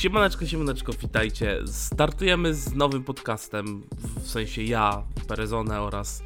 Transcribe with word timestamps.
Siemaneczko, 0.00 0.46
siemaneczko, 0.46 0.92
witajcie. 0.92 1.58
Startujemy 1.66 2.54
z 2.54 2.74
nowym 2.74 3.04
podcastem, 3.04 3.82
w 4.20 4.28
sensie 4.28 4.62
ja, 4.62 5.02
Perezone 5.28 5.80
oraz 5.80 6.22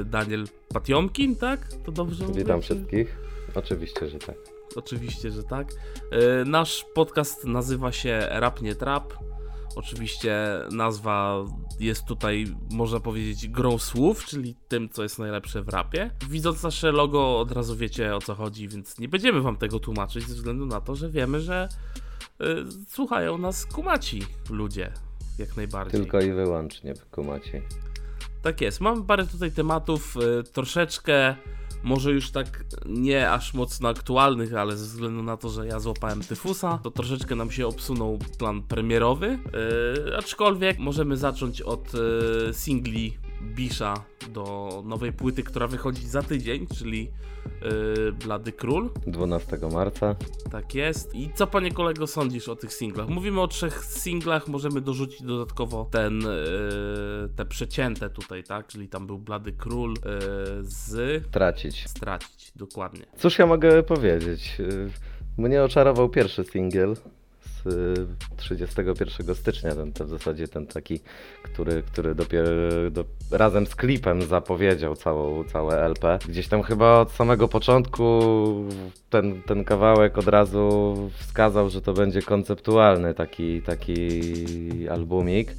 y, 0.00 0.04
Daniel 0.04 0.48
Patiomkin, 0.68 1.36
tak? 1.36 1.68
To 1.84 1.92
dobrze 1.92 2.26
mówię? 2.26 2.40
Witam 2.40 2.60
Czy- 2.60 2.64
wszystkich. 2.64 3.18
Oczywiście, 3.54 4.08
że 4.08 4.18
tak. 4.18 4.36
Oczywiście, 4.76 5.30
że 5.30 5.42
tak. 5.42 5.72
Y, 5.72 6.44
Nasz 6.46 6.84
podcast 6.94 7.44
nazywa 7.44 7.92
się 7.92 8.26
Rap 8.30 8.62
nie 8.62 8.74
Trap. 8.74 9.12
Oczywiście 9.76 10.36
nazwa 10.70 11.44
jest 11.80 12.04
tutaj, 12.04 12.46
można 12.72 13.00
powiedzieć, 13.00 13.48
grą 13.48 13.78
słów, 13.78 14.24
czyli 14.24 14.56
tym, 14.68 14.88
co 14.88 15.02
jest 15.02 15.18
najlepsze 15.18 15.62
w 15.62 15.68
rapie. 15.68 16.10
Widząc 16.30 16.62
nasze 16.62 16.92
logo, 16.92 17.38
od 17.40 17.52
razu 17.52 17.76
wiecie 17.76 18.16
o 18.16 18.20
co 18.20 18.34
chodzi, 18.34 18.68
więc 18.68 18.98
nie 18.98 19.08
będziemy 19.08 19.40
wam 19.40 19.56
tego 19.56 19.80
tłumaczyć, 19.80 20.24
ze 20.28 20.34
względu 20.34 20.66
na 20.66 20.80
to, 20.80 20.94
że 20.96 21.10
wiemy, 21.10 21.40
że 21.40 21.68
słuchają 22.88 23.38
nas 23.38 23.66
kumaci 23.66 24.22
ludzie, 24.50 24.92
jak 25.38 25.56
najbardziej. 25.56 26.00
Tylko 26.00 26.20
i 26.20 26.32
wyłącznie 26.32 26.94
kumacie. 27.10 27.62
Tak 28.42 28.60
jest. 28.60 28.80
Mamy 28.80 29.04
parę 29.04 29.26
tutaj 29.26 29.52
tematów, 29.52 30.16
y, 30.40 30.44
troszeczkę 30.44 31.36
może 31.82 32.12
już 32.12 32.30
tak 32.30 32.64
nie 32.86 33.30
aż 33.30 33.54
mocno 33.54 33.88
aktualnych, 33.88 34.54
ale 34.54 34.76
ze 34.76 34.84
względu 34.84 35.22
na 35.22 35.36
to, 35.36 35.48
że 35.48 35.66
ja 35.66 35.80
złapałem 35.80 36.20
tyfusa, 36.20 36.78
to 36.82 36.90
troszeczkę 36.90 37.34
nam 37.34 37.50
się 37.50 37.66
obsunął 37.66 38.18
plan 38.38 38.62
premierowy. 38.62 39.38
Yy, 40.06 40.16
aczkolwiek 40.16 40.78
możemy 40.78 41.16
zacząć 41.16 41.62
od 41.62 41.94
yy, 41.94 42.54
singli 42.54 43.18
Bisha 43.54 43.94
do 44.30 44.82
nowej 44.84 45.12
płyty, 45.12 45.42
która 45.42 45.66
wychodzi 45.66 46.06
za 46.08 46.22
tydzień, 46.22 46.66
czyli 46.66 47.10
yy, 47.62 48.12
Blady 48.12 48.52
Król. 48.52 48.90
12 49.06 49.58
marca. 49.72 50.14
Tak 50.50 50.74
jest. 50.74 51.14
I 51.14 51.30
co 51.34 51.46
panie 51.46 51.70
kolego 51.72 52.06
sądzisz 52.06 52.48
o 52.48 52.56
tych 52.56 52.72
singlach? 52.74 53.08
Mówimy 53.08 53.40
o 53.40 53.48
trzech 53.48 53.84
singlach, 53.84 54.48
możemy 54.48 54.80
dorzucić 54.80 55.22
dodatkowo 55.22 55.88
ten, 55.90 56.20
yy, 56.20 57.28
te 57.36 57.44
przecięte 57.44 58.10
tutaj, 58.10 58.44
tak? 58.44 58.66
Czyli 58.66 58.88
tam 58.88 59.06
był 59.06 59.18
Blady 59.18 59.52
Król 59.52 59.90
yy, 59.90 60.00
z 60.60 61.22
Tracić. 61.30 61.88
stracić, 61.88 62.52
dokładnie. 62.56 63.06
Cóż 63.18 63.38
ja 63.38 63.46
mogę 63.46 63.82
powiedzieć? 63.82 64.56
Y, 64.60 64.90
Mnie 65.38 65.62
oczarował 65.62 66.08
pierwszy 66.08 66.44
singiel 66.44 66.96
31 68.36 69.34
stycznia, 69.34 69.74
ten, 69.74 69.92
ten 69.92 70.06
w 70.06 70.10
zasadzie 70.10 70.48
ten 70.48 70.66
taki, 70.66 71.00
który, 71.42 71.82
który 71.82 72.14
dopiero 72.14 72.50
do, 72.90 73.04
razem 73.30 73.66
z 73.66 73.74
klipem 73.74 74.22
zapowiedział 74.22 74.96
całą, 74.96 75.44
całe 75.44 75.80
LP. 75.80 76.18
Gdzieś 76.28 76.48
tam 76.48 76.62
chyba 76.62 77.00
od 77.00 77.10
samego 77.10 77.48
początku 77.48 78.20
ten, 79.10 79.42
ten 79.42 79.64
kawałek 79.64 80.18
od 80.18 80.28
razu 80.28 80.94
wskazał, 81.18 81.70
że 81.70 81.82
to 81.82 81.92
będzie 81.92 82.22
konceptualny 82.22 83.14
taki, 83.14 83.62
taki 83.62 84.88
albumik. 84.88 85.52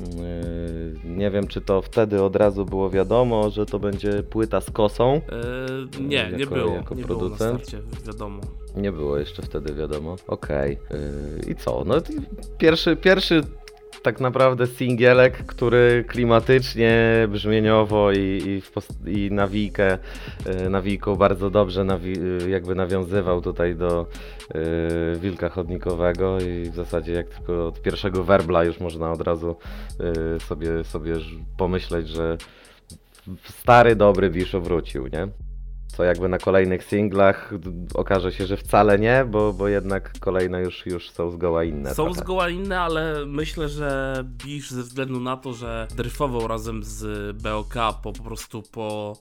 Yy, 0.00 1.10
Nie 1.16 1.30
wiem, 1.30 1.46
czy 1.46 1.60
to 1.60 1.82
wtedy 1.82 2.22
od 2.22 2.36
razu 2.36 2.64
było 2.64 2.90
wiadomo, 2.90 3.50
że 3.50 3.66
to 3.66 3.78
będzie 3.78 4.22
płyta 4.22 4.60
z 4.60 4.70
kosą. 4.70 5.20
Yy, 5.98 6.00
nie, 6.02 6.30
nie 6.32 6.38
Jako- 6.38 6.54
było. 6.54 6.74
jako 6.74 6.94
nie 6.94 7.04
było 7.04 7.18
na 7.18 7.20
producent? 7.36 7.68
starcie, 7.68 7.86
wiadomo. 8.06 8.40
Nie 8.76 8.92
było 8.92 9.18
jeszcze 9.18 9.42
wtedy 9.42 9.74
wiadomo. 9.74 10.16
Okej. 10.26 10.78
Yy, 11.44 11.52
I 11.52 11.54
co? 11.54 11.82
No 11.86 11.94
pierwszy, 12.58 12.96
pierwszy 12.96 13.42
tak 14.02 14.20
naprawdę 14.20 14.66
singielek, 14.66 15.46
który 15.46 16.04
klimatycznie, 16.08 17.26
brzmieniowo 17.28 18.12
i, 18.12 18.42
i, 18.46 18.60
w 18.60 18.70
post- 18.72 19.08
i 19.08 19.30
nawijkę, 19.30 19.98
yy, 20.62 20.70
nawijką 20.70 21.16
bardzo 21.16 21.50
dobrze 21.50 21.82
nawi- 21.84 22.42
yy, 22.42 22.50
jakby 22.50 22.74
nawiązywał 22.74 23.42
tutaj 23.42 23.76
do 23.76 24.06
yy, 24.54 24.60
Wilka 25.20 25.48
Chodnikowego 25.48 26.38
i 26.40 26.70
w 26.70 26.74
zasadzie 26.74 27.12
jak 27.12 27.28
tylko 27.28 27.66
od 27.66 27.82
pierwszego 27.82 28.24
werbla 28.24 28.64
już 28.64 28.80
można 28.80 29.12
od 29.12 29.20
razu 29.20 29.56
yy, 30.32 30.40
sobie, 30.40 30.84
sobie 30.84 31.14
pomyśleć, 31.56 32.08
że 32.08 32.36
stary, 33.44 33.96
dobry 33.96 34.30
Biszo 34.30 34.60
wrócił, 34.60 35.06
nie? 35.06 35.28
Co 35.96 36.04
jakby 36.04 36.28
na 36.28 36.38
kolejnych 36.38 36.84
singlach 36.84 37.52
okaże 37.94 38.32
się, 38.32 38.46
że 38.46 38.56
wcale 38.56 38.98
nie, 38.98 39.26
bo, 39.30 39.52
bo 39.52 39.68
jednak 39.68 40.12
kolejne 40.20 40.60
już, 40.62 40.86
już 40.86 41.10
są 41.10 41.30
zgoła 41.30 41.64
inne. 41.64 41.94
Są 41.94 42.04
trochę. 42.04 42.20
zgoła 42.20 42.48
inne, 42.48 42.80
ale 42.80 43.26
myślę, 43.26 43.68
że 43.68 44.14
Bisz 44.24 44.70
ze 44.70 44.82
względu 44.82 45.20
na 45.20 45.36
to, 45.36 45.52
że 45.52 45.88
dryfował 45.96 46.48
razem 46.48 46.84
z 46.84 47.36
BOK 47.36 47.74
po, 48.02 48.12
po 48.12 48.22
prostu 48.22 48.62
po 48.62 49.16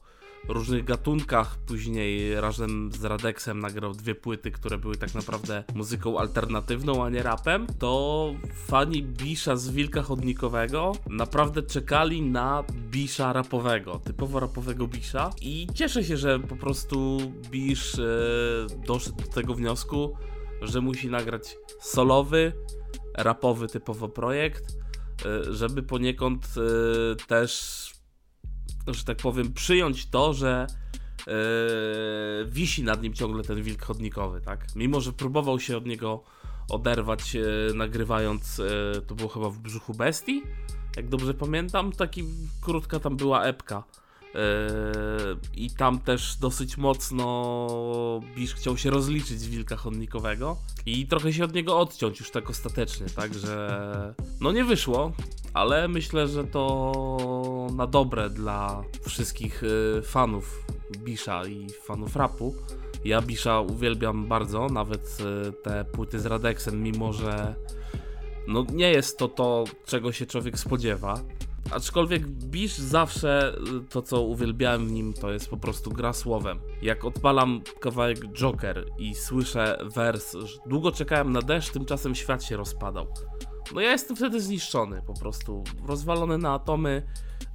różnych 0.48 0.84
gatunkach, 0.84 1.58
później 1.58 2.42
razem 2.42 2.92
z 2.92 3.04
Radexem 3.04 3.60
nagrał 3.60 3.94
dwie 3.94 4.16
płyty, 4.16 4.52
które 4.52 4.78
były 4.78 4.98
tak 4.98 5.16
naprawdę 5.16 5.64
muzyką 5.76 6.20
alternatywną, 6.20 7.06
a 7.06 7.10
nie 7.10 7.24
rapem, 7.24 7.68
to 7.80 8.34
fani 8.68 9.04
Bisza 9.04 9.56
z 9.56 9.70
Wilka 9.70 10.02
Chodnikowego 10.02 10.92
naprawdę 11.10 11.64
czekali 11.64 12.22
na 12.22 12.64
Bisza 12.92 13.34
rapowego, 13.34 14.00
typowo 14.00 14.40
rapowego 14.40 14.88
Bisza 14.88 15.30
i 15.42 15.68
cieszę 15.74 16.04
się, 16.04 16.18
że 16.18 16.40
po 16.40 16.56
prostu 16.56 17.18
Bisz 17.52 18.00
e, 18.00 18.06
doszedł 18.88 19.18
do 19.18 19.28
tego 19.28 19.54
wniosku, 19.54 20.18
że 20.62 20.82
musi 20.82 21.10
nagrać 21.10 21.58
solowy, 21.82 22.54
rapowy 23.18 23.68
typowo 23.68 24.10
projekt, 24.10 24.78
y, 25.26 25.54
żeby 25.54 25.84
poniekąd 25.84 26.46
y, 26.46 27.26
też, 27.28 27.92
że 28.94 29.04
tak 29.04 29.18
powiem, 29.18 29.54
przyjąć 29.54 30.06
to, 30.06 30.34
że 30.34 30.68
y, 31.20 31.32
wisi 32.46 32.84
nad 32.84 33.02
nim 33.02 33.14
ciągle 33.14 33.44
ten 33.44 33.64
wilk 33.64 33.84
chodnikowy, 33.84 34.42
tak? 34.42 34.68
Mimo, 34.76 35.02
że 35.02 35.14
próbował 35.14 35.60
się 35.60 35.78
od 35.78 35.86
niego 35.86 36.24
oderwać, 36.70 37.36
y, 37.36 37.74
nagrywając, 37.76 38.60
y, 38.60 39.02
to 39.08 39.16
było 39.16 39.30
chyba 39.30 39.50
w 39.50 39.60
brzuchu 39.60 39.94
bestii, 39.94 40.44
jak 40.96 41.10
dobrze 41.10 41.34
pamiętam, 41.34 41.92
taki 41.92 42.24
krótka 42.62 43.00
tam 43.00 43.18
była 43.18 43.44
epka. 43.44 43.84
Yy, 44.36 45.38
I 45.56 45.72
tam 45.72 46.00
też 46.00 46.38
dosyć 46.38 46.78
mocno 46.78 48.20
Bisz 48.36 48.54
chciał 48.54 48.78
się 48.78 48.90
rozliczyć 48.90 49.40
z 49.40 49.48
wilka 49.48 49.76
chodnikowego 49.76 50.58
i 50.86 51.08
trochę 51.08 51.34
się 51.34 51.44
od 51.44 51.54
niego 51.54 51.80
odciąć 51.80 52.20
już 52.20 52.32
tak 52.32 52.50
ostatecznie, 52.50 53.06
także 53.16 53.70
no 54.42 54.52
nie 54.52 54.64
wyszło, 54.64 55.12
ale 55.54 55.88
myślę, 55.88 56.28
że 56.28 56.44
to 56.44 57.68
na 57.76 57.88
dobre 57.88 58.30
dla 58.30 58.84
wszystkich 59.08 59.62
yy, 59.96 60.02
fanów 60.02 60.66
Bisza 60.98 61.46
i 61.48 61.68
fanów 61.84 62.16
rapu. 62.16 62.56
Ja 63.06 63.22
Bisza 63.22 63.60
uwielbiam 63.62 64.28
bardzo, 64.28 64.68
nawet 64.68 65.18
yy, 65.20 65.54
te 65.64 65.86
płyty 65.86 66.20
z 66.20 66.26
Radexem, 66.26 66.84
mimo 66.84 67.14
że 67.14 67.56
no 68.48 68.66
nie 68.74 68.90
jest 68.92 69.18
to 69.18 69.28
to, 69.28 69.64
czego 69.86 70.12
się 70.12 70.26
człowiek 70.26 70.60
spodziewa. 70.60 71.20
Aczkolwiek 71.72 72.28
Bisz 72.28 72.78
zawsze 72.78 73.56
y, 73.58 73.90
to, 73.90 74.02
co 74.02 74.22
uwielbiałem 74.22 74.88
w 74.88 74.92
nim, 74.92 75.14
to 75.14 75.32
jest 75.32 75.50
po 75.50 75.58
prostu 75.58 75.92
gra 75.92 76.14
słowem. 76.14 76.60
Jak 76.82 77.06
odpalam 77.06 77.62
kawałek 77.80 78.18
Joker 78.34 78.86
i 78.98 79.16
słyszę 79.16 79.78
wers, 79.96 80.34
że 80.34 80.58
długo 80.66 80.92
czekałem 80.92 81.32
na 81.32 81.42
deszcz, 81.42 81.72
tymczasem 81.72 82.16
świat 82.16 82.44
się 82.44 82.58
rozpadał. 82.58 83.08
No 83.76 83.82
ja 83.82 83.92
jestem 83.92 84.18
wtedy 84.18 84.42
zniszczony, 84.42 85.02
po 85.08 85.14
prostu 85.14 85.64
rozwalony 85.88 86.38
na 86.38 86.54
atomy. 86.54 87.04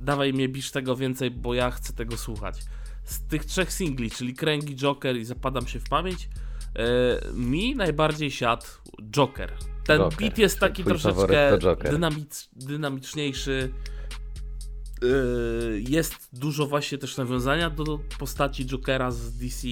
Dawaj 0.01 0.33
mnie 0.33 0.49
Bisz 0.49 0.71
tego 0.71 0.97
więcej, 0.97 1.31
bo 1.31 1.55
ja 1.55 1.71
chcę 1.71 1.93
tego 1.93 2.17
słuchać. 2.17 2.61
Z 3.05 3.27
tych 3.27 3.45
trzech 3.45 3.73
singli, 3.73 4.11
czyli 4.11 4.35
Kręgi, 4.35 4.77
Joker 4.77 5.17
i 5.17 5.25
Zapadam 5.25 5.67
się 5.67 5.81
w 5.81 5.89
pamięć, 5.89 6.25
y, 6.25 7.35
mi 7.35 7.77
najbardziej 7.77 8.31
siadł 8.31 8.67
Joker. 9.11 9.53
Ten 9.87 9.99
Joker, 9.99 10.19
beat 10.19 10.39
jest 10.39 10.59
taki 10.59 10.85
troszeczkę 10.85 11.59
dynamic, 11.91 12.49
dynamiczniejszy. 12.53 13.73
Yy, 15.03 15.83
jest 15.89 16.29
dużo 16.33 16.67
właśnie 16.67 16.99
też 16.99 17.17
nawiązania 17.17 17.71
do 17.71 17.99
postaci 18.19 18.67
Jokera 18.67 19.11
z 19.11 19.33
DC. 19.33 19.69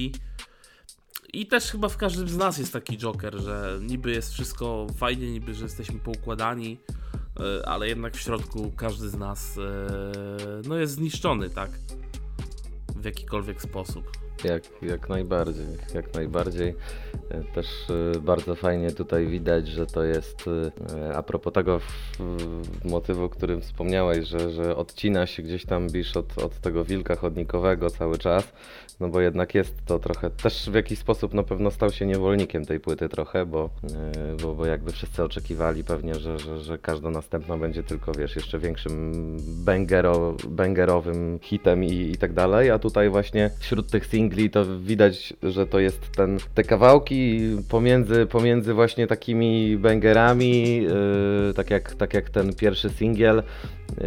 I 1.33 1.47
też 1.47 1.65
chyba 1.65 1.89
w 1.89 1.97
każdym 1.97 2.29
z 2.29 2.37
nas 2.37 2.59
jest 2.59 2.73
taki 2.73 2.99
Joker, 2.99 3.41
że 3.41 3.79
niby 3.83 4.11
jest 4.11 4.33
wszystko 4.33 4.87
fajnie, 4.97 5.31
niby, 5.31 5.55
że 5.55 5.65
jesteśmy 5.65 5.99
poukładani, 5.99 6.79
yy, 7.39 7.67
ale 7.67 7.89
jednak 7.89 8.17
w 8.17 8.21
środku 8.21 8.73
każdy 8.77 9.09
z 9.09 9.15
nas 9.15 9.57
yy, 9.57 9.63
no 10.69 10.77
jest 10.77 10.95
zniszczony, 10.95 11.51
tak? 11.51 11.71
W 12.97 13.05
jakikolwiek 13.05 13.63
sposób. 13.63 14.28
Jak, 14.45 14.63
jak 14.83 15.09
najbardziej, 15.09 15.67
jak 15.95 16.15
najbardziej. 16.15 16.75
E, 17.31 17.45
Też 17.55 17.67
e, 18.17 18.21
bardzo 18.21 18.55
fajnie 18.55 18.93
tutaj 18.93 19.27
widać, 19.27 19.69
że 19.69 19.87
to 19.87 20.05
jest 20.05 20.45
e, 20.97 21.17
a 21.17 21.23
propos 21.23 21.53
tego 21.53 21.81
motywu, 22.85 23.25
o 23.25 23.29
którym 23.29 23.61
wspomniałeś, 23.61 24.29
że, 24.29 24.51
że 24.51 24.77
odcina 24.77 25.27
się 25.27 25.43
gdzieś 25.43 25.67
tam 25.67 25.89
Bisz 25.89 26.17
od, 26.17 26.39
od 26.39 26.61
tego 26.61 26.85
wilka 26.85 27.17
chodnikowego 27.17 27.91
cały 27.91 28.19
czas, 28.19 28.53
no 29.01 29.09
bo 29.09 29.21
jednak 29.21 29.55
jest 29.55 29.85
to 29.87 29.99
trochę, 29.99 30.31
też 30.31 30.71
w 30.71 30.75
jakiś 30.75 30.99
sposób 30.99 31.35
na 31.35 31.43
pewno 31.43 31.71
stał 31.71 31.91
się 31.91 32.07
niewolnikiem 32.07 32.65
tej 32.65 32.81
płyty 32.81 33.09
trochę, 33.09 33.47
bo, 33.47 33.71
e, 33.85 34.37
bo, 34.43 34.55
bo 34.55 34.67
jakby 34.67 34.93
wszyscy 34.93 35.25
oczekiwali 35.25 35.85
pewnie, 35.85 36.15
że, 36.15 36.39
że, 36.39 36.59
że 36.59 36.79
każda 36.79 37.11
następna 37.11 37.57
będzie 37.57 37.83
tylko, 37.83 38.13
wiesz, 38.13 38.37
jeszcze 38.37 38.59
większym 38.59 39.13
bangero, 39.65 40.37
bangerowym 40.49 41.39
hitem 41.43 41.85
i, 41.85 41.93
i 41.95 42.17
tak 42.17 42.33
dalej, 42.33 42.71
a 42.71 42.79
tutaj 42.79 43.11
właśnie 43.11 43.51
wśród 43.59 43.91
tych 43.91 44.07
singli 44.07 44.51
to 44.51 44.79
widać, 44.79 45.35
że 45.43 45.67
to 45.67 45.81
jest 45.81 46.11
ten, 46.17 46.39
te 46.55 46.63
kawałki 46.63 47.41
pomiędzy, 47.71 48.27
pomiędzy 48.27 48.75
właśnie 48.75 49.07
takimi 49.07 49.77
bangerami, 49.77 50.77
yy, 50.77 51.55
tak, 51.57 51.71
jak, 51.71 51.95
tak 51.95 52.15
jak 52.15 52.31
ten 52.31 52.55
pierwszy 52.55 52.91
singiel, 52.91 53.37
yy, 53.37 54.07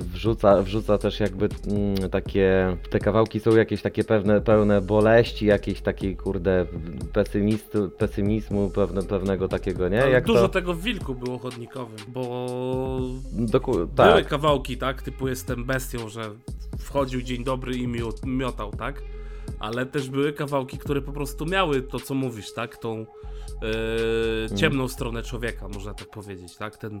wrzuca, 0.00 0.62
wrzuca 0.62 0.98
też 0.98 1.20
jakby 1.20 1.48
mm, 1.68 2.10
takie, 2.10 2.76
te 2.90 2.98
kawałki 2.98 3.40
są 3.40 3.56
jakieś 3.56 3.82
takie 3.82 3.99
pewne, 4.04 4.40
pełne 4.40 4.80
boleści, 4.80 5.46
jakiejś 5.46 5.80
takiej 5.80 6.16
kurde 6.16 6.66
pesymistu, 7.12 7.90
pesymizmu, 7.90 8.70
pewne, 8.70 9.02
pewnego 9.02 9.48
takiego, 9.48 9.88
nie? 9.88 9.96
Jak 9.96 10.24
dużo 10.24 10.40
to, 10.40 10.48
tego 10.48 10.74
w 10.74 10.82
wilku 10.82 11.14
było 11.14 11.38
chodnikowym, 11.38 11.98
bo 12.08 12.46
Doku, 13.32 13.72
były 13.72 13.88
tak, 13.96 14.28
kawałki, 14.28 14.76
tak, 14.76 15.02
typu 15.02 15.28
jestem 15.28 15.64
bestią, 15.64 16.08
że 16.08 16.22
wchodził 16.78 17.22
dzień 17.22 17.44
dobry 17.44 17.76
i 17.76 17.88
miot, 17.88 18.26
miotał, 18.26 18.70
tak? 18.70 19.02
Ale 19.60 19.86
też 19.86 20.10
były 20.10 20.32
kawałki, 20.32 20.78
które 20.78 21.02
po 21.02 21.12
prostu 21.12 21.46
miały 21.46 21.82
to, 21.82 22.00
co 22.00 22.14
mówisz, 22.14 22.52
tak? 22.52 22.76
Tą 22.76 23.06
e, 24.52 24.56
ciemną 24.56 24.88
stronę 24.88 25.22
człowieka, 25.22 25.68
można 25.68 25.94
tak 25.94 26.08
powiedzieć, 26.08 26.56
tak? 26.56 26.76
Ten 26.76 27.00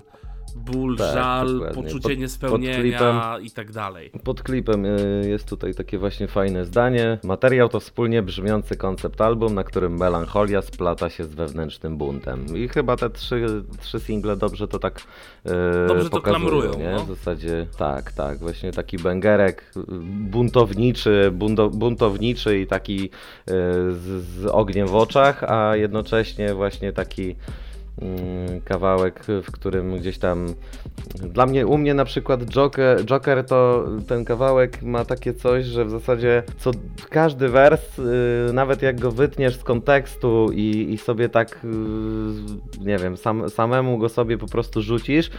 ból, 0.56 0.96
Tak, 0.96 1.14
żal, 1.14 1.52
dokładnie. 1.52 1.74
poczucie 1.82 1.92
Pod- 2.02 2.10
pod 2.12 2.18
niespełnienia 2.18 2.78
klipem- 2.98 3.42
i 3.44 3.50
tak 3.50 3.72
dalej. 3.72 4.10
Pod 4.24 4.42
klipem 4.42 4.84
y, 4.84 5.24
jest 5.28 5.48
tutaj 5.48 5.74
takie 5.74 5.98
właśnie 5.98 6.28
fajne 6.28 6.64
zdanie. 6.64 7.18
Materiał 7.24 7.68
to 7.68 7.80
wspólnie 7.80 8.22
brzmiący 8.22 8.76
koncept 8.76 9.20
album, 9.20 9.54
na 9.54 9.64
którym 9.64 9.96
melancholia 9.98 10.62
splata 10.62 11.10
się 11.10 11.24
z 11.24 11.34
wewnętrznym 11.34 11.96
buntem. 11.98 12.46
I 12.56 12.68
chyba 12.68 12.96
te 12.96 13.10
trzy, 13.10 13.64
trzy 13.80 14.00
single 14.00 14.36
dobrze 14.36 14.68
to 14.68 14.78
tak 14.78 14.98
y, 15.46 15.50
Dobrze 15.88 16.04
to 16.04 16.10
pokazują, 16.10 16.48
klamrują, 16.50 16.78
nie? 16.78 16.92
no. 16.92 17.04
W 17.04 17.08
zasadzie 17.08 17.66
tak, 17.78 18.12
tak. 18.12 18.38
Właśnie 18.38 18.72
taki 18.72 18.96
bęgerek 18.98 19.72
buntowniczy, 20.30 21.30
bunto, 21.34 21.70
buntowniczy 21.70 22.49
i 22.58 22.66
taki 22.66 23.04
y, 23.04 23.08
z, 23.92 24.24
z 24.24 24.46
ogniem 24.46 24.86
w 24.86 24.94
oczach, 24.94 25.44
a 25.44 25.76
jednocześnie 25.76 26.54
właśnie 26.54 26.92
taki 26.92 27.36
mm, 28.02 28.60
kawałek, 28.60 29.24
w 29.42 29.52
którym 29.52 29.96
gdzieś 29.96 30.18
tam 30.18 30.54
dla 31.14 31.46
mnie, 31.46 31.66
u 31.66 31.78
mnie 31.78 31.94
na 31.94 32.04
przykład 32.04 32.44
Joker, 32.44 33.04
Joker 33.04 33.44
to 33.46 33.88
ten 34.08 34.24
kawałek 34.24 34.82
ma 34.82 35.04
takie 35.04 35.34
coś, 35.34 35.64
że 35.64 35.84
w 35.84 35.90
zasadzie 35.90 36.42
co 36.58 36.70
każdy 37.10 37.48
wers, 37.48 37.98
y, 37.98 38.52
nawet 38.52 38.82
jak 38.82 39.00
go 39.00 39.10
wytniesz 39.10 39.56
z 39.56 39.64
kontekstu 39.64 40.50
i, 40.52 40.92
i 40.92 40.98
sobie 40.98 41.28
tak, 41.28 41.60
y, 41.64 41.68
nie 42.80 42.98
wiem, 42.98 43.16
sam, 43.16 43.50
samemu 43.50 43.98
go 43.98 44.08
sobie 44.08 44.38
po 44.38 44.46
prostu 44.46 44.82
rzucisz, 44.82 45.30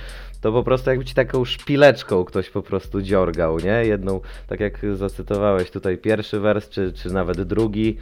to 0.41 0.51
po 0.51 0.63
prostu 0.63 0.89
jakby 0.89 1.05
ci 1.05 1.13
taką 1.13 1.45
szpileczką 1.45 2.25
ktoś 2.25 2.49
po 2.49 2.61
prostu 2.61 3.01
dziorgał, 3.01 3.59
nie? 3.59 3.85
Jedną, 3.85 4.21
tak 4.47 4.59
jak 4.59 4.79
zacytowałeś 4.93 5.71
tutaj 5.71 5.97
pierwszy 5.97 6.39
wers, 6.39 6.69
czy, 6.69 6.93
czy 6.93 7.09
nawet 7.09 7.41
drugi, 7.41 7.97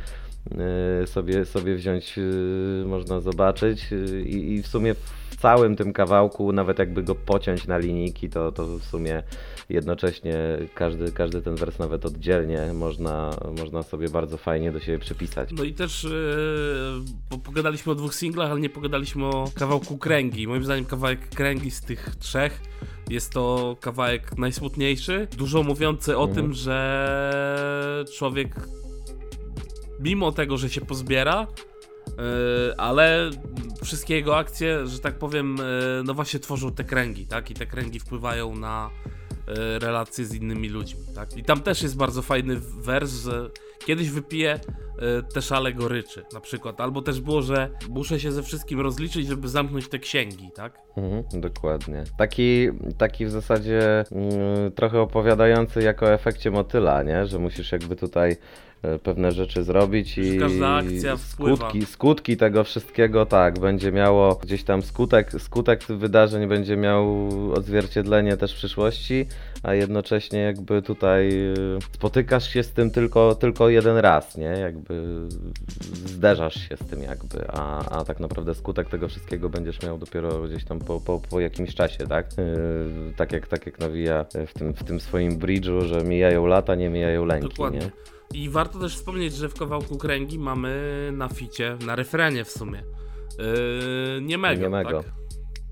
y, 1.03 1.07
sobie, 1.07 1.45
sobie 1.45 1.75
wziąć 1.75 2.17
y, 2.17 2.83
można 2.85 3.19
zobaczyć 3.19 3.93
y, 3.93 4.21
i, 4.21 4.53
i 4.53 4.63
w 4.63 4.67
sumie 4.67 4.95
w 5.29 5.35
całym 5.35 5.75
tym 5.75 5.93
kawałku, 5.93 6.51
nawet 6.53 6.79
jakby 6.79 7.03
go 7.03 7.15
pociąć 7.15 7.67
na 7.67 7.77
linijki, 7.77 8.29
to, 8.29 8.51
to 8.51 8.65
w 8.65 8.83
sumie 8.83 9.23
jednocześnie 9.69 10.35
każdy, 10.75 11.11
każdy 11.11 11.41
ten 11.41 11.55
wers 11.55 11.79
nawet 11.79 12.05
oddzielnie 12.05 12.73
można, 12.73 13.29
można 13.59 13.83
sobie 13.83 14.09
bardzo 14.09 14.37
fajnie 14.37 14.71
do 14.71 14.79
siebie 14.79 14.99
przypisać. 14.99 15.49
No 15.51 15.63
i 15.63 15.73
też, 15.73 16.07
bo 17.29 17.37
pogadaliśmy 17.37 17.91
o 17.91 17.95
dwóch 17.95 18.15
singlach, 18.15 18.51
ale 18.51 18.59
nie 18.59 18.69
pogadaliśmy 18.69 19.25
o 19.25 19.49
kawałku 19.55 19.97
Kręgi. 19.97 20.47
Moim 20.47 20.63
zdaniem 20.65 20.85
kawałek 20.85 21.29
Kręgi 21.29 21.71
z 21.71 21.81
tych 21.81 22.15
trzech 22.15 22.61
jest 23.09 23.33
to 23.33 23.77
kawałek 23.81 24.37
najsmutniejszy, 24.37 25.27
dużo 25.37 25.63
mówiący 25.63 26.17
o 26.17 26.23
Mhm. 26.23 26.35
tym, 26.35 26.53
że 26.53 28.05
człowiek 28.17 28.55
mimo 29.99 30.31
tego, 30.31 30.57
że 30.57 30.69
się 30.69 30.81
pozbiera, 30.81 31.47
ale 32.77 33.29
wszystkie 33.83 34.15
jego 34.15 34.37
akcje, 34.37 34.87
że 34.87 34.99
tak 34.99 35.15
powiem, 35.15 35.57
e, 35.59 35.63
no 36.03 36.13
właśnie 36.13 36.39
tworzą 36.39 36.71
te 36.71 36.83
kręgi, 36.83 37.25
tak? 37.25 37.51
I 37.51 37.53
te 37.53 37.65
kręgi 37.65 37.99
wpływają 37.99 38.55
na 38.55 38.89
e, 39.47 39.79
relacje 39.79 40.25
z 40.25 40.33
innymi 40.33 40.69
ludźmi, 40.69 41.01
tak? 41.15 41.37
I 41.37 41.43
tam 41.43 41.61
też 41.61 41.81
jest 41.81 41.97
bardzo 41.97 42.21
fajny 42.21 42.59
wers, 42.59 43.11
że 43.11 43.49
kiedyś 43.85 44.09
wypiję 44.09 44.53
e, 44.53 44.59
te 45.33 45.41
szale 45.41 45.73
goryczy, 45.73 46.25
na 46.33 46.39
przykład. 46.39 46.81
Albo 46.81 47.01
też 47.01 47.21
było, 47.21 47.41
że 47.41 47.69
muszę 47.89 48.19
się 48.19 48.31
ze 48.31 48.43
wszystkim 48.43 48.79
rozliczyć, 48.79 49.27
żeby 49.27 49.47
zamknąć 49.47 49.87
te 49.87 49.99
księgi, 49.99 50.51
tak? 50.55 50.77
Mhm, 50.97 51.41
dokładnie. 51.41 52.03
Taki, 52.17 52.67
taki 52.97 53.25
w 53.25 53.31
zasadzie 53.31 54.05
mm, 54.11 54.71
trochę 54.71 55.01
opowiadający 55.01 55.81
jako 55.81 56.13
efekcie 56.13 56.51
motyla, 56.51 57.03
nie? 57.03 57.27
Że 57.27 57.39
musisz 57.39 57.71
jakby 57.71 57.95
tutaj 57.95 58.31
e, 58.31 58.35
pewne 59.03 59.31
rzeczy 59.31 59.63
zrobić 59.63 60.17
i 60.17 60.39
skutki, 61.17 61.85
skutki 61.85 62.37
tego 62.37 62.63
wszystkiego 62.63 63.25
tak, 63.25 63.59
będzie 63.59 63.91
miało 63.91 64.35
gdzieś 64.35 64.63
tam 64.63 64.81
skutek, 64.81 65.31
skutek 65.39 65.83
wydarzeń 65.83 66.47
będzie 66.47 66.77
miał 66.77 67.29
odzwierciedlenie 67.53 68.37
też 68.37 68.53
w 68.53 68.55
przyszłości, 68.55 69.25
a 69.63 69.73
jednocześnie 69.73 70.39
jakby 70.39 70.81
tutaj 70.81 71.29
e, 71.29 71.53
spotykasz 71.93 72.49
się 72.49 72.63
z 72.63 72.71
tym 72.71 72.91
tylko, 72.91 73.35
tylko 73.35 73.69
jeden 73.69 73.97
raz, 73.97 74.37
nie? 74.37 74.45
Jakby 74.45 75.03
zderzasz 76.05 76.69
się 76.69 76.77
z 76.77 76.89
tym 76.89 77.03
jakby, 77.03 77.47
a, 77.47 77.85
a 77.99 78.05
tak 78.05 78.19
naprawdę 78.19 78.55
skutek 78.55 78.89
tego 78.89 79.07
wszystkiego 79.07 79.49
będziesz 79.49 79.83
miał 79.83 79.97
dopiero 79.97 80.41
gdzieś 80.41 80.65
tam 80.65 80.79
po, 80.79 81.01
po, 81.01 81.21
po 81.29 81.39
jakimś 81.39 81.75
czasie, 81.75 82.07
tak? 82.07 82.37
Yy, 82.37 83.13
tak 83.15 83.31
jak 83.31 83.47
tak 83.47 83.65
jak 83.65 83.79
nawija 83.79 84.25
w 84.47 84.53
tym, 84.53 84.73
w 84.73 84.83
tym 84.83 84.99
swoim 84.99 85.39
bridge'u, 85.39 85.81
że 85.81 86.03
mijają 86.03 86.45
lata, 86.45 86.75
nie 86.75 86.89
mijają 86.89 87.25
lęki, 87.25 87.49
Dokładnie. 87.49 87.79
nie? 87.79 88.18
I 88.33 88.49
warto 88.49 88.79
też 88.79 88.95
wspomnieć, 88.95 89.35
że 89.35 89.49
w 89.49 89.53
kawałku 89.53 89.97
kręgi 89.97 90.39
mamy 90.39 91.09
na 91.13 91.27
ficie, 91.29 91.77
na 91.85 91.95
refrenie 91.95 92.45
w 92.45 92.51
sumie, 92.51 92.83
yy, 93.37 94.21
niemego, 94.21 94.61
Niemego. 94.61 95.03
tak? 95.03 95.13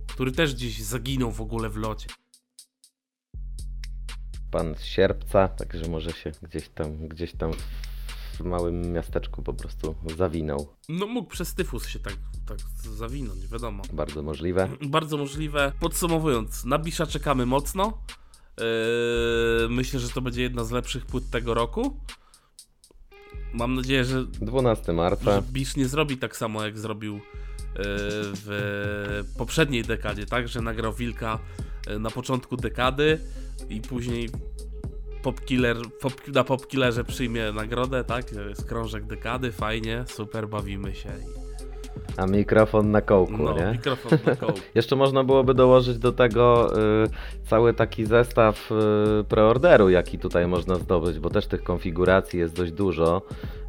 Który 0.08 0.32
też 0.32 0.54
gdzieś 0.54 0.84
zaginął 0.84 1.32
w 1.32 1.42
ogóle 1.42 1.70
w 1.70 1.78
locie. 1.78 2.08
Pan 4.52 4.76
z 4.76 4.84
sierpca, 4.84 5.48
także 5.48 5.90
może 5.90 6.12
się 6.12 6.32
gdzieś 6.42 6.70
tam, 6.70 7.08
gdzieś 7.08 7.32
tam 7.34 7.52
w 8.34 8.42
małym 8.42 8.94
miasteczku 8.94 9.44
po 9.44 9.54
prostu 9.54 9.96
zawinął. 10.18 10.68
No 10.90 11.08
mógł 11.08 11.30
przez 11.30 11.54
tyfus 11.54 11.88
się 11.88 12.00
tak, 12.00 12.16
tak 12.48 12.58
zawinąć, 12.82 13.48
wiadomo. 13.48 13.84
Bardzo 13.94 14.24
możliwe. 14.24 14.70
Bardzo 14.82 15.18
możliwe. 15.18 15.72
Podsumowując, 15.80 16.66
na 16.66 16.80
Bisza 16.80 17.08
czekamy 17.08 17.46
mocno. 17.46 18.04
Yy, 18.58 19.70
myślę, 19.70 20.00
że 20.00 20.10
to 20.10 20.22
będzie 20.22 20.42
jedna 20.42 20.64
z 20.64 20.72
lepszych 20.72 21.06
płyt 21.06 21.30
tego 21.30 21.54
roku. 21.54 22.00
Mam 23.54 23.76
nadzieję, 23.76 24.06
że, 24.06 24.26
12 24.26 24.94
marca. 24.94 25.32
że 25.32 25.42
Bisz 25.52 25.76
nie 25.76 25.88
zrobi 25.88 26.18
tak 26.18 26.38
samo, 26.38 26.66
jak 26.66 26.78
zrobił 26.78 27.14
yy, 27.14 27.22
w 28.34 29.24
poprzedniej 29.38 29.84
dekadzie, 29.84 30.26
tak? 30.26 30.48
Że 30.48 30.62
nagrał 30.62 30.94
Wilka 30.94 31.40
yy, 31.88 32.00
na 32.00 32.10
początku 32.10 32.58
dekady 32.58 33.20
i 33.70 33.82
później 33.82 34.30
Popkiller, 35.24 35.78
pop, 36.02 36.28
na 36.28 36.44
Popkillerze 36.44 37.04
przyjmie 37.04 37.52
nagrodę, 37.52 38.04
tak? 38.04 38.26
Jest 38.50 38.66
krążek 38.66 39.06
dekady, 39.06 39.52
fajnie, 39.52 40.06
super, 40.08 40.50
bawimy 40.50 40.96
się. 40.96 41.10
A 42.18 42.26
mikrofon 42.26 42.92
na 42.92 43.02
kołku, 43.02 43.38
No, 43.44 43.54
nie? 43.58 43.72
mikrofon 43.72 44.20
na 44.26 44.36
kołku. 44.46 44.60
Jeszcze 44.76 44.96
można 44.96 45.24
byłoby 45.24 45.54
dołożyć 45.54 45.98
do 45.98 46.12
tego 46.12 46.74
y, 47.04 47.10
cały 47.50 47.74
taki 47.74 48.06
zestaw 48.06 48.70
y, 48.72 49.24
preorderu, 49.24 49.90
jaki 49.90 50.20
tutaj 50.20 50.48
można 50.48 50.76
zdobyć, 50.76 51.20
bo 51.20 51.30
też 51.30 51.48
tych 51.48 51.64
konfiguracji 51.64 52.40
jest 52.40 52.56
dość 52.56 52.72
dużo 52.72 53.22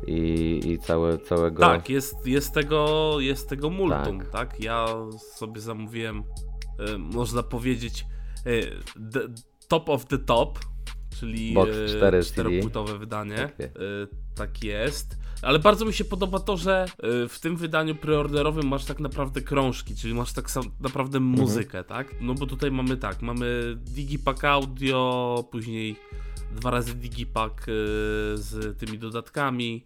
i, 0.07 0.61
i 0.67 0.78
całe, 0.78 1.19
całego... 1.19 1.61
Tak, 1.61 1.88
jest, 1.88 2.26
jest, 2.26 2.55
tego, 2.55 3.14
jest 3.21 3.49
tego 3.49 3.71
multum, 3.71 4.19
Tak. 4.21 4.31
tak. 4.31 4.61
Ja 4.61 4.87
sobie 5.35 5.61
zamówiłem, 5.61 6.23
e, 6.95 6.99
można 6.99 7.43
powiedzieć, 7.43 8.07
e, 8.47 8.62
the, 9.12 9.21
top 9.69 9.88
of 9.88 10.07
the 10.07 10.19
top, 10.19 10.59
czyli 11.21 11.55
Box 11.55 11.71
e, 11.71 11.88
4 11.88 12.23
CD. 12.23 12.23
czteropłytowe 12.23 12.99
wydanie. 12.99 13.38
E, 13.38 13.50
tak 14.35 14.64
jest. 14.64 15.19
Ale 15.42 15.59
bardzo 15.59 15.85
mi 15.85 15.92
się 15.92 16.04
podoba 16.04 16.38
to, 16.38 16.57
że 16.57 16.85
e, 17.25 17.28
w 17.28 17.40
tym 17.40 17.57
wydaniu 17.57 17.95
preorderowym 17.95 18.68
masz 18.68 18.85
tak 18.85 19.00
naprawdę 19.00 19.40
krążki, 19.40 19.97
czyli 19.97 20.14
masz 20.14 20.33
tak 20.33 20.49
naprawdę 20.80 21.18
Mhm. 21.18 21.40
muzykę, 21.40 21.85
tak? 21.85 22.14
No 22.21 22.35
bo 22.35 22.47
tutaj 22.47 22.71
mamy 22.71 22.97
tak, 22.97 23.23
mamy 23.23 23.76
Digipack 23.76 24.45
Audio, 24.45 25.45
później 25.50 25.97
dwa 26.57 26.71
razy 26.71 26.95
Digipack 26.95 27.62
e, 27.62 27.64
z 28.35 28.78
tymi 28.78 28.99
dodatkami, 28.99 29.85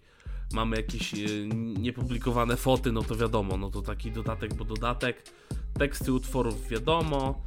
mamy 0.53 0.77
jakieś 0.77 1.15
e, 1.15 1.19
niepublikowane 1.79 2.57
foty, 2.57 2.93
no 2.93 3.03
to 3.03 3.17
wiadomo, 3.17 3.57
no 3.57 3.71
to 3.71 3.83
taki 3.83 4.11
dodatek, 4.11 4.55
bo 4.55 4.65
dodatek, 4.65 5.23
teksty 5.79 6.13
utworów 6.13 6.69
wiadomo, 6.69 7.43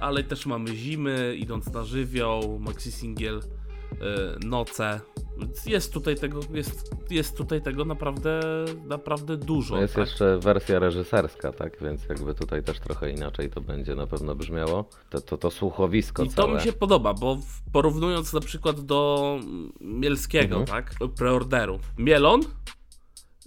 ale 0.00 0.24
też 0.24 0.46
mamy 0.46 0.76
zimy, 0.76 1.36
idąc 1.38 1.72
na 1.72 1.84
żywioł, 1.84 2.58
maxi 2.58 2.92
singiel, 2.92 3.40
noce, 4.44 5.00
jest 5.66 5.92
tutaj 5.92 6.16
tego, 6.16 6.40
jest, 6.54 6.94
jest 7.10 7.36
tutaj 7.36 7.62
tego 7.62 7.84
naprawdę, 7.84 8.40
naprawdę 8.86 9.36
dużo. 9.36 9.74
No 9.74 9.80
jest 9.80 9.94
tak? 9.94 10.08
jeszcze 10.08 10.38
wersja 10.38 10.78
reżyserska, 10.78 11.52
tak? 11.52 11.76
Więc 11.82 12.04
jakby 12.08 12.34
tutaj 12.34 12.62
też 12.62 12.80
trochę 12.80 13.10
inaczej 13.10 13.50
to 13.50 13.60
będzie 13.60 13.94
na 13.94 14.06
pewno 14.06 14.34
brzmiało. 14.34 14.84
To, 15.10 15.20
to, 15.20 15.36
to 15.38 15.50
słuchowisko 15.50 16.22
I 16.24 16.28
to 16.28 16.34
całe. 16.34 16.54
mi 16.54 16.60
się 16.60 16.72
podoba, 16.72 17.14
bo 17.14 17.38
porównując 17.72 18.32
na 18.32 18.40
przykład 18.40 18.80
do 18.80 19.38
Mielskiego, 19.80 20.56
Mhm. 20.56 20.66
tak? 20.84 20.94
Preorderu. 21.16 21.78
Mielon 21.98 22.40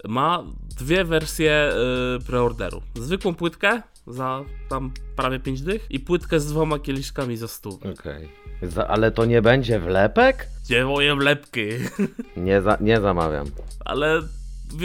ma 0.08 0.44
dwie 0.78 1.04
wersje 1.04 1.72
y, 2.20 2.24
preorderu. 2.24 2.82
Zwykłą 2.94 3.34
płytkę 3.34 3.82
za 4.06 4.44
tam 4.68 4.92
prawie 5.16 5.40
5 5.40 5.62
dych 5.62 5.86
i 5.90 6.00
płytkę 6.00 6.40
z 6.40 6.46
dwoma 6.46 6.78
kieliszkami 6.78 7.36
za 7.36 7.48
stół. 7.48 7.78
Okej. 7.98 8.28
Za- 8.62 8.88
Ale 8.88 9.10
to 9.10 9.24
nie 9.24 9.42
będzie 9.42 9.80
wlepek? 9.80 10.48
Gdzie 10.64 10.84
moje 10.84 11.14
wlepki? 11.16 11.66
Nie, 12.36 12.62
za, 12.62 12.78
nie 12.80 13.00
zamawiam. 13.00 13.46
Ale 13.84 14.22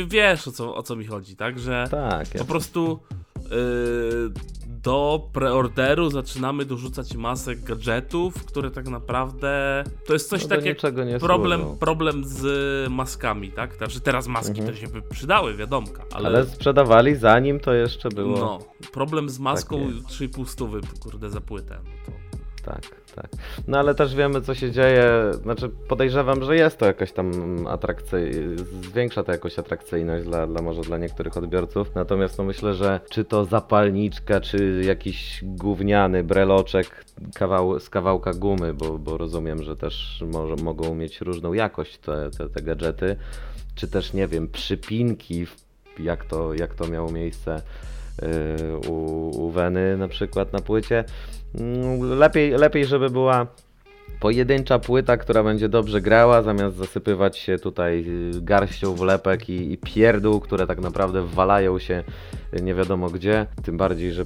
wiesz 0.08 0.48
o 0.48 0.52
co, 0.52 0.76
o 0.76 0.84
co 0.84 0.96
mi 0.96 1.06
chodzi, 1.06 1.36
tak? 1.36 1.60
Że 1.60 1.88
Tak, 1.92 2.28
po 2.30 2.38
jest. 2.38 2.50
prostu 2.50 3.00
y, 3.38 4.57
do 4.88 5.30
preorderu 5.34 6.10
zaczynamy 6.10 6.66
dorzucać 6.66 7.16
masę 7.16 7.56
gadżetów, 7.56 8.46
które 8.46 8.72
tak 8.72 8.88
naprawdę 8.88 9.84
to 10.06 10.14
jest 10.14 10.30
coś 10.30 10.44
No 10.44 10.50
tak 10.50 10.66
nie 10.66 11.20
problem, 11.20 11.62
służą. 11.62 11.78
problem 11.78 12.24
z 12.26 12.92
maskami, 12.92 13.52
tak? 13.52 13.76
Znaczy 13.76 14.00
teraz 14.02 14.28
maski 14.28 14.60
Mhm. 14.60 14.68
to 14.70 14.76
się 14.82 14.88
by 14.88 15.02
przydały, 15.02 15.56
wiadomka, 15.56 16.04
ale, 16.14 16.28
Ale 16.28 16.46
sprzedawali 16.46 17.16
zanim 17.16 17.60
to 17.60 17.74
jeszcze 17.74 18.10
było. 18.10 18.38
no, 18.40 18.60
problem 18.92 19.30
z 19.30 19.40
maską 19.40 19.80
takie- 19.80 20.28
3,5 20.28 20.46
stówy, 20.46 20.82
kurde, 21.00 21.30
za 21.30 21.42
płytę. 21.42 21.78
No 22.08 22.14
to... 22.14 22.72
Tak, 22.72 22.82
tak. 23.22 23.32
No 23.68 23.80
ale 23.80 23.96
też 23.96 24.16
wiemy, 24.16 24.42
co 24.42 24.56
się 24.56 24.72
dzieje. 24.72 25.12
Znaczy, 25.44 25.70
podejrzewam, 25.70 26.44
że 26.44 26.56
jest 26.56 26.78
to 26.78 26.86
jakaś 26.86 27.12
tam 27.12 27.32
atrakcyjność, 27.68 28.64
zwiększa 28.92 29.24
to 29.24 29.32
jakoś 29.32 29.60
atrakcyjność 29.60 30.26
dla, 30.26 30.48
dla 30.48 30.62
może 30.62 30.82
dla 30.82 30.98
niektórych 30.98 31.38
odbiorców. 31.38 31.96
Natomiast 31.96 32.38
no 32.38 32.44
myślę, 32.44 32.74
że 32.74 33.00
czy 33.10 33.26
to 33.26 33.46
zapalniczka, 33.46 34.42
czy 34.42 34.82
jakiś 34.86 35.40
gówniany 35.44 36.24
breloczek 36.24 37.06
kawał, 37.36 37.80
z 37.80 37.90
kawałka 37.90 38.34
gumy, 38.34 38.74
bo, 38.74 38.98
bo 38.98 39.18
rozumiem, 39.18 39.64
że 39.64 39.76
też 39.76 40.24
może, 40.34 40.56
mogą 40.64 40.96
mieć 40.96 41.22
różną 41.22 41.54
jakość 41.54 41.98
te, 41.98 42.30
te, 42.38 42.50
te 42.50 42.62
gadżety, 42.62 43.16
czy 43.76 43.88
też 43.88 44.14
nie 44.14 44.28
wiem, 44.28 44.48
przypinki, 44.48 45.46
jak 46.00 46.26
to, 46.26 46.54
jak 46.54 46.76
to 46.76 46.88
miało 46.88 47.12
miejsce 47.12 47.62
u, 48.90 49.30
u 49.46 49.52
Weny 49.52 49.98
na 49.98 50.08
przykład 50.08 50.54
na 50.54 50.60
płycie. 50.60 51.04
Mm, 51.60 52.00
Lepiej, 52.20 52.52
lepiej, 52.52 52.86
żeby 52.86 53.10
była 53.10 53.48
pojedyncza 54.20 54.80
płyta, 54.80 55.18
która 55.18 55.44
będzie 55.44 55.70
dobrze 55.70 56.02
grała, 56.02 56.42
zamiast 56.42 56.76
zasypywać 56.76 57.38
się 57.38 57.58
tutaj 57.58 58.06
y, 58.08 58.42
garścią 58.42 58.96
wlepek 58.96 59.50
i, 59.50 59.72
i 59.72 59.78
pierdół, 59.78 60.40
które 60.40 60.68
tak 60.68 60.80
naprawdę 60.80 61.22
walają 61.26 61.80
się 61.80 62.04
y, 62.54 62.62
nie 62.62 62.76
wiadomo 62.76 63.10
gdzie. 63.10 63.46
Tym 63.64 63.78
bardziej, 63.78 64.12
że 64.12 64.26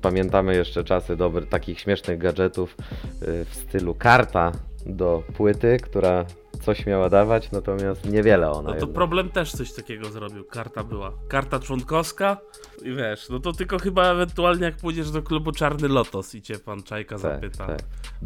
pamiętamy 0.00 0.54
jeszcze 0.54 0.84
czasy 0.84 1.16
dobre, 1.16 1.46
takich 1.46 1.80
śmiesznych 1.80 2.18
gadżetów 2.18 2.76
y, 3.22 3.44
w 3.44 3.54
stylu 3.54 3.94
karta 3.94 4.52
do 4.86 5.22
płyty, 5.36 5.76
która 5.82 6.24
coś 6.58 6.86
miała 6.86 7.08
dawać, 7.08 7.50
natomiast 7.52 8.04
niewiele 8.10 8.50
ona 8.50 8.62
No 8.62 8.68
to 8.68 8.74
jednak. 8.74 8.92
problem 8.94 9.28
też 9.30 9.52
coś 9.52 9.72
takiego 9.72 10.10
zrobił. 10.10 10.44
Karta 10.44 10.84
była. 10.84 11.12
Karta 11.28 11.60
członkowska 11.60 12.36
i 12.82 12.92
wiesz, 12.94 13.28
no 13.28 13.40
to 13.40 13.52
tylko 13.52 13.78
chyba 13.78 14.04
ewentualnie 14.12 14.64
jak 14.64 14.76
pójdziesz 14.76 15.10
do 15.10 15.22
klubu 15.22 15.52
Czarny 15.52 15.88
Lotos 15.88 16.34
i 16.34 16.42
cię 16.42 16.58
pan 16.58 16.82
Czajka 16.82 17.18
zapyta. 17.18 17.66
tak, 17.66 17.78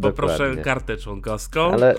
Poproszę 0.02 0.38
dokładnie. 0.38 0.62
kartę 0.62 0.96
członkowską. 0.96 1.72
Ale 1.72 1.94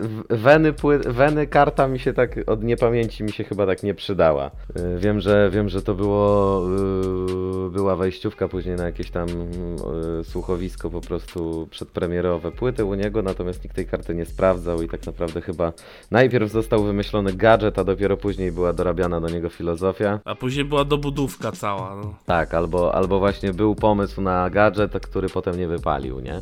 w- 0.00 0.22
weny, 0.36 0.74
weny 1.06 1.46
karta 1.46 1.88
mi 1.88 1.98
się 1.98 2.12
tak 2.12 2.36
od 2.46 2.62
niepamięci 2.64 3.24
mi 3.24 3.32
się 3.32 3.44
chyba 3.44 3.66
tak 3.66 3.82
nie 3.82 3.94
przydała. 3.94 4.50
Y, 4.96 4.98
Wiem, 4.98 5.20
że 5.20 5.50
wiem, 5.52 5.68
że 5.68 5.82
to 5.82 5.94
było 5.94 6.62
y, 7.66 7.70
była 7.70 7.96
wejściówka 7.96 8.48
później 8.48 8.76
na 8.76 8.84
jakieś 8.84 9.10
tam 9.10 9.26
słuchowisko 10.22 10.90
po 10.90 11.00
prostu 11.00 11.68
przedpremierowe 11.70 12.52
płyty 12.52 12.84
u 12.84 12.94
niego, 12.94 13.22
natomiast 13.22 13.64
nikt 13.64 13.76
tej 13.76 13.86
karty 13.86 14.14
nie 14.14 14.24
sprawdzał 14.24 14.82
i 14.82 14.88
tak 14.88 15.06
naprawdę 15.06 15.40
chyba 15.40 15.71
najpierw 16.10 16.50
został 16.50 16.84
wymyślony 16.84 17.32
gadżet, 17.32 17.78
a 17.78 17.84
dopiero 17.84 18.16
później 18.16 18.52
była 18.52 18.72
dorabiana 18.72 19.20
do 19.20 19.28
niego 19.28 19.48
filozofia. 19.48 20.20
A 20.24 20.34
później 20.34 20.64
była 20.64 20.84
dobudówka 20.84 21.52
cała. 21.52 21.96
No. 21.96 22.14
Tak, 22.26 22.54
albo, 22.54 22.94
albo 22.94 23.18
właśnie 23.18 23.52
był 23.52 23.74
pomysł 23.74 24.20
na 24.20 24.50
gadżet, 24.50 24.92
który 24.92 25.28
potem 25.28 25.58
nie 25.58 25.68
wypalił, 25.68 26.20
nie? 26.20 26.40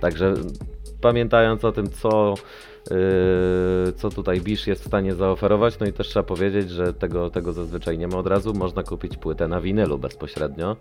Także 0.00 0.34
pamiętając 1.00 1.64
o 1.64 1.72
tym, 1.72 1.90
co, 1.90 2.34
yy, 2.90 3.92
co 3.92 4.10
tutaj 4.10 4.40
Bisz 4.40 4.66
jest 4.66 4.82
w 4.82 4.86
stanie 4.86 5.14
zaoferować, 5.14 5.78
no 5.78 5.86
i 5.86 5.92
też 5.92 6.08
trzeba 6.08 6.22
powiedzieć, 6.22 6.70
że 6.70 6.92
tego, 6.92 7.30
tego 7.30 7.52
zazwyczaj 7.52 7.98
nie 7.98 8.08
ma 8.08 8.18
od 8.18 8.26
razu, 8.26 8.54
można 8.54 8.82
kupić 8.82 9.16
płytę 9.16 9.48
na 9.48 9.60
winylu 9.60 9.98
bezpośrednio. 9.98 10.76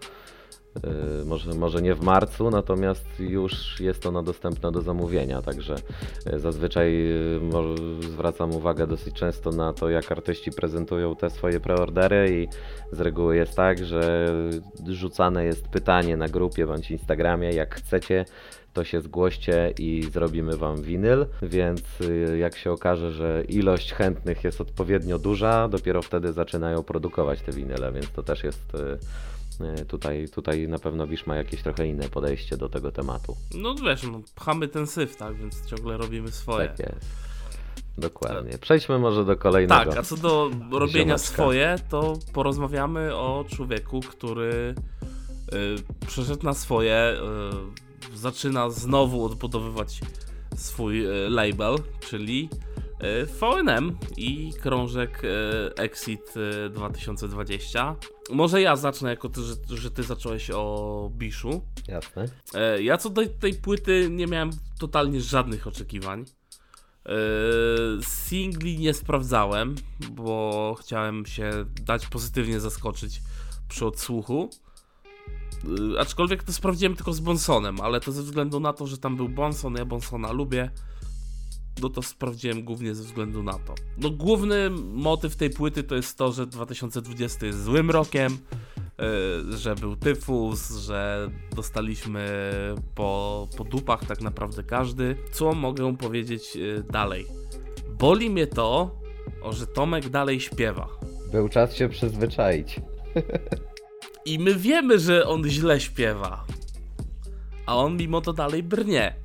Yy, 0.84 1.26
może, 1.26 1.54
może 1.54 1.82
nie 1.82 1.96
w 1.96 2.02
marcu, 2.02 2.50
natomiast 2.50 3.06
już 3.20 3.80
jest 3.80 4.06
ona 4.06 4.24
dostępna 4.24 4.72
do 4.72 4.82
zamówienia, 4.82 5.42
także 5.42 5.76
yy, 6.26 6.40
zazwyczaj 6.40 6.94
mo- 7.42 8.00
zwracam 8.00 8.56
uwagę 8.56 8.88
dosyć 8.88 9.16
często 9.16 9.52
na 9.52 9.74
to, 9.74 9.90
jak 9.90 10.12
artyści 10.12 10.52
prezentują 10.52 11.16
te 11.16 11.30
swoje 11.30 11.60
preordery 11.60 12.30
i 12.30 12.48
z 12.96 13.00
reguły 13.00 13.36
jest 13.36 13.56
tak, 13.56 13.86
że 13.86 14.26
rzucane 14.88 15.46
jest 15.46 15.68
pytanie 15.68 16.18
na 16.18 16.28
grupie 16.28 16.68
bądź 16.68 16.92
Instagramie, 16.92 17.52
jak 17.52 17.76
chcecie, 17.76 18.26
to 18.74 18.84
się 18.84 19.02
zgłoście 19.02 19.74
i 19.80 20.04
zrobimy 20.12 20.58
wam 20.58 20.82
winyl, 20.82 21.26
więc 21.42 22.02
y, 22.02 22.38
jak 22.38 22.58
się 22.58 22.72
okaże, 22.72 23.12
że 23.12 23.44
ilość 23.48 23.94
chętnych 23.94 24.44
jest 24.44 24.62
odpowiednio 24.62 25.20
duża, 25.20 25.68
dopiero 25.68 26.02
wtedy 26.02 26.34
zaczynają 26.34 26.84
produkować 26.84 27.42
te 27.42 27.52
winyle, 27.52 27.92
więc 27.92 28.12
to 28.12 28.24
też 28.24 28.44
jest 28.44 28.76
y, 28.76 28.78
y, 28.78 28.98
tutaj, 29.88 30.30
tutaj 30.30 30.68
na 30.68 30.80
pewno 30.80 31.08
Wisz 31.08 31.26
ma 31.26 31.36
jakieś 31.36 31.64
trochę 31.64 31.88
inne 31.88 32.10
podejście 32.10 32.58
do 32.58 32.70
tego 32.70 32.92
tematu. 32.92 33.36
no 33.56 33.76
wiesz, 33.76 34.04
no, 34.04 34.22
pchamy 34.36 34.68
ten 34.68 34.88
syf, 34.88 35.16
tak? 35.16 35.36
Więc 35.36 35.66
ciągle 35.66 35.98
robimy 35.98 36.32
swoje. 36.32 36.68
Tak 36.68 36.80
jest. 36.80 37.30
Dokładnie. 37.98 38.58
Przejdźmy 38.58 39.00
może 39.00 39.26
do 39.26 39.38
kolejnego. 39.38 39.86
Tak, 39.86 39.98
a 39.98 40.04
co 40.04 40.18
do 40.18 40.52
robienia 40.72 41.18
swoje, 41.18 41.76
to 41.90 42.14
porozmawiamy 42.34 43.16
o 43.16 43.46
człowieku, 43.50 44.00
który 44.00 44.76
y, 45.54 46.06
przeszedł 46.08 46.46
na 46.46 46.54
swoje, 46.54 47.16
y, 48.14 48.18
zaczyna 48.18 48.70
znowu 48.70 49.26
odbudowywać 49.26 50.02
swój 50.56 51.08
y, 51.08 51.30
label, 51.30 51.76
czyli 52.00 52.50
y, 52.54 52.69
VNM 53.40 53.98
i 54.18 54.54
krążek 54.62 55.24
y, 55.24 55.28
Exit 55.76 56.34
y, 56.66 56.70
2020. 56.70 57.96
Może 58.32 58.62
ja 58.62 58.76
zacznę, 58.76 59.10
jako 59.10 59.30
ty, 59.30 59.42
że, 59.42 59.54
że 59.70 59.92
ty 59.92 60.04
zacząłeś 60.04 60.52
o 60.52 61.12
Biszu. 61.14 61.62
Jasne. 61.88 62.26
E, 62.54 62.82
Ja 62.82 62.98
co 62.98 63.10
do 63.10 63.22
tej 63.40 63.54
płyty 63.54 64.08
nie 64.12 64.28
miałem 64.28 64.50
totalnie 64.80 65.22
żadnych 65.22 65.68
oczekiwań. 65.68 66.26
E, 67.06 67.12
Singli 68.02 68.80
nie 68.80 68.94
sprawdzałem, 68.94 69.76
bo 70.12 70.76
chciałem 70.80 71.26
się 71.26 71.52
dać 71.86 72.08
pozytywnie 72.08 72.60
zaskoczyć 72.60 73.22
przy 73.68 73.86
odsłuchu. 73.86 74.50
E, 75.96 76.00
Aczkolwiek 76.00 76.44
to 76.44 76.54
sprawdziłem 76.54 76.96
tylko 76.96 77.14
z 77.14 77.20
Bonsonem, 77.20 77.82
ale 77.82 78.00
to 78.00 78.12
ze 78.12 78.24
względu 78.24 78.60
na 78.60 78.74
to, 78.74 78.88
że 78.88 78.98
tam 78.98 79.16
był 79.16 79.30
Bonson, 79.30 79.76
ja 79.76 79.86
Bonsona 79.86 80.32
lubię. 80.32 80.72
No 81.82 81.90
to 81.90 82.02
sprawdziłem 82.02 82.64
głównie 82.64 82.96
ze 82.96 83.04
względu 83.04 83.44
na 83.44 83.54
to. 83.54 83.76
No 83.98 84.10
główny 84.10 84.70
motyw 84.94 85.36
tej 85.36 85.50
płyty 85.50 85.84
to 85.84 85.96
jest 85.96 86.18
to, 86.18 86.32
że 86.32 86.48
2020 86.48 87.46
jest 87.46 87.64
złym 87.64 87.92
rokiem, 87.92 88.38
y, 89.54 89.58
że 89.58 89.76
był 89.76 89.96
tyfus, 89.96 90.72
że 90.78 91.30
dostaliśmy 91.56 92.30
po, 92.96 93.48
po 93.58 93.64
dupach 93.64 94.06
tak 94.06 94.22
naprawdę 94.22 94.64
każdy. 94.64 95.16
Co 95.32 95.54
mogę 95.54 95.98
powiedzieć 95.98 96.56
y, 96.56 96.84
dalej? 96.92 97.26
Boli 98.00 98.30
mnie 98.30 98.48
to, 98.48 99.00
że 99.52 99.68
Tomek 99.68 100.10
dalej 100.10 100.40
śpiewa. 100.40 100.88
Był 101.32 101.50
czas 101.50 101.76
się 101.76 101.90
przyzwyczaić. 101.90 102.82
I 104.26 104.40
my 104.40 104.56
wiemy, 104.56 105.00
że 105.00 105.28
on 105.28 105.50
źle 105.50 105.80
śpiewa. 105.80 106.46
A 107.66 107.78
on 107.78 107.98
mimo 107.98 108.22
to 108.22 108.34
dalej 108.34 108.64
brnie. 108.64 109.16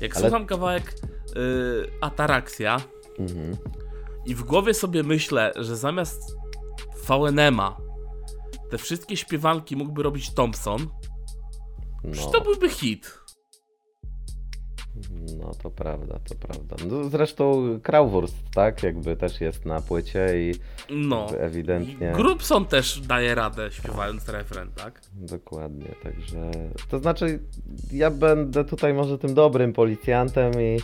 Jak 0.00 0.16
Ale- 0.16 0.20
słucham 0.22 0.46
kawałek 0.46 0.94
y, 1.38 1.90
Ataraxia 2.00 2.80
Mhm. 3.18 3.56
i 4.26 4.34
w 4.34 4.42
głowie 4.42 4.74
sobie 4.74 5.02
myślę, 5.02 5.52
że 5.56 5.76
zamiast 5.76 6.36
VNM-a 7.08 7.76
te 8.70 8.78
wszystkie 8.78 9.16
śpiewanki 9.16 9.76
mógłby 9.76 10.02
robić 10.02 10.34
Thompson, 10.34 10.86
No. 12.04 12.30
To 12.30 12.40
byłby 12.40 12.68
hit? 12.68 13.20
No 15.38 15.54
to 15.62 15.70
prawda, 15.70 16.18
to 16.28 16.34
prawda. 16.34 16.76
No, 16.90 17.08
zresztą 17.08 17.64
Krauvurst, 17.82 18.36
tak? 18.54 18.82
Jakby 18.82 19.16
też 19.16 19.40
jest 19.40 19.66
na 19.66 19.80
płycie 19.80 20.26
i 20.50 20.54
No. 20.90 21.26
ewidentnie. 21.38 22.12
Grubson 22.16 22.66
też 22.66 23.00
daje 23.00 23.34
radę 23.34 23.70
śpiewając 23.70 24.28
refren, 24.28 24.70
tak? 24.74 25.00
Dokładnie, 25.14 25.94
także. 26.02 26.50
To 26.90 26.98
znaczy, 26.98 27.38
ja 27.92 28.10
będę 28.10 28.64
tutaj 28.64 28.94
może 28.94 29.18
tym 29.18 29.34
dobrym 29.34 29.72
policjantem 29.72 30.52
i. 30.60 30.78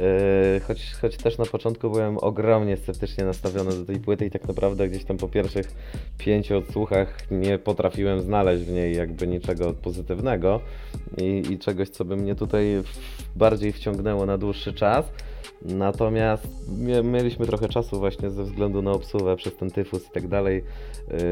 Yy, 0.00 0.60
choć, 0.60 0.92
choć 1.00 1.16
też 1.16 1.38
na 1.38 1.46
początku 1.46 1.90
byłem 1.90 2.18
ogromnie 2.18 2.76
sceptycznie 2.76 3.24
nastawiony 3.24 3.70
do 3.70 3.84
tej 3.84 3.96
płyty 3.96 4.26
i 4.26 4.30
tak 4.30 4.48
naprawdę 4.48 4.88
gdzieś 4.88 5.04
tam 5.04 5.16
po 5.16 5.28
pierwszych 5.28 5.66
pięciu 6.18 6.58
odsłuchach 6.58 7.30
nie 7.30 7.58
potrafiłem 7.58 8.20
znaleźć 8.20 8.64
w 8.64 8.72
niej 8.72 8.96
jakby 8.96 9.26
niczego 9.26 9.72
pozytywnego 9.72 10.60
i, 11.16 11.42
i 11.50 11.58
czegoś, 11.58 11.88
co 11.88 12.04
by 12.04 12.16
mnie 12.16 12.34
tutaj 12.34 12.64
w, 12.82 12.98
bardziej 13.54 13.72
wciągnęło 13.72 14.26
na 14.26 14.38
dłuższy 14.38 14.72
czas. 14.72 15.12
Natomiast 15.62 16.48
mie- 16.78 17.02
mieliśmy 17.02 17.46
trochę 17.46 17.68
czasu 17.68 17.98
właśnie 17.98 18.30
ze 18.30 18.44
względu 18.44 18.82
na 18.82 18.90
obsługę 18.90 19.36
przez 19.36 19.56
ten 19.56 19.70
tyfus 19.70 20.06
i 20.06 20.10
tak 20.10 20.28
dalej. 20.28 20.64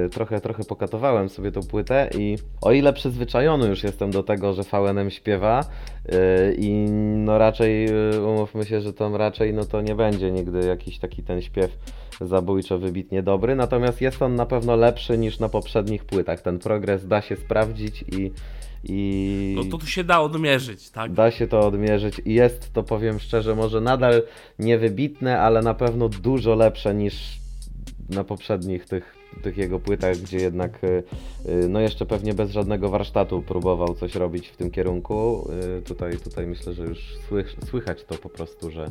Yy, 0.02 0.08
trochę, 0.08 0.40
trochę 0.40 0.64
pokatowałem 0.64 1.28
sobie 1.28 1.52
tą 1.52 1.60
płytę 1.60 2.10
i 2.18 2.38
o 2.60 2.72
ile 2.72 2.92
przyzwyczajony 2.92 3.68
już 3.68 3.84
jestem 3.84 4.10
do 4.10 4.22
tego, 4.22 4.52
że 4.52 4.62
VNM 4.62 5.10
śpiewa 5.10 5.64
yy, 6.08 6.14
i 6.58 6.70
no 7.16 7.38
raczej 7.38 7.84
yy, 7.84 8.26
umówmy 8.26 8.64
się, 8.64 8.80
że 8.80 8.92
to 8.92 9.18
raczej 9.18 9.54
no 9.54 9.64
to 9.64 9.80
nie 9.80 9.94
będzie 9.94 10.30
nigdy 10.30 10.66
jakiś 10.66 10.98
taki 10.98 11.22
ten 11.22 11.42
śpiew 11.42 11.70
zabójczo 12.20 12.78
wybitnie 12.78 13.22
dobry, 13.22 13.56
natomiast 13.56 14.00
jest 14.00 14.22
on 14.22 14.34
na 14.34 14.46
pewno 14.46 14.76
lepszy 14.76 15.18
niż 15.18 15.38
na 15.38 15.48
poprzednich 15.48 16.04
płytach. 16.04 16.40
Ten 16.40 16.58
progres 16.58 17.06
da 17.06 17.20
się 17.20 17.36
sprawdzić 17.36 18.04
i 18.12 18.32
i 18.84 19.54
No 19.56 19.64
to 19.64 19.78
tu 19.78 19.86
się 19.86 20.04
da 20.04 20.20
odmierzyć, 20.20 20.90
tak? 20.90 21.12
Da 21.12 21.30
się 21.30 21.46
to 21.46 21.60
odmierzyć 21.60 22.20
i 22.24 22.34
jest 22.34 22.72
to, 22.72 22.82
powiem 22.82 23.20
szczerze, 23.20 23.54
może 23.54 23.80
nadal 23.80 24.22
niewybitne, 24.58 25.40
ale 25.40 25.62
na 25.62 25.74
pewno 25.74 26.08
dużo 26.08 26.54
lepsze 26.54 26.94
niż 26.94 27.42
na 28.10 28.24
poprzednich 28.24 28.86
tych, 28.86 29.14
tych 29.42 29.56
jego 29.56 29.78
płytach, 29.78 30.16
gdzie 30.16 30.36
jednak 30.36 30.84
y, 30.84 31.02
y, 31.46 31.68
no 31.68 31.80
jeszcze 31.80 32.06
pewnie 32.06 32.34
bez 32.34 32.50
żadnego 32.50 32.88
warsztatu 32.88 33.42
próbował 33.42 33.94
coś 33.94 34.14
robić 34.14 34.48
w 34.48 34.56
tym 34.56 34.70
kierunku. 34.70 35.48
Y, 35.78 35.82
Tutaj, 35.82 36.16
tutaj 36.18 36.46
myślę, 36.46 36.72
że 36.72 36.84
już 36.84 36.98
słych, 37.28 37.56
słychać 37.70 38.04
to 38.04 38.14
po 38.14 38.28
prostu, 38.28 38.70
że, 38.70 38.90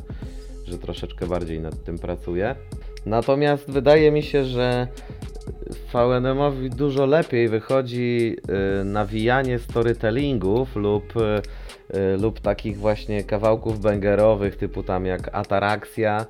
że 0.64 0.78
troszeczkę 0.78 1.26
bardziej 1.26 1.60
nad 1.60 1.84
tym 1.84 1.98
pracuje. 1.98 2.54
Natomiast 3.06 3.70
wydaje 3.70 4.12
mi 4.12 4.22
się, 4.22 4.44
że 4.44 4.88
VNM-owi 5.92 6.70
dużo 6.70 7.06
lepiej 7.06 7.48
wychodzi 7.48 8.36
y, 8.80 8.84
nawijanie 8.84 9.58
storytellingów 9.58 10.76
lub, 10.76 11.16
y, 11.16 11.20
y, 11.96 12.16
lub 12.16 12.40
takich 12.40 12.78
właśnie 12.78 13.24
kawałków 13.24 13.80
bangerowych 13.80 14.56
typu 14.56 14.82
tam 14.82 15.06
jak 15.06 15.30
Ataraxia. 15.32 16.26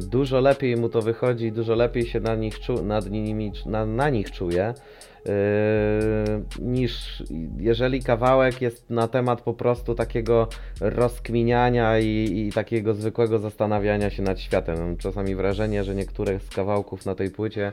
Dużo 0.00 0.40
lepiej 0.40 0.76
mu 0.76 0.88
to 0.88 1.02
wychodzi, 1.02 1.52
dużo 1.52 1.74
lepiej 1.74 2.06
się 2.06 2.20
na 2.20 2.34
nich, 2.34 2.60
czu, 2.60 2.84
nad 2.84 3.10
nimi, 3.10 3.52
na, 3.66 3.86
na 3.86 4.10
nich 4.10 4.30
czuje. 4.30 4.74
niż 6.58 7.22
jeżeli 7.58 8.02
kawałek 8.02 8.62
jest 8.62 8.90
na 8.90 9.08
temat 9.08 9.40
po 9.40 9.54
prostu 9.54 9.94
takiego 9.94 10.48
rozkminiania 10.80 11.98
i, 11.98 12.46
i 12.48 12.52
takiego 12.52 12.94
zwykłego 12.94 13.38
zastanawiania 13.38 14.10
się 14.10 14.22
nad 14.22 14.40
światem. 14.40 14.78
Mam 14.78 14.96
czasami 14.96 15.34
wrażenie, 15.34 15.84
że 15.84 15.94
niektóre 15.94 16.40
z 16.40 16.50
kawałków 16.50 17.06
na 17.06 17.14
tej 17.14 17.30
płycie 17.30 17.72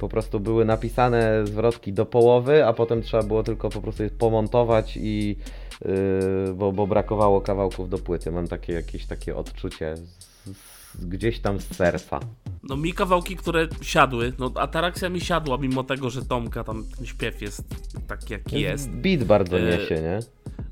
po 0.00 0.08
prostu 0.08 0.40
były 0.40 0.64
napisane 0.64 1.46
zwrotki 1.46 1.92
do 1.92 2.06
połowy, 2.06 2.66
a 2.66 2.72
potem 2.72 3.02
trzeba 3.02 3.22
było 3.22 3.42
tylko 3.42 3.70
po 3.70 3.80
prostu 3.80 4.02
je 4.02 4.10
pomontować 4.10 4.96
i 4.96 5.36
yy, 5.84 6.54
bo, 6.54 6.72
bo 6.72 6.86
brakowało 6.86 7.40
kawałków 7.40 7.88
do 7.88 7.98
płyty. 7.98 8.30
Mam 8.30 8.48
takie 8.48 8.72
jakieś 8.72 9.06
takie 9.06 9.36
odczucie 9.36 9.96
z, 9.96 10.24
z, 10.44 11.06
gdzieś 11.06 11.40
tam 11.40 11.60
z 11.60 11.76
serca. 11.76 12.20
No 12.62 12.76
mi 12.76 12.92
kawałki, 12.92 13.36
które 13.36 13.68
siadły, 13.82 14.32
no 14.38 14.52
Ataraxia 14.54 15.08
mi 15.08 15.20
siadła, 15.20 15.58
mimo 15.58 15.84
tego, 15.84 16.10
że 16.10 16.24
Tomka 16.24 16.64
tam 16.64 16.84
ten 16.96 17.06
śpiew 17.06 17.42
jest 17.42 17.64
taki 18.06 18.32
jaki 18.32 18.60
jest. 18.60 18.90
Beat 18.90 19.24
bardzo 19.24 19.58
E, 19.58 19.62
niesie, 19.62 19.94
nie? 19.94 20.18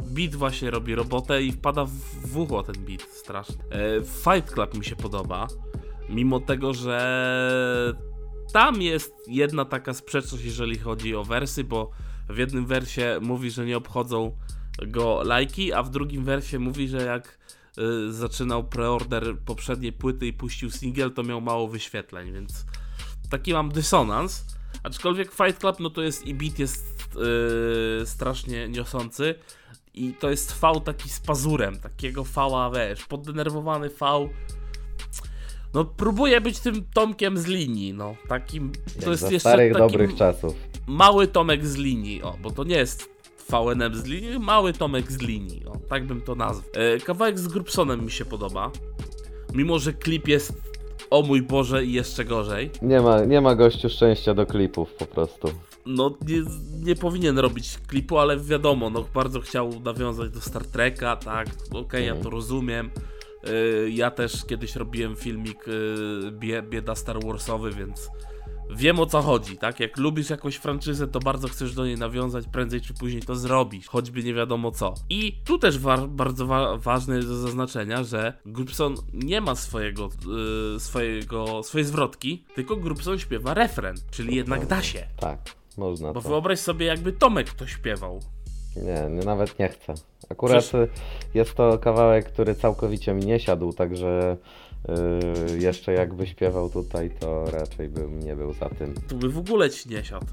Beat 0.04 0.34
właśnie 0.34 0.70
robi 0.70 0.94
robotę 0.94 1.42
i 1.42 1.52
wpada 1.52 1.84
w, 2.24 2.36
ucho 2.36 2.62
ten 2.62 2.74
beat 2.74 3.02
strasznie. 3.02 3.56
E, 3.70 4.00
Fight 4.04 4.54
Club 4.54 4.78
mi 4.78 4.84
się 4.84 4.96
podoba, 4.96 5.46
mimo 6.08 6.40
tego, 6.40 6.74
że 6.74 8.11
tam 8.52 8.82
jest 8.82 9.14
jedna 9.28 9.64
taka 9.64 9.94
sprzeczność, 9.94 10.44
jeżeli 10.44 10.78
chodzi 10.78 11.14
o 11.14 11.24
wersy, 11.24 11.64
bo 11.64 11.90
w 12.28 12.38
jednym 12.38 12.66
wersie 12.66 13.18
mówi, 13.22 13.50
że 13.50 13.64
nie 13.66 13.76
obchodzą 13.76 14.36
go 14.86 15.22
lajki, 15.24 15.72
a 15.72 15.82
w 15.82 15.90
drugim 15.90 16.24
wersie 16.24 16.58
mówi, 16.58 16.88
że 16.88 17.02
jak 17.02 17.38
y, 17.78 18.12
zaczynał 18.12 18.64
preorder 18.64 19.38
poprzedniej 19.38 19.92
płyty 19.92 20.26
i 20.26 20.32
puścił 20.32 20.70
singiel, 20.70 21.12
to 21.12 21.22
miał 21.22 21.40
mało 21.40 21.68
wyświetleń, 21.68 22.32
więc 22.32 22.66
taki 23.30 23.52
mam 23.52 23.68
dysonans. 23.68 24.44
Aczkolwiek 24.82 25.32
Fight 25.32 25.58
Club, 25.60 25.80
no 25.80 25.90
to 25.90 26.02
jest 26.02 26.26
i 26.26 26.34
beat 26.34 26.58
jest 26.58 27.08
yy, 27.98 28.06
strasznie 28.06 28.68
niosący 28.68 29.34
i 29.94 30.12
to 30.12 30.30
jest 30.30 30.60
V 30.60 30.80
taki 30.84 31.08
z 31.08 31.20
pazurem, 31.20 31.80
takiego 31.80 32.24
V, 32.24 32.70
wiesz, 32.74 33.06
poddenerwowany 33.06 33.88
V. 33.88 34.28
No 35.74 35.84
próbuję 35.84 36.40
być 36.40 36.60
tym 36.60 36.84
Tomkiem 36.94 37.38
z 37.38 37.46
linii, 37.46 37.92
no, 37.94 38.14
takim, 38.28 38.72
to 39.04 39.10
jest 39.10 39.22
jeszcze 39.22 39.50
starych, 39.50 39.72
taki 39.72 39.84
dobrych 39.84 40.14
czasów. 40.14 40.54
mały 40.86 41.26
Tomek 41.26 41.66
z 41.66 41.76
linii, 41.76 42.22
o, 42.22 42.36
bo 42.42 42.50
to 42.50 42.64
nie 42.64 42.76
jest 42.76 43.10
VNM 43.50 43.94
z 43.94 44.04
linii, 44.04 44.38
mały 44.38 44.72
Tomek 44.72 45.12
z 45.12 45.18
linii, 45.18 45.66
o, 45.66 45.76
tak 45.88 46.06
bym 46.06 46.20
to 46.20 46.34
nazwał. 46.34 46.70
E, 46.74 46.98
kawałek 47.00 47.38
z 47.38 47.48
Grubsonem 47.48 48.04
mi 48.04 48.10
się 48.10 48.24
podoba, 48.24 48.70
mimo 49.54 49.78
że 49.78 49.92
klip 49.92 50.28
jest, 50.28 50.52
o 51.10 51.22
mój 51.22 51.42
Boże, 51.42 51.84
i 51.84 51.92
jeszcze 51.92 52.24
gorzej. 52.24 52.70
Nie 52.82 53.00
ma, 53.00 53.24
nie 53.24 53.40
ma 53.40 53.54
gościu 53.54 53.88
szczęścia 53.88 54.34
do 54.34 54.46
klipów 54.46 54.94
po 54.94 55.06
prostu. 55.06 55.48
no 55.86 56.16
nie, 56.28 56.42
nie 56.82 56.94
powinien 56.96 57.38
robić 57.38 57.78
klipu, 57.86 58.18
ale 58.18 58.36
wiadomo, 58.36 58.90
no 58.90 59.04
bardzo 59.14 59.40
chciał 59.40 59.80
nawiązać 59.84 60.30
do 60.30 60.40
Star 60.40 60.66
Treka, 60.66 61.16
tak, 61.16 61.48
okej, 61.72 62.06
ja 62.06 62.16
to 62.16 62.30
rozumiem. 62.30 62.90
Y, 63.48 63.90
ja 63.90 64.10
też 64.10 64.44
kiedyś 64.44 64.76
robiłem 64.76 65.16
filmik 65.16 65.68
y, 65.68 65.72
bie, 66.32 66.62
bieda 66.62 66.94
Star 66.94 67.24
Warsowy, 67.24 67.70
więc 67.70 68.10
wiem 68.76 69.00
o 69.00 69.06
co 69.06 69.22
chodzi, 69.22 69.56
tak? 69.58 69.80
Jak 69.80 69.96
lubisz 69.98 70.30
jakąś 70.30 70.56
franczyzę, 70.56 71.08
to 71.08 71.20
bardzo 71.20 71.48
chcesz 71.48 71.74
do 71.74 71.86
niej 71.86 71.96
nawiązać, 71.96 72.44
prędzej 72.52 72.80
czy 72.80 72.94
później 72.94 73.22
to 73.22 73.36
zrobisz, 73.36 73.86
choćby 73.88 74.22
nie 74.24 74.34
wiadomo 74.34 74.70
co. 74.70 74.94
I 75.10 75.40
tu 75.44 75.58
też 75.58 75.78
wa- 75.78 76.06
bardzo 76.06 76.46
wa- 76.46 76.76
ważne 76.76 77.16
jest 77.16 77.28
do 77.28 77.36
zaznaczenia, 77.36 78.04
że 78.04 78.38
Grubson 78.46 78.94
nie 79.12 79.40
ma 79.40 79.54
swojego, 79.54 80.08
y, 80.76 80.80
swojego, 80.80 81.62
swojej 81.62 81.84
zwrotki, 81.86 82.44
tylko 82.54 82.76
Grubson 82.76 83.18
śpiewa 83.18 83.54
refren, 83.54 83.96
czyli 84.10 84.36
jednak 84.36 84.66
da 84.66 84.82
się. 84.82 85.06
Tak, 85.16 85.38
można 85.76 86.12
Bo 86.12 86.22
to. 86.22 86.28
wyobraź 86.28 86.58
sobie, 86.58 86.86
jakby 86.86 87.12
Tomek 87.12 87.52
to 87.52 87.66
śpiewał. 87.66 88.20
Nie, 88.76 89.16
nie, 89.16 89.24
nawet 89.24 89.58
nie 89.58 89.68
chcę. 89.68 89.94
Akurat 90.28 90.58
Przecież- 90.64 90.74
y, 90.74 90.88
jest 91.34 91.54
to 91.54 91.78
kawałek, 91.78 92.24
który 92.32 92.54
całkowicie 92.54 93.14
mi 93.14 93.26
nie 93.26 93.40
siadł, 93.40 93.72
także 93.72 94.36
y, 95.52 95.58
jeszcze 95.58 95.92
jakby 95.92 96.26
śpiewał 96.26 96.70
tutaj, 96.70 97.10
to 97.20 97.50
raczej 97.50 97.88
bym 97.88 98.20
nie 98.22 98.36
był 98.36 98.52
za 98.52 98.68
tym. 98.68 98.94
Tu 99.08 99.16
by 99.16 99.28
w 99.28 99.38
ogóle 99.38 99.70
ci 99.70 99.88
nie 99.88 100.04
siadł. 100.04 100.26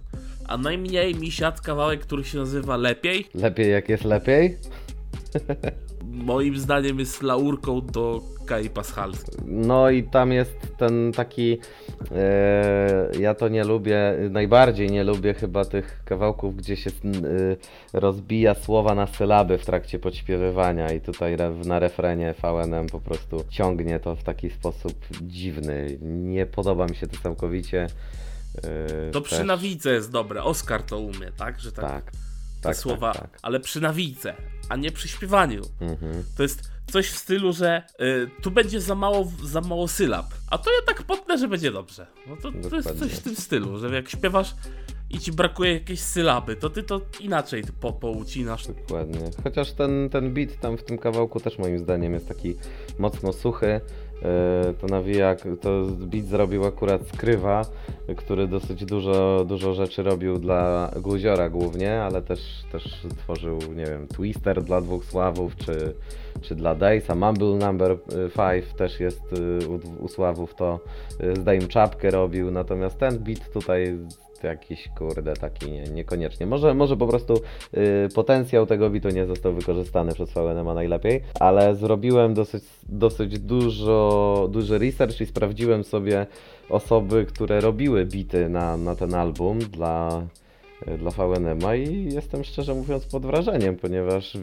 A 0.48 0.58
najmniej 0.58 1.16
mi 1.16 1.32
siadł 1.32 1.58
kawałek, 1.64 2.00
który 2.00 2.24
się 2.24 2.38
nazywa 2.38 2.78
Lepiej. 2.78 3.28
Lepiej 3.36 3.72
jak 3.72 3.90
jest 3.90 4.04
lepiej? 4.06 4.58
Moim 6.06 6.58
zdaniem 6.60 7.00
jest 7.00 7.24
laurką 7.24 7.82
do 7.82 8.22
Kai 8.46 8.70
Paschalskiej. 8.70 9.36
No 9.46 9.90
i 9.90 10.04
tam 10.04 10.32
jest 10.32 10.54
ten 10.78 11.12
taki. 11.16 11.58
e, 12.12 13.10
ja 13.20 13.34
to 13.36 13.48
nie 13.48 13.64
lubię, 13.64 14.16
najbardziej 14.30 14.92
nie 14.92 15.04
lubię 15.04 15.34
chyba 15.34 15.66
tych 15.66 16.02
kawałków, 16.06 16.56
gdzie 16.56 16.76
się 16.78 16.90
e, 16.90 16.94
rozbija 18.00 18.54
słowa 18.56 18.96
na 18.96 19.08
sylaby 19.08 19.58
w 19.58 19.66
trakcie 19.66 20.00
podśpiewywania, 20.00 20.92
i 20.94 21.02
tutaj 21.02 21.38
na 21.66 21.80
refrenie 21.80 22.34
VNM 22.44 22.88
po 22.88 23.00
prostu 23.00 23.44
ciągnie 23.50 24.00
to 24.00 24.16
w 24.16 24.24
taki 24.24 24.50
sposób 24.50 24.94
dziwny. 25.22 25.98
Nie 26.02 26.46
podoba 26.46 26.86
mi 26.86 26.96
się 26.96 27.08
to 27.08 27.18
całkowicie. 27.24 27.88
e, 28.64 29.12
To 29.12 29.22
też- 29.22 29.30
przy 29.30 29.46
jest 29.90 30.12
dobre. 30.12 30.44
Oskar 30.44 30.84
to 30.84 31.00
umie, 31.00 31.32
tak? 31.38 31.60
Że 31.60 31.72
tak, 31.72 31.86
Tak. 31.86 32.12
Te 32.62 32.70
tak, 32.70 32.78
słowa, 32.78 33.14
Tak, 33.14 33.22
tak. 33.22 33.40
ale 33.42 33.60
przy 33.60 33.82
nawijce, 33.82 34.36
a 34.70 34.76
nie 34.76 34.92
przy 34.92 35.08
śpiewaniu. 35.08 35.62
Mhm. 35.82 36.24
To 36.38 36.44
jest 36.44 36.72
coś 36.92 37.10
w 37.10 37.18
stylu, 37.18 37.54
że 37.54 37.84
y, 38.02 38.30
tu 38.42 38.52
będzie 38.52 38.82
za 38.82 38.96
mało, 38.96 39.32
za 39.44 39.62
mało 39.62 39.88
sylab, 39.88 40.26
a 40.50 40.58
to 40.58 40.70
ja 40.72 40.86
tak 40.88 41.04
potnę, 41.04 41.38
że 41.38 41.48
będzie 41.48 41.72
dobrze. 41.72 42.08
No 42.28 42.36
to, 42.38 42.70
to 42.70 42.76
jest 42.76 43.00
coś 43.00 43.12
w 43.12 43.20
tym 43.20 43.36
stylu, 43.36 43.80
że 43.80 43.96
jak 43.96 44.10
śpiewasz 44.10 44.56
i 45.10 45.20
ci 45.20 45.32
brakuje 45.32 45.74
jakiejś 45.74 46.00
sylaby, 46.00 46.56
to 46.56 46.70
ty 46.70 46.84
to 46.84 47.02
inaczej 47.20 47.64
po, 47.80 47.94
poucinasz. 47.94 48.68
Dokładnie. 48.68 49.20
Chociaż 49.44 49.72
ten, 49.72 50.10
ten 50.10 50.34
beat 50.34 50.60
tam 50.60 50.78
w 50.78 50.84
tym 50.84 50.98
kawałku 50.98 51.40
też 51.40 51.58
moim 51.58 51.80
zdaniem 51.80 52.14
jest 52.14 52.28
taki 52.28 52.56
mocno 53.00 53.34
suchy. 53.34 53.82
E, 54.24 54.74
To 54.82 54.88
nawija, 54.88 55.36
to 55.62 55.86
beat 55.86 56.26
zrobił 56.26 56.66
akurat 56.66 57.08
Skrywa, 57.08 57.66
który 58.18 58.48
dosyć 58.48 58.86
dużo, 58.86 59.46
dużo 59.48 59.74
rzeczy 59.74 60.04
robił 60.04 60.40
dla 60.40 60.92
Guziora 60.96 61.50
głównie, 61.50 62.02
ale 62.02 62.22
też, 62.22 62.40
też 62.72 63.02
tworzył, 63.18 63.60
nie 63.76 63.86
wiem, 63.86 64.08
Twister 64.08 64.64
dla 64.64 64.82
dwóch 64.82 65.06
Sławów, 65.06 65.56
czy, 65.56 65.94
czy 66.42 66.56
dla 66.56 66.76
Daysa. 66.76 67.16
Mumble 67.16 67.68
Number 67.68 67.98
5 68.38 68.66
też 68.78 69.00
jest 69.00 69.34
y, 69.34 69.68
u, 69.68 70.04
u 70.04 70.08
Sławów, 70.08 70.56
to 70.56 70.80
y, 71.24 71.36
z 71.36 71.44
Dame 71.44 71.68
czapkę 71.68 72.12
robił, 72.12 72.52
natomiast 72.52 72.98
ten 72.98 73.20
beat 73.20 73.50
tutaj 73.54 73.98
jakiś 74.44 74.90
kurde 74.98 75.34
taki 75.34 75.72
nie, 75.72 75.84
niekoniecznie. 75.84 76.46
Może, 76.46 76.74
może 76.74 76.98
po 76.98 77.08
prostu 77.08 77.34
y, 77.74 78.10
potencjał 78.16 78.66
tego 78.66 78.90
bitu 78.90 79.10
nie 79.10 79.26
został 79.26 79.54
wykorzystany 79.54 80.14
przez 80.14 80.34
VNM 80.34 80.74
najlepiej, 80.74 81.22
ale 81.40 81.76
zrobiłem 81.76 82.34
dosyć, 82.34 82.64
dosyć 82.90 83.40
dużo, 83.40 84.48
duży 84.52 84.78
research 84.78 85.22
i 85.22 85.26
sprawdziłem 85.26 85.84
sobie 85.84 86.26
osoby, 86.70 87.26
które 87.26 87.62
robiły 87.62 88.06
bity 88.06 88.50
na, 88.50 88.78
na 88.78 88.96
ten 88.96 89.16
album 89.16 89.60
dla, 89.60 90.24
y, 90.88 90.98
dla 90.98 91.12
VNM 91.12 91.60
i 91.78 92.14
jestem 92.14 92.44
szczerze 92.44 92.74
mówiąc 92.74 93.06
pod 93.06 93.26
wrażeniem, 93.26 93.76
ponieważ 93.76 94.38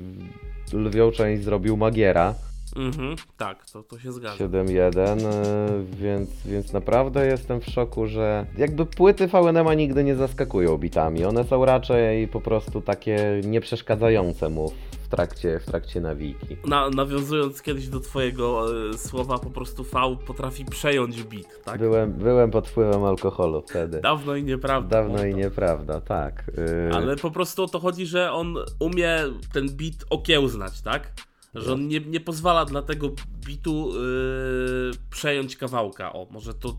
lwią 0.72 1.10
część 1.10 1.42
zrobił 1.42 1.76
Magiera. 1.76 2.34
Mhm, 2.76 3.16
tak, 3.36 3.70
to, 3.70 3.82
to 3.82 3.98
się 3.98 4.12
zgadza. 4.12 4.44
7-1, 4.44 5.20
y, 5.20 5.84
więc, 5.96 6.30
więc 6.46 6.72
naprawdę 6.72 7.26
jestem 7.26 7.60
w 7.60 7.66
szoku, 7.66 8.06
że 8.06 8.46
jakby 8.58 8.86
płyty 8.86 9.26
VNM 9.26 9.76
nigdy 9.76 10.04
nie 10.04 10.16
zaskakują 10.16 10.78
bitami. 10.78 11.24
One 11.24 11.44
są 11.44 11.64
raczej 11.64 12.28
po 12.28 12.40
prostu 12.40 12.80
takie 12.80 13.40
nieprzeszkadzające 13.44 14.48
mu 14.48 14.72
w 15.06 15.08
trakcie, 15.08 15.60
w 15.60 15.64
trakcie 15.64 16.00
nawijki. 16.00 16.56
Na, 16.66 16.90
nawiązując 16.90 17.62
kiedyś 17.62 17.88
do 17.88 18.00
twojego 18.00 18.66
e, 18.90 18.98
słowa, 18.98 19.38
po 19.38 19.50
prostu 19.50 19.84
V 19.84 20.16
potrafi 20.26 20.64
przejąć 20.64 21.22
beat, 21.22 21.64
tak? 21.64 21.78
Byłem, 21.78 22.12
byłem 22.12 22.50
pod 22.50 22.68
wpływem 22.68 23.04
alkoholu 23.04 23.62
wtedy. 23.68 24.00
Dawno 24.00 24.36
i 24.36 24.44
nieprawda. 24.44 25.02
Dawno 25.02 25.24
i 25.24 25.34
nieprawda, 25.34 26.00
tak. 26.00 26.44
y, 26.58 26.90
Ale 26.94 27.16
po 27.16 27.30
prostu 27.30 27.62
o 27.62 27.68
to 27.68 27.80
chodzi, 27.80 28.06
że 28.06 28.32
on 28.32 28.56
umie 28.78 29.18
ten 29.52 29.66
beat 29.68 29.94
okiełznać, 30.10 30.82
tak? 30.82 31.12
Że 31.56 31.72
on 31.72 31.88
nie, 31.88 32.00
nie 32.00 32.20
pozwala 32.20 32.64
dla 32.64 32.82
tego 32.82 33.10
bitu 33.46 33.92
yy, 33.94 34.90
przejąć 35.10 35.56
kawałka. 35.56 36.12
O, 36.12 36.26
może 36.30 36.54
to 36.54 36.76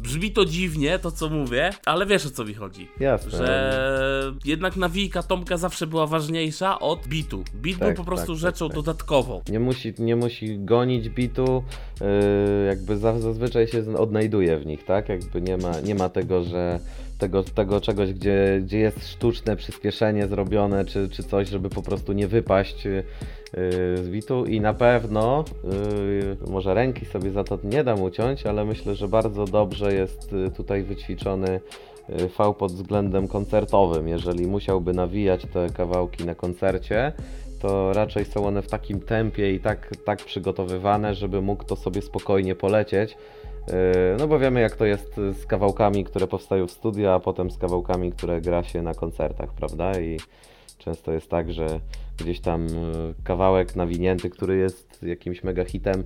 brzmi 0.00 0.30
to 0.30 0.44
dziwnie, 0.44 0.98
to 0.98 1.10
co 1.10 1.28
mówię, 1.28 1.70
ale 1.86 2.06
wiesz 2.06 2.26
o 2.26 2.30
co 2.30 2.44
mi 2.44 2.54
chodzi. 2.54 2.88
Jasne. 3.00 3.30
Że 3.30 4.32
jednak 4.44 4.76
nawijka 4.76 5.22
Tomka 5.22 5.56
zawsze 5.56 5.86
była 5.86 6.06
ważniejsza 6.06 6.80
od 6.80 7.06
bitu. 7.06 7.44
Beat 7.54 7.78
Tak, 7.78 7.88
był 7.88 7.96
po 7.96 8.04
prostu 8.04 8.26
tak, 8.26 8.34
tak, 8.34 8.40
rzeczą 8.40 8.68
tak. 8.68 8.74
dodatkową. 8.74 9.42
Nie 9.48 9.60
musi, 9.60 9.94
nie 9.98 10.16
musi 10.16 10.58
gonić 10.58 11.08
bitu, 11.08 11.64
yy, 12.00 12.06
jakby 12.66 12.98
za, 12.98 13.18
zazwyczaj 13.18 13.68
się 13.68 13.96
odnajduje 13.96 14.58
w 14.58 14.66
nich, 14.66 14.84
tak? 14.84 15.08
Jakby 15.08 15.42
nie 15.42 15.56
ma, 15.56 15.80
nie 15.80 15.94
ma 15.94 16.08
tego, 16.08 16.44
że 16.44 16.80
tego, 17.18 17.42
tego 17.42 17.80
czegoś, 17.80 18.12
gdzie, 18.12 18.60
gdzie 18.62 18.78
jest 18.78 19.08
sztuczne 19.08 19.56
przyspieszenie 19.56 20.28
zrobione, 20.28 20.84
czy, 20.84 21.08
czy 21.08 21.22
coś, 21.22 21.48
żeby 21.48 21.70
po 21.70 21.82
prostu 21.82 22.12
nie 22.12 22.28
wypaść 22.28 22.84
yy, 22.84 23.04
z 23.94 24.08
bitu 24.08 24.44
i 24.44 24.60
na 24.60 24.74
pewno, 24.74 25.44
yy, 25.64 26.50
może 26.50 26.74
ręki 26.74 27.06
sobie 27.06 27.30
za 27.30 27.44
to 27.44 27.58
nie 27.64 27.84
dam 27.84 28.02
uciąć, 28.02 28.46
ale 28.46 28.64
myślę, 28.64 28.94
że 28.94 29.08
bardzo 29.08 29.44
dobrze 29.44 29.94
jest 29.94 30.32
yy, 30.32 30.50
tutaj 30.50 30.82
wyćwiczony 30.82 31.60
V 32.08 32.54
pod 32.54 32.72
względem 32.72 33.28
koncertowym. 33.28 34.08
Jeżeli 34.08 34.46
musiałby 34.46 34.92
nawijać 34.92 35.46
te 35.52 35.66
kawałki 35.68 36.24
na 36.24 36.34
koncercie, 36.34 37.12
to 37.60 37.92
raczej 37.92 38.24
są 38.24 38.46
one 38.46 38.62
w 38.62 38.68
takim 38.68 39.00
tempie 39.00 39.52
i 39.52 39.60
tak, 39.60 39.90
tak 40.04 40.18
przygotowywane, 40.18 41.14
żeby 41.14 41.42
mógł 41.42 41.64
to 41.64 41.76
sobie 41.76 42.02
spokojnie 42.02 42.54
polecieć. 42.54 43.16
No 44.18 44.28
bo 44.28 44.38
wiemy 44.38 44.60
jak 44.60 44.76
to 44.76 44.84
jest 44.84 45.14
z 45.16 45.46
kawałkami, 45.46 46.04
które 46.04 46.26
powstają 46.26 46.66
w 46.66 46.70
studio, 46.70 47.14
a 47.14 47.20
potem 47.20 47.50
z 47.50 47.58
kawałkami, 47.58 48.12
które 48.12 48.40
gra 48.40 48.62
się 48.62 48.82
na 48.82 48.94
koncertach, 48.94 49.52
prawda? 49.52 50.00
I 50.00 50.16
często 50.80 51.12
jest 51.12 51.30
tak, 51.30 51.52
że 51.52 51.80
gdzieś 52.18 52.40
tam 52.40 52.66
yy, 52.66 53.14
kawałek 53.24 53.76
nawinięty, 53.76 54.30
który 54.30 54.56
jest 54.56 55.02
jakimś 55.02 55.44
mega 55.44 55.64
hitem, 55.64 56.04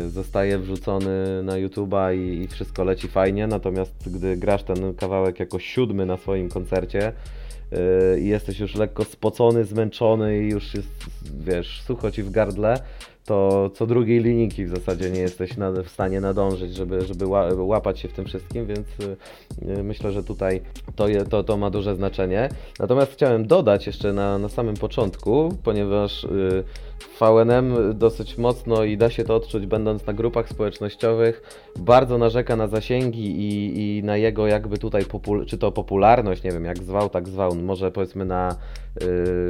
yy, 0.00 0.10
zostaje 0.10 0.58
wrzucony 0.58 1.42
na 1.42 1.52
YouTube'a 1.52 2.16
i, 2.16 2.48
wszystko 2.48 2.84
leci 2.84 3.08
fajnie, 3.08 3.46
natomiast 3.46 4.10
gdy 4.10 4.36
grasz 4.36 4.62
ten 4.62 4.94
kawałek 4.94 5.40
jako 5.40 5.58
siódmy 5.58 6.06
na 6.06 6.16
swoim 6.16 6.48
koncercie, 6.48 7.12
yy, 7.72 8.20
i 8.20 8.26
jesteś 8.26 8.60
już 8.60 8.74
lekko 8.74 9.04
spocony, 9.04 9.64
zmęczony 9.64 10.38
i 10.38 10.48
już 10.50 10.74
jest, 10.74 11.06
wiesz, 11.40 11.82
sucho 11.82 12.10
ci 12.10 12.22
w 12.22 12.30
gardle, 12.30 12.80
to 13.24 13.70
co 13.74 13.86
drugiej 13.86 14.20
linijki 14.20 14.64
w 14.64 14.68
zasadzie 14.68 15.10
nie 15.10 15.20
jesteś 15.20 15.56
na, 15.56 15.70
w 15.70 15.88
stanie 15.88 16.20
nadążyć, 16.20 16.74
żeby, 16.74 17.00
żeby 17.06 17.24
ła- 17.24 17.66
łapać 17.66 18.00
się 18.00 18.08
w 18.08 18.12
tym 18.12 18.24
wszystkim, 18.24 18.66
więc 18.66 18.86
y, 19.00 19.16
y, 19.78 19.82
myślę, 19.82 20.12
że 20.12 20.24
tutaj 20.24 20.60
to, 20.96 21.08
je, 21.08 21.24
to, 21.24 21.44
to 21.44 21.56
ma 21.56 21.70
duże 21.70 21.94
znaczenie. 21.94 22.48
Natomiast 22.78 23.12
chciałem 23.12 23.46
dodać 23.46 23.86
jeszcze 23.86 24.12
na, 24.12 24.38
na 24.38 24.48
samym 24.48 24.76
początku, 24.76 25.54
ponieważ 25.62 26.24
y, 26.24 26.64
VNM 27.20 27.98
dosyć 27.98 28.38
mocno 28.38 28.84
i 28.84 28.96
da 28.96 29.10
się 29.10 29.24
to 29.24 29.34
odczuć 29.36 29.66
będąc 29.66 30.06
na 30.06 30.12
grupach 30.12 30.48
społecznościowych, 30.48 31.42
bardzo 31.78 32.18
narzeka 32.18 32.56
na 32.56 32.66
zasięgi 32.68 33.30
i, 33.30 33.98
i 33.98 34.02
na 34.02 34.16
jego 34.16 34.46
jakby 34.46 34.78
tutaj, 34.78 35.02
popul- 35.04 35.46
czy 35.46 35.58
to 35.58 35.72
popularność, 35.72 36.42
nie 36.42 36.50
wiem 36.50 36.64
jak 36.64 36.78
zwał, 36.82 37.08
tak 37.08 37.28
zwał, 37.28 37.54
może 37.54 37.90
powiedzmy 37.92 38.24
na 38.24 38.56
yy, 39.00 39.06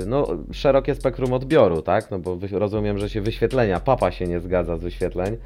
no, 0.07 0.27
szerokie 0.53 0.95
spektrum 0.95 1.33
odbioru, 1.33 1.83
tak? 1.83 2.11
No 2.11 2.19
bo 2.19 2.39
rozumiem, 2.53 2.99
że 2.99 3.09
się 3.11 3.21
wyświetlenia, 3.21 3.81
papa 3.81 4.11
się 4.11 4.27
nie 4.27 4.41
zgadza 4.41 4.77
z 4.77 4.83
wyświetleń. 4.83 5.37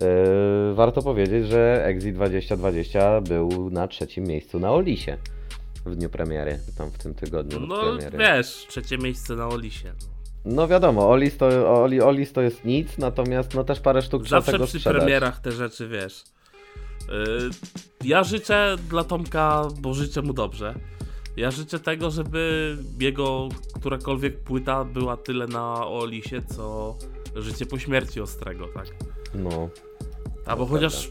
Yy, 0.00 0.74
warto 0.74 1.02
powiedzieć, 1.02 1.46
że 1.46 1.84
Exit 1.84 2.14
2020 2.14 3.20
był 3.20 3.70
na 3.70 3.88
trzecim 3.88 4.24
miejscu 4.24 4.60
na 4.60 4.72
Olisie 4.72 5.16
w 5.86 5.96
dniu 5.96 6.08
premiery, 6.08 6.58
tam 6.78 6.90
w 6.90 6.98
tym 6.98 7.14
tygodniu 7.14 7.60
No 7.60 7.80
premiery. 7.80 8.18
wiesz, 8.18 8.66
trzecie 8.68 8.98
miejsce 8.98 9.36
na 9.36 9.48
Olisie. 9.48 9.92
No 10.44 10.68
wiadomo, 10.68 11.10
Olis 11.10 11.36
to, 11.36 11.46
Oli, 11.82 12.00
Olis 12.00 12.32
to 12.32 12.40
jest 12.42 12.64
nic, 12.64 12.98
natomiast 12.98 13.54
no 13.54 13.64
też 13.64 13.80
parę 13.80 14.02
sztuk 14.02 14.24
trzeba 14.24 14.40
Zawsze 14.40 14.52
tego 14.52 14.66
przy 14.66 14.78
sprzedać. 14.78 15.00
premierach 15.02 15.40
te 15.40 15.52
rzeczy, 15.52 15.88
wiesz. 15.88 16.24
Yy, 17.08 17.50
ja 18.04 18.24
życzę 18.24 18.76
dla 18.90 19.04
Tomka, 19.04 19.68
bo 19.80 19.94
życzę 19.94 20.22
mu 20.22 20.32
dobrze. 20.32 20.74
Ja 21.36 21.50
życzę 21.50 21.78
tego, 21.78 22.10
żeby 22.10 22.76
jego 23.00 23.48
którakolwiek 23.74 24.40
płyta 24.40 24.84
była 24.84 25.16
tyle 25.16 25.46
na 25.46 25.86
Olisie, 25.86 26.42
co 26.42 26.96
życie 27.36 27.66
po 27.66 27.78
śmierci 27.78 28.20
Ostrego, 28.20 28.68
tak? 28.74 28.86
No, 29.34 29.68
Albo 30.46 30.66
chociaż 30.66 31.10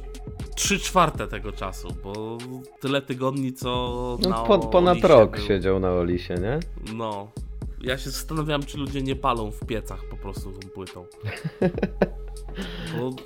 3 0.55 0.79
czwarte 0.79 1.27
tego 1.27 1.51
czasu, 1.51 1.87
bo 2.03 2.37
tyle 2.79 3.01
tygodni, 3.01 3.53
co 3.53 4.17
na 4.21 4.29
no 4.29 4.43
po, 4.43 4.59
ponad 4.59 4.91
Olisie 4.91 5.07
rok 5.07 5.35
był. 5.37 5.45
siedział 5.47 5.79
na 5.79 5.91
Olisie, 5.91 6.35
nie? 6.35 6.59
No. 6.93 7.31
Ja 7.83 7.97
się 7.97 8.09
zastanawiam, 8.09 8.63
czy 8.63 8.77
ludzie 8.77 9.01
nie 9.01 9.15
palą 9.15 9.51
w 9.51 9.65
piecach 9.65 9.99
po 10.09 10.17
prostu 10.17 10.51
tą 10.51 10.69
płytą. 10.69 11.05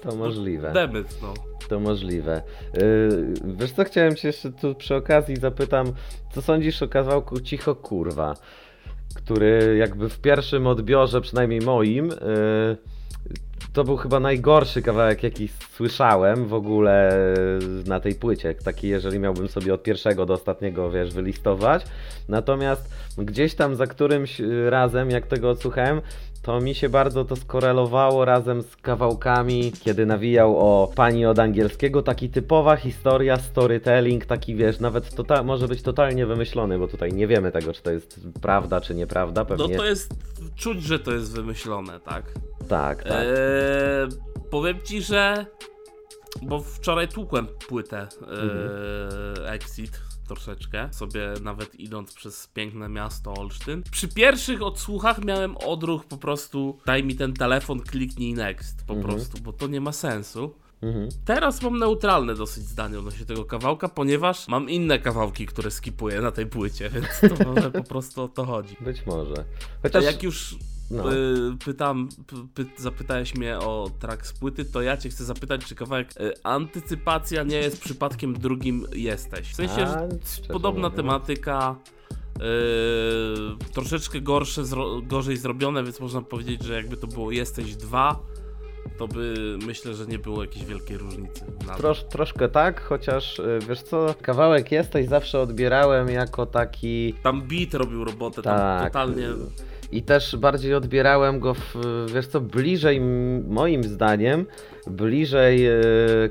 To 0.01 0.15
możliwe. 0.15 0.71
Demyt, 0.73 1.21
no. 1.21 1.33
To 1.69 1.79
możliwe. 1.79 2.41
Yy, 2.73 3.33
wiesz 3.43 3.71
co, 3.71 3.83
chciałem 3.83 4.15
cię 4.15 4.27
jeszcze 4.27 4.51
tu 4.51 4.75
przy 4.75 4.95
okazji 4.95 5.35
zapytam, 5.35 5.93
co 6.33 6.41
sądzisz 6.41 6.81
o 6.81 6.87
kawałku 6.87 7.39
Cicho 7.39 7.75
Kurwa, 7.75 8.33
który 9.15 9.77
jakby 9.79 10.09
w 10.09 10.19
pierwszym 10.19 10.67
odbiorze, 10.67 11.21
przynajmniej 11.21 11.61
moim, 11.61 12.05
yy, 12.05 12.77
to 13.73 13.83
był 13.83 13.97
chyba 13.97 14.19
najgorszy 14.19 14.81
kawałek, 14.81 15.23
jaki 15.23 15.47
słyszałem 15.47 16.45
w 16.47 16.53
ogóle 16.53 17.11
na 17.87 17.99
tej 17.99 18.15
płycie. 18.15 18.55
Taki, 18.55 18.87
jeżeli 18.87 19.19
miałbym 19.19 19.47
sobie 19.47 19.73
od 19.73 19.83
pierwszego 19.83 20.25
do 20.25 20.33
ostatniego, 20.33 20.91
wiesz, 20.91 21.13
wylistować. 21.13 21.85
Natomiast 22.29 22.89
gdzieś 23.17 23.55
tam 23.55 23.75
za 23.75 23.87
którymś 23.87 24.41
y, 24.41 24.69
razem, 24.69 25.09
jak 25.09 25.27
tego 25.27 25.49
odsłuchałem, 25.49 26.01
to 26.41 26.61
mi 26.61 26.75
się 26.75 26.89
bardzo 26.89 27.25
to 27.25 27.35
skorelowało 27.35 28.25
razem 28.25 28.61
z 28.61 28.75
kawałkami, 28.75 29.71
kiedy 29.81 30.05
nawijał 30.05 30.57
o 30.57 30.91
pani 30.95 31.25
od 31.25 31.39
angielskiego, 31.39 32.01
taki 32.01 32.29
typowa 32.29 32.75
historia, 32.75 33.37
storytelling, 33.37 34.25
taki 34.25 34.55
wiesz, 34.55 34.79
nawet 34.79 35.15
tota- 35.15 35.43
może 35.43 35.67
być 35.67 35.81
totalnie 35.81 36.25
wymyślony, 36.25 36.79
bo 36.79 36.87
tutaj 36.87 37.13
nie 37.13 37.27
wiemy 37.27 37.51
tego, 37.51 37.73
czy 37.73 37.81
to 37.81 37.91
jest 37.91 38.19
prawda, 38.41 38.81
czy 38.81 38.95
nieprawda, 38.95 39.41
No 39.41 39.45
pewnie 39.45 39.77
to 39.77 39.85
jest, 39.85 40.13
czuć, 40.55 40.83
że 40.83 40.99
to 40.99 41.11
jest 41.11 41.35
wymyślone, 41.35 41.99
tak? 41.99 42.23
Tak, 42.69 43.03
tak. 43.03 43.11
Eee, 43.11 44.07
powiem 44.51 44.81
ci, 44.83 45.01
że. 45.01 45.45
Bo 46.41 46.59
wczoraj 46.61 47.07
tłukłem 47.07 47.47
płytę 47.67 48.07
eee, 48.21 49.45
Exit 49.47 50.01
troszeczkę, 50.27 50.89
sobie 50.93 51.33
nawet 51.41 51.75
idąc 51.79 52.13
przez 52.13 52.47
piękne 52.47 52.89
miasto 52.89 53.33
Olsztyn. 53.33 53.83
Przy 53.91 54.07
pierwszych 54.07 54.61
odsłuchach 54.61 55.25
miałem 55.25 55.57
odruch 55.57 56.05
po 56.05 56.17
prostu 56.17 56.77
daj 56.85 57.03
mi 57.03 57.15
ten 57.15 57.33
telefon, 57.33 57.79
kliknij 57.79 58.33
next 58.33 58.85
po 58.87 58.93
Mhm. 58.93 59.13
prostu, 59.15 59.41
bo 59.43 59.53
to 59.53 59.67
nie 59.67 59.81
ma 59.81 59.91
sensu. 59.91 60.55
Mhm. 60.81 61.09
Teraz 61.25 61.61
mam 61.61 61.79
neutralne 61.79 62.35
dosyć 62.35 62.63
zdanie 62.63 62.99
odnośnie 62.99 63.25
tego 63.25 63.45
kawałka, 63.45 63.89
ponieważ 63.89 64.47
mam 64.47 64.69
inne 64.69 64.99
kawałki, 64.99 65.45
które 65.45 65.71
skipuję 65.71 66.21
na 66.21 66.31
tej 66.31 66.45
płycie, 66.45 66.89
więc 66.89 67.37
to 67.37 67.49
może 67.53 67.71
po 67.71 67.83
prostu 67.83 68.23
o 68.23 68.27
to 68.27 68.45
chodzi. 68.45 68.75
Być 68.81 69.05
może. 69.05 69.33
Chociaż 69.83 70.03
jak 70.03 70.23
już 70.23 70.55
No. 70.91 71.03
pytam, 71.65 72.09
py, 72.53 72.65
zapytałeś 72.77 73.35
mnie 73.35 73.59
o 73.59 73.89
track 73.99 74.25
z 74.25 74.33
płyty, 74.33 74.65
to 74.65 74.81
ja 74.81 74.97
cię 74.97 75.09
chcę 75.09 75.23
zapytać, 75.25 75.65
czy 75.65 75.75
kawałek 75.75 76.21
y, 76.21 76.33
Antycypacja 76.43 77.43
nie 77.43 77.57
jest 77.57 77.81
przypadkiem 77.81 78.33
drugim 78.33 78.85
Jesteś. 78.93 79.47
W 79.51 79.55
sensie, 79.55 79.83
A, 79.87 80.07
podobna 80.53 80.81
mówiąc. 80.89 80.95
tematyka, 80.95 81.75
y, 82.37 83.73
troszeczkę 83.73 84.21
gorsze, 84.21 84.65
zro, 84.65 85.01
gorzej 85.01 85.37
zrobione, 85.37 85.83
więc 85.83 85.99
można 85.99 86.21
powiedzieć, 86.21 86.63
że 86.63 86.73
jakby 86.73 86.97
to 86.97 87.07
było 87.07 87.31
Jesteś 87.31 87.75
2, 87.75 88.19
to 88.97 89.07
by 89.07 89.57
myślę, 89.65 89.93
że 89.93 90.05
nie 90.05 90.19
było 90.19 90.41
jakiejś 90.43 90.65
wielkiej 90.65 90.97
różnicy. 90.97 91.45
Trosz, 91.77 92.03
troszkę 92.03 92.49
tak, 92.49 92.81
chociaż 92.81 93.39
y, 93.39 93.59
wiesz 93.69 93.81
co, 93.81 94.15
kawałek 94.21 94.71
jesteś 94.71 95.07
zawsze 95.07 95.39
odbierałem 95.39 96.09
jako 96.09 96.45
taki 96.45 97.13
Tam 97.23 97.41
beat 97.41 97.73
robił 97.73 98.03
robotę, 98.03 98.41
tam 98.41 98.57
Tak. 98.57 98.83
totalnie... 98.93 99.27
I 99.91 100.03
też 100.03 100.35
bardziej 100.35 100.73
odbierałem 100.73 101.39
go, 101.39 101.53
w, 101.53 101.75
wiesz 102.13 102.27
co, 102.27 102.41
bliżej, 102.41 103.01
moim 103.47 103.83
zdaniem, 103.83 104.45
bliżej 104.87 105.67
e, 105.67 105.73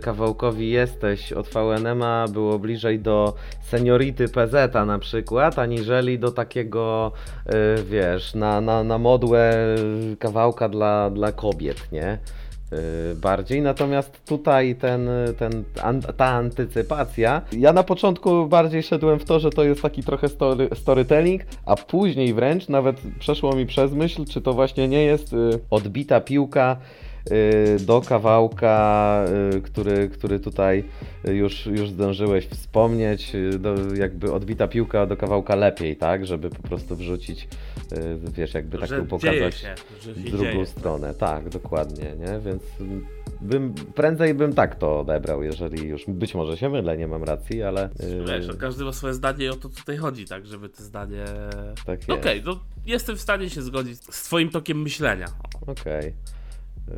kawałkowi 0.00 0.70
jesteś 0.70 1.32
od 1.32 1.48
VNM-a, 1.48 2.28
było 2.28 2.58
bliżej 2.58 2.98
do 2.98 3.34
seniority 3.62 4.28
PZ 4.28 4.74
na 4.86 4.98
przykład, 4.98 5.58
aniżeli 5.58 6.18
do 6.18 6.30
takiego, 6.30 7.12
e, 7.46 7.82
wiesz, 7.82 8.34
na, 8.34 8.60
na, 8.60 8.84
na 8.84 8.98
modłę 8.98 9.76
kawałka 10.18 10.68
dla, 10.68 11.10
dla 11.10 11.32
kobiet, 11.32 11.92
nie? 11.92 12.18
E, 12.72 13.14
Bardziej, 13.14 13.62
natomiast 13.62 14.24
tutaj 14.24 14.74
ten, 14.74 15.08
ten, 15.38 15.64
an, 15.82 16.00
ta 16.00 16.26
antycypacja. 16.26 17.42
Ja 17.52 17.72
na 17.72 17.82
początku 17.82 18.46
bardziej 18.46 18.82
szedłem 18.82 19.18
w 19.18 19.24
to, 19.24 19.40
że 19.40 19.50
to 19.50 19.64
jest 19.64 19.82
taki 19.82 20.02
trochę 20.02 20.28
story, 20.28 20.68
storytelling, 20.74 21.42
a 21.66 21.76
później 21.76 22.34
wręcz 22.34 22.68
nawet 22.68 22.96
przeszło 23.18 23.56
mi 23.56 23.66
przez 23.66 23.92
myśl, 23.92 24.24
czy 24.24 24.40
to 24.40 24.52
właśnie 24.52 24.88
nie 24.88 25.02
jest 25.02 25.32
y, 25.32 25.36
odbita 25.70 26.20
piłka 26.20 26.76
y, 27.30 27.76
do 27.86 28.00
kawałka, 28.00 29.24
y, 29.56 29.60
który, 29.60 30.08
który 30.08 30.40
tutaj 30.40 30.84
już, 31.24 31.66
już 31.66 31.90
zdążyłeś 31.90 32.46
wspomnieć, 32.46 33.34
y, 33.34 33.58
do, 33.58 33.74
jakby 33.96 34.32
odbita 34.32 34.68
piłka 34.68 35.06
do 35.06 35.16
kawałka 35.16 35.54
lepiej, 35.54 35.96
tak, 35.96 36.26
żeby 36.26 36.50
po 36.50 36.62
prostu 36.62 36.96
wrzucić, 36.96 37.42
y, 37.42 37.73
wiesz, 38.36 38.54
jakby 38.54 38.78
tak 38.78 38.88
tu 38.88 39.04
pokazać 39.06 39.54
się, 39.56 39.74
drugą 40.30 40.44
dzieje. 40.44 40.66
stronę. 40.66 41.14
Tak, 41.14 41.48
dokładnie, 41.48 42.04
nie? 42.04 42.40
Więc 42.40 42.62
mm, 42.80 43.06
bym, 43.40 43.74
prędzej 43.74 44.34
bym 44.34 44.52
tak 44.52 44.76
to 44.78 45.00
odebrał, 45.00 45.42
jeżeli 45.42 45.88
już, 45.88 46.04
być 46.08 46.34
może 46.34 46.56
się 46.56 46.68
mylę, 46.68 46.96
nie 46.96 47.06
mam 47.08 47.24
racji, 47.24 47.62
ale... 47.62 47.88
yy, 48.00 48.24
Wiesz, 48.26 48.46
no 48.48 48.54
każdy 48.54 48.84
ma 48.84 48.92
swoje 48.92 49.14
zdanie 49.14 49.44
i 49.44 49.48
o 49.48 49.56
to 49.56 49.68
tutaj 49.68 49.96
chodzi, 49.96 50.24
tak, 50.24 50.46
żeby 50.46 50.68
te 50.68 50.82
zdanie... 50.82 51.24
Tak 51.86 52.08
No. 52.08 52.14
Okej, 52.14 52.42
no 52.44 52.58
jestem 52.86 53.16
w 53.16 53.20
stanie 53.20 53.50
się 53.50 53.62
zgodzić 53.62 53.98
z 54.14 54.22
twoim 54.22 54.50
tokiem 54.50 54.82
myślenia. 54.82 55.26
Okej. 55.66 56.12
Yy, 56.88 56.94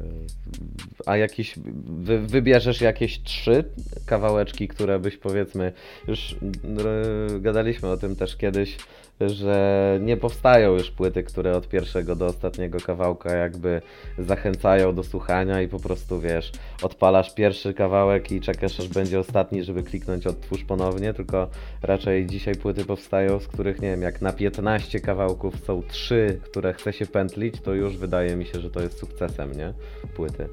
A 1.07 1.17
jakiś, 1.17 1.55
wy, 1.87 2.19
wybierzesz 2.21 2.81
jakieś 2.81 3.23
trzy 3.23 3.65
kawałeczki, 4.07 4.69
które 4.69 4.99
byś 4.99 5.17
powiedzmy, 5.17 5.73
już 6.09 6.37
r- 6.79 7.41
gadaliśmy 7.41 7.89
o 7.89 7.97
tym 7.97 8.17
też 8.17 8.37
kiedyś, 8.37 8.77
że 9.21 9.99
nie 10.03 10.17
powstają 10.17 10.73
już 10.73 10.91
płyty, 10.91 11.23
które 11.23 11.57
od 11.57 11.69
pierwszego 11.69 12.17
do 12.17 12.27
ostatniego 12.27 12.79
kawałka 12.81 13.37
jakby 13.37 13.83
zachęcają 14.19 14.95
do 14.95 15.03
słuchania 15.03 15.63
i 15.63 15.69
po 15.69 15.81
prostu 15.81 16.21
wiesz, 16.21 16.53
odpalasz 16.83 17.35
pierwszy 17.35 17.75
kawałek 17.75 18.33
i 18.33 18.41
czekasz 18.41 18.81
aż 18.81 18.89
będzie 18.89 19.21
ostatni, 19.21 19.65
żeby 19.65 19.83
kliknąć 19.83 20.27
odtwórz 20.27 20.65
ponownie, 20.65 21.15
tylko 21.15 21.49
raczej 21.83 22.27
dzisiaj 22.27 22.55
płyty 22.55 22.85
powstają, 22.85 23.41
z 23.41 23.49
których 23.49 23.81
nie 23.81 23.91
wiem, 23.91 24.03
jak 24.03 24.23
na 24.23 24.33
15 24.33 25.01
kawałków 25.01 25.55
są 25.65 25.83
trzy, 25.83 26.41
które 26.45 26.73
chce 26.73 26.93
się 26.93 27.07
pętlić, 27.07 27.61
to 27.61 27.75
już 27.75 27.97
wydaje 27.97 28.37
mi 28.37 28.47
się, 28.47 28.61
że 28.61 28.71
to 28.71 28.81
jest 28.81 28.99
sukcesem, 28.99 29.53
nie? 29.53 29.73
Płyty 30.17 30.49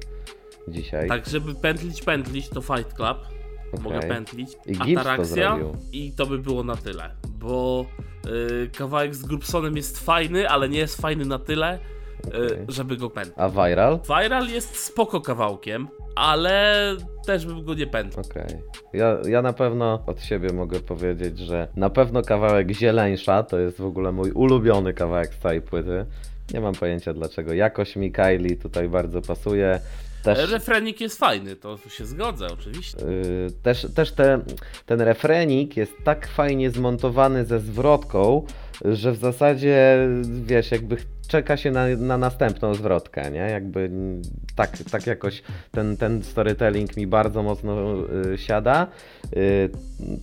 dzisiaj. 0.68 1.08
Tak, 1.08 1.26
żeby 1.26 1.54
pętlić, 1.54 2.02
pętlić, 2.02 2.48
to 2.48 2.62
Fight 2.62 2.94
Club. 2.94 3.33
Mogę 3.82 3.96
Okej. 3.96 4.08
pętlić. 4.10 4.50
I 4.66 4.94
to 4.94 5.16
i 5.92 6.12
to 6.12 6.26
by 6.26 6.38
było 6.38 6.64
na 6.64 6.76
tyle. 6.76 7.10
Bo 7.38 7.86
y, 8.26 8.70
kawałek 8.78 9.14
z 9.14 9.22
Grubsonem 9.22 9.76
jest 9.76 10.04
fajny, 10.04 10.48
ale 10.48 10.68
nie 10.68 10.78
jest 10.78 11.00
fajny 11.00 11.24
na 11.24 11.38
tyle, 11.38 11.78
y, 11.78 12.28
Okej. 12.28 12.64
żeby 12.68 12.96
go 12.96 13.10
pętlić. 13.10 13.38
A 13.38 13.48
Viral? 13.48 14.00
Viral 14.08 14.48
jest 14.48 14.76
spoko 14.76 15.20
kawałkiem, 15.20 15.88
ale 16.16 16.96
też 17.26 17.46
bym 17.46 17.64
go 17.64 17.74
nie 17.74 17.86
pętlił. 17.86 18.24
Okej. 18.30 18.58
Ja, 18.92 19.16
ja 19.28 19.42
na 19.42 19.52
pewno 19.52 20.02
od 20.06 20.22
siebie 20.22 20.52
mogę 20.52 20.80
powiedzieć, 20.80 21.38
że 21.38 21.68
na 21.76 21.90
pewno 21.90 22.22
kawałek 22.22 22.70
Zieleńsza 22.70 23.42
to 23.42 23.58
jest 23.58 23.78
w 23.80 23.84
ogóle 23.84 24.12
mój 24.12 24.30
ulubiony 24.30 24.94
kawałek 24.94 25.34
z 25.34 25.38
całej 25.38 25.62
płyty. 25.62 26.06
Nie 26.54 26.60
mam 26.60 26.74
pojęcia 26.74 27.12
dlaczego. 27.14 27.52
Jakoś 27.52 27.96
mi 27.96 28.12
Kylie 28.12 28.56
tutaj 28.56 28.88
bardzo 28.88 29.22
pasuje. 29.22 29.80
Też, 30.24 30.50
Refrenik 30.50 31.00
jest 31.00 31.18
fajny, 31.18 31.56
to 31.56 31.78
się 31.88 32.04
zgodzę, 32.04 32.46
oczywiście. 32.52 32.98
Yy, 32.98 33.50
też 33.62 33.86
też 33.94 34.12
te, 34.12 34.40
ten 34.86 35.00
refrenik 35.00 35.76
jest 35.76 35.92
tak 36.04 36.28
fajnie 36.28 36.70
zmontowany 36.70 37.44
ze 37.44 37.60
zwrotką, 37.60 38.46
że 38.84 39.12
w 39.12 39.16
zasadzie 39.16 40.08
wiesz, 40.46 40.70
jakby 40.70 40.96
czeka 41.28 41.56
się 41.56 41.70
na, 41.70 41.88
na 41.88 42.18
następną 42.18 42.74
zwrotkę, 42.74 43.30
nie? 43.30 43.38
Jakby 43.38 43.90
tak, 44.56 44.78
tak 44.90 45.06
jakoś 45.06 45.42
ten, 45.70 45.96
ten 45.96 46.22
storytelling 46.22 46.96
mi 46.96 47.06
bardzo 47.06 47.42
mocno 47.42 47.94
y, 48.34 48.38
siada. 48.38 48.86
Y, 49.36 49.70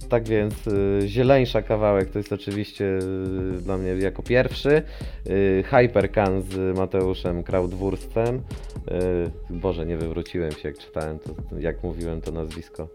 tak 0.10 0.24
więc 0.24 0.68
y, 0.68 1.02
zieleńsza 1.06 1.62
kawałek 1.62 2.10
to 2.10 2.20
jest 2.20 2.34
oczywiście 2.34 2.86
y, 3.58 3.62
dla 3.62 3.78
mnie 3.78 3.90
jako 3.90 4.24
pierwszy. 4.24 4.84
Y, 5.30 5.64
Hypercan 5.68 6.42
z 6.42 6.78
Mateuszem 6.78 7.44
Krautwurstem. 7.44 8.36
Y, 8.36 8.42
Boże, 9.50 9.86
nie 9.86 9.98
wywróciłem 9.98 10.52
się 10.52 10.70
jak 10.70 10.78
czytałem 10.78 11.20
to, 11.20 11.36
jak 11.60 11.84
mówiłem 11.84 12.22
to 12.22 12.32
nazwisko. 12.32 12.88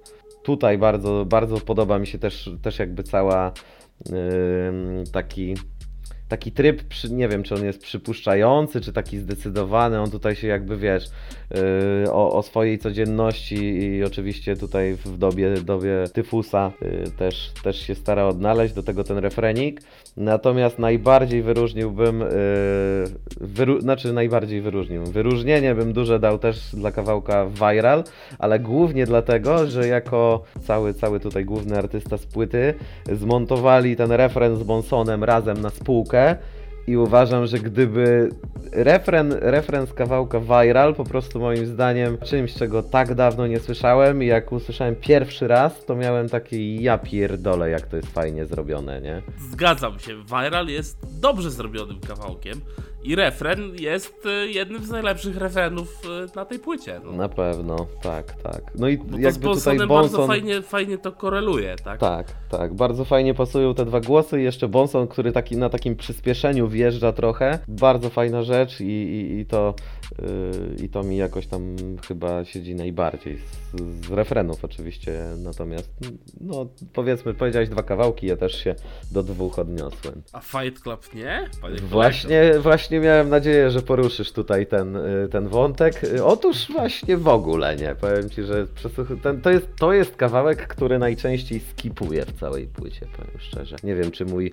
Tutaj 0.42 0.78
bardzo, 0.78 1.24
bardzo 1.24 1.60
podoba 1.60 1.98
mi 1.98 2.06
się 2.06 2.18
też, 2.18 2.50
też 2.62 2.78
jakby 2.78 3.02
cała 3.02 3.52
taki 5.12 5.54
taki 6.28 6.52
tryb, 6.52 6.82
przy, 6.82 7.12
nie 7.12 7.28
wiem 7.28 7.42
czy 7.42 7.54
on 7.54 7.64
jest 7.64 7.82
przypuszczający, 7.82 8.80
czy 8.80 8.92
taki 8.92 9.18
zdecydowany, 9.18 10.00
on 10.00 10.10
tutaj 10.10 10.36
się 10.36 10.46
jakby 10.46 10.76
wiesz 10.76 11.04
yy, 11.50 12.12
o, 12.12 12.32
o 12.32 12.42
swojej 12.42 12.78
codzienności 12.78 13.56
i 13.56 14.04
oczywiście 14.04 14.56
tutaj 14.56 14.94
w 14.94 15.18
dobie, 15.18 15.54
dobie 15.54 16.04
tyfusa 16.12 16.72
yy, 16.82 17.10
też, 17.18 17.52
też 17.62 17.80
się 17.80 17.94
stara 17.94 18.24
odnaleźć, 18.24 18.74
do 18.74 18.82
tego 18.82 19.04
ten 19.04 19.18
refrenik, 19.18 19.80
natomiast 20.16 20.78
najbardziej 20.78 21.42
wyróżniłbym, 21.42 22.20
yy, 22.20 22.26
wyru, 23.40 23.80
znaczy 23.80 24.12
najbardziej 24.12 24.60
wyróżnił, 24.60 25.04
wyróżnienie 25.04 25.74
bym 25.74 25.92
duże 25.92 26.20
dał 26.20 26.38
też 26.38 26.76
dla 26.76 26.92
kawałka 26.92 27.46
Viral, 27.46 28.04
ale 28.38 28.58
głównie 28.58 29.06
dlatego, 29.06 29.66
że 29.66 29.88
jako 29.88 30.42
cały, 30.62 30.94
cały 30.94 31.20
tutaj 31.20 31.44
główny 31.44 31.78
artysta 31.78 32.16
z 32.18 32.26
płyty 32.26 32.74
zmontowali 33.12 33.96
ten 33.96 34.12
refren 34.12 34.56
z 34.56 34.62
Bonsonem 34.62 35.24
razem 35.24 35.60
na 35.60 35.70
spółkę 35.70 36.15
i 36.86 36.96
uważam, 36.96 37.46
że 37.46 37.58
gdyby 37.58 38.30
refren, 38.72 39.32
refren 39.32 39.86
z 39.86 39.92
kawałka 39.92 40.40
Viral 40.40 40.94
po 40.94 41.04
prostu 41.04 41.40
moim 41.40 41.66
zdaniem 41.66 42.18
czymś, 42.18 42.54
czego 42.54 42.82
tak 42.82 43.14
dawno 43.14 43.46
nie 43.46 43.60
słyszałem 43.60 44.22
i 44.22 44.26
jak 44.26 44.52
usłyszałem 44.52 44.96
pierwszy 44.96 45.48
raz, 45.48 45.84
to 45.84 45.96
miałem 45.96 46.28
takie 46.28 46.76
ja 46.76 46.98
pierdolę, 46.98 47.70
jak 47.70 47.86
to 47.86 47.96
jest 47.96 48.12
fajnie 48.12 48.46
zrobione, 48.46 49.00
nie? 49.00 49.22
Zgadzam 49.52 49.98
się, 49.98 50.16
Viral 50.24 50.68
jest 50.68 51.20
dobrze 51.20 51.50
zrobionym 51.50 52.00
kawałkiem 52.00 52.60
i 53.04 53.16
refren 53.16 53.72
jest 53.78 54.26
y, 54.26 54.50
jednym 54.52 54.84
z 54.84 54.90
najlepszych 54.90 55.36
refrenów 55.36 56.02
y, 56.04 56.36
na 56.36 56.44
tej 56.44 56.58
płycie. 56.58 57.00
No. 57.04 57.12
Na 57.12 57.28
pewno, 57.28 57.86
tak, 58.02 58.42
tak. 58.42 58.62
No 58.78 58.88
i 58.88 58.98
Bo 58.98 59.16
z 59.16 59.20
jakby 59.20 59.40
tutaj 59.40 59.42
Bonsonem 59.42 59.88
bardzo 59.88 60.18
Bonson... 60.18 60.26
fajnie, 60.26 60.62
fajnie 60.62 60.98
to 60.98 61.12
koreluje, 61.12 61.76
tak? 61.84 62.00
Tak, 62.00 62.26
tak. 62.48 62.74
Bardzo 62.74 63.04
fajnie 63.04 63.34
pasują 63.34 63.74
te 63.74 63.84
dwa 63.84 64.00
głosy. 64.00 64.40
I 64.40 64.44
jeszcze 64.44 64.68
Bonson, 64.68 65.08
który 65.08 65.32
taki 65.32 65.56
na 65.56 65.68
takim 65.68 65.96
przyspieszeniu 65.96 66.68
wjeżdża 66.68 67.12
trochę. 67.12 67.58
Bardzo 67.68 68.10
fajna 68.10 68.42
rzecz 68.42 68.80
i, 68.80 68.84
i, 68.84 69.38
i 69.38 69.46
to 69.46 69.74
yy, 70.18 70.84
i 70.84 70.88
to 70.88 71.02
mi 71.02 71.16
jakoś 71.16 71.46
tam 71.46 71.76
chyba 72.08 72.44
siedzi 72.44 72.74
najbardziej. 72.74 73.38
Z, 73.38 74.06
z 74.06 74.10
refrenów 74.10 74.64
oczywiście. 74.64 75.12
Natomiast 75.38 75.90
no 76.40 76.66
powiedzmy, 76.92 77.34
powiedziałeś 77.34 77.68
dwa 77.68 77.82
kawałki, 77.82 78.26
ja 78.26 78.36
też 78.36 78.64
się 78.64 78.74
do 79.12 79.22
dwóch 79.22 79.58
odniosłem. 79.58 80.22
A 80.32 80.40
Fight 80.40 80.82
Club 80.82 81.14
nie? 81.14 81.48
Panie 81.60 81.76
kolego? 81.76 81.86
Właśnie, 81.86 82.52
właśnie 82.96 83.08
miałem 83.08 83.28
nadzieję, 83.28 83.70
że 83.70 83.82
poruszysz 83.82 84.32
tutaj 84.32 84.66
ten, 84.66 84.96
y, 84.96 85.28
ten 85.32 85.48
wątek. 85.48 86.04
Y, 86.04 86.24
Otóż 86.24 86.66
właśnie 86.72 87.16
w 87.16 87.28
ogóle 87.28 87.76
nie. 87.76 87.94
Powiem 87.94 88.30
ci, 88.30 88.42
że 88.42 88.66
ten, 89.22 89.40
to, 89.40 89.50
jest, 89.50 89.68
to 89.78 89.92
jest 89.92 90.16
kawałek, 90.16 90.66
który 90.66 90.98
najczęściej 90.98 91.60
skipuję 91.60 92.24
w 92.24 92.32
całej 92.32 92.66
płycie, 92.66 93.06
powiem 93.16 93.40
szczerze. 93.40 93.76
Nie 93.84 93.94
wiem, 93.94 94.10
czy 94.10 94.24
mój 94.24 94.52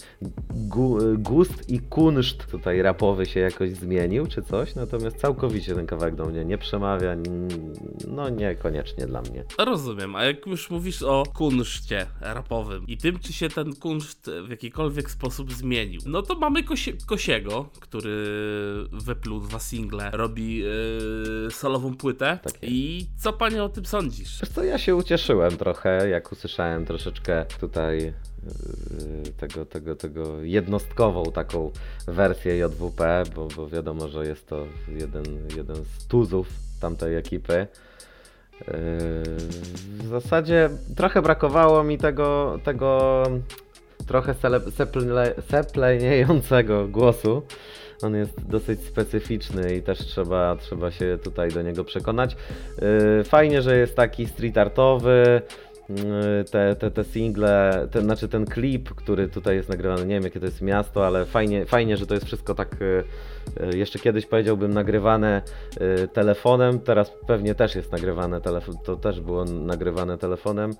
gu, 0.49 0.97
gust 1.17 1.69
i 1.69 1.79
kunszt 1.79 2.45
tutaj 2.45 2.82
rapowy 2.82 3.25
się 3.25 3.39
jakoś 3.39 3.71
zmienił, 3.71 4.27
czy 4.27 4.41
coś, 4.41 4.75
natomiast 4.75 5.17
całkowicie 5.17 5.75
ten 5.75 5.86
kawałek 5.86 6.15
do 6.15 6.25
mnie 6.25 6.45
nie 6.45 6.58
przemawia. 6.58 7.15
No 8.08 8.29
niekoniecznie 8.29 9.06
dla 9.06 9.21
mnie. 9.21 9.43
Rozumiem, 9.58 10.15
a 10.15 10.23
jak 10.23 10.47
już 10.47 10.69
mówisz 10.69 11.03
o 11.03 11.23
kunszcie 11.34 12.06
rapowym 12.21 12.88
i 12.88 12.97
tym, 12.97 13.19
czy 13.19 13.34
się 13.34 13.49
ten 13.49 13.75
kunszt 13.75 14.32
w 14.47 14.49
jakikolwiek 14.49 15.12
sposób 15.12 15.53
zmienił, 15.53 16.01
no 16.06 16.21
to 16.21 16.36
mamy 16.36 16.63
Kosie, 16.63 16.93
Kosiego, 17.06 17.69
który 17.79 18.22
wypluł 18.91 19.39
dwa 19.39 19.59
single, 19.59 20.12
robi 20.13 20.57
yy, 20.57 21.47
solową 21.51 21.97
płytę. 21.97 22.39
Tak. 22.43 22.53
I 22.62 23.07
co 23.17 23.33
panie 23.33 23.63
o 23.63 23.69
tym 23.69 23.86
sądzisz? 23.86 24.39
Wiesz 24.41 24.49
co, 24.49 24.63
ja 24.63 24.77
się 24.77 24.95
ucieszyłem 24.95 25.57
trochę, 25.57 26.09
jak 26.09 26.31
usłyszałem 26.31 26.86
troszeczkę 26.86 27.45
tutaj 27.59 27.97
yy, 27.97 28.13
tego, 29.38 29.65
tego, 29.65 29.95
tego 29.95 30.41
jednostkową 30.41 31.23
taką 31.31 31.71
wersję 32.07 32.57
JWP, 32.57 33.23
bo, 33.36 33.47
bo 33.55 33.69
wiadomo, 33.69 34.07
że 34.07 34.27
jest 34.27 34.47
to 34.47 34.65
jeden, 34.88 35.23
jeden 35.57 35.75
z 35.75 36.07
tuzów 36.07 36.47
tamtej 36.79 37.15
ekipy. 37.15 37.67
Yy, 38.59 38.67
W 39.97 40.07
zasadzie 40.09 40.69
trochę 40.95 41.21
brakowało 41.21 41.83
mi 41.83 41.97
tego, 41.97 42.59
tego 42.63 43.23
trochę 44.07 44.36
seple, 44.75 45.33
sepleniejącego 45.49 46.88
głosu. 46.88 47.41
On 48.03 48.15
jest 48.15 48.47
dosyć 48.47 48.81
specyficzny 48.81 49.75
i 49.75 49.81
też 49.81 49.99
trzeba, 49.99 50.55
trzeba 50.55 50.91
się 50.91 51.17
tutaj 51.23 51.49
do 51.49 51.61
niego 51.61 51.83
przekonać. 51.83 52.35
Yy, 53.17 53.23
Fajnie, 53.23 53.61
że 53.61 53.77
jest 53.77 53.95
taki 53.95 54.27
street 54.27 54.57
artowy. 54.57 55.41
Yy, 55.89 55.95
Te, 56.51 56.75
te, 56.75 56.91
te 56.91 57.03
single, 57.03 57.87
ten, 57.91 58.03
znaczy 58.03 58.27
ten 58.27 58.45
klip, 58.45 58.89
który 58.89 59.27
tutaj 59.27 59.55
jest 59.55 59.69
nagrywany, 59.69 60.05
nie 60.05 60.15
wiem 60.15 60.23
jakie 60.23 60.39
to 60.39 60.45
jest 60.45 60.61
miasto, 60.61 61.07
ale 61.07 61.25
fajnie, 61.25 61.65
fajnie 61.65 61.97
że 61.97 62.07
to 62.07 62.13
jest 62.13 62.25
wszystko 62.25 62.55
tak, 62.55 62.75
yy, 62.79 63.03
yy, 63.71 63.77
jeszcze 63.77 63.99
kiedyś 63.99 64.25
powiedziałbym 64.25 64.73
nagrywane 64.73 65.41
telefonem, 66.13 66.79
teraz 66.79 67.13
pewnie 67.27 67.55
też 67.55 67.75
jest 67.75 67.91
nagrywane 67.91 68.41
telefon, 68.41 68.75
to 68.83 68.95
też 68.95 69.21
było 69.21 69.45
nagrywane 69.45 70.17
telefonem. 70.17 70.73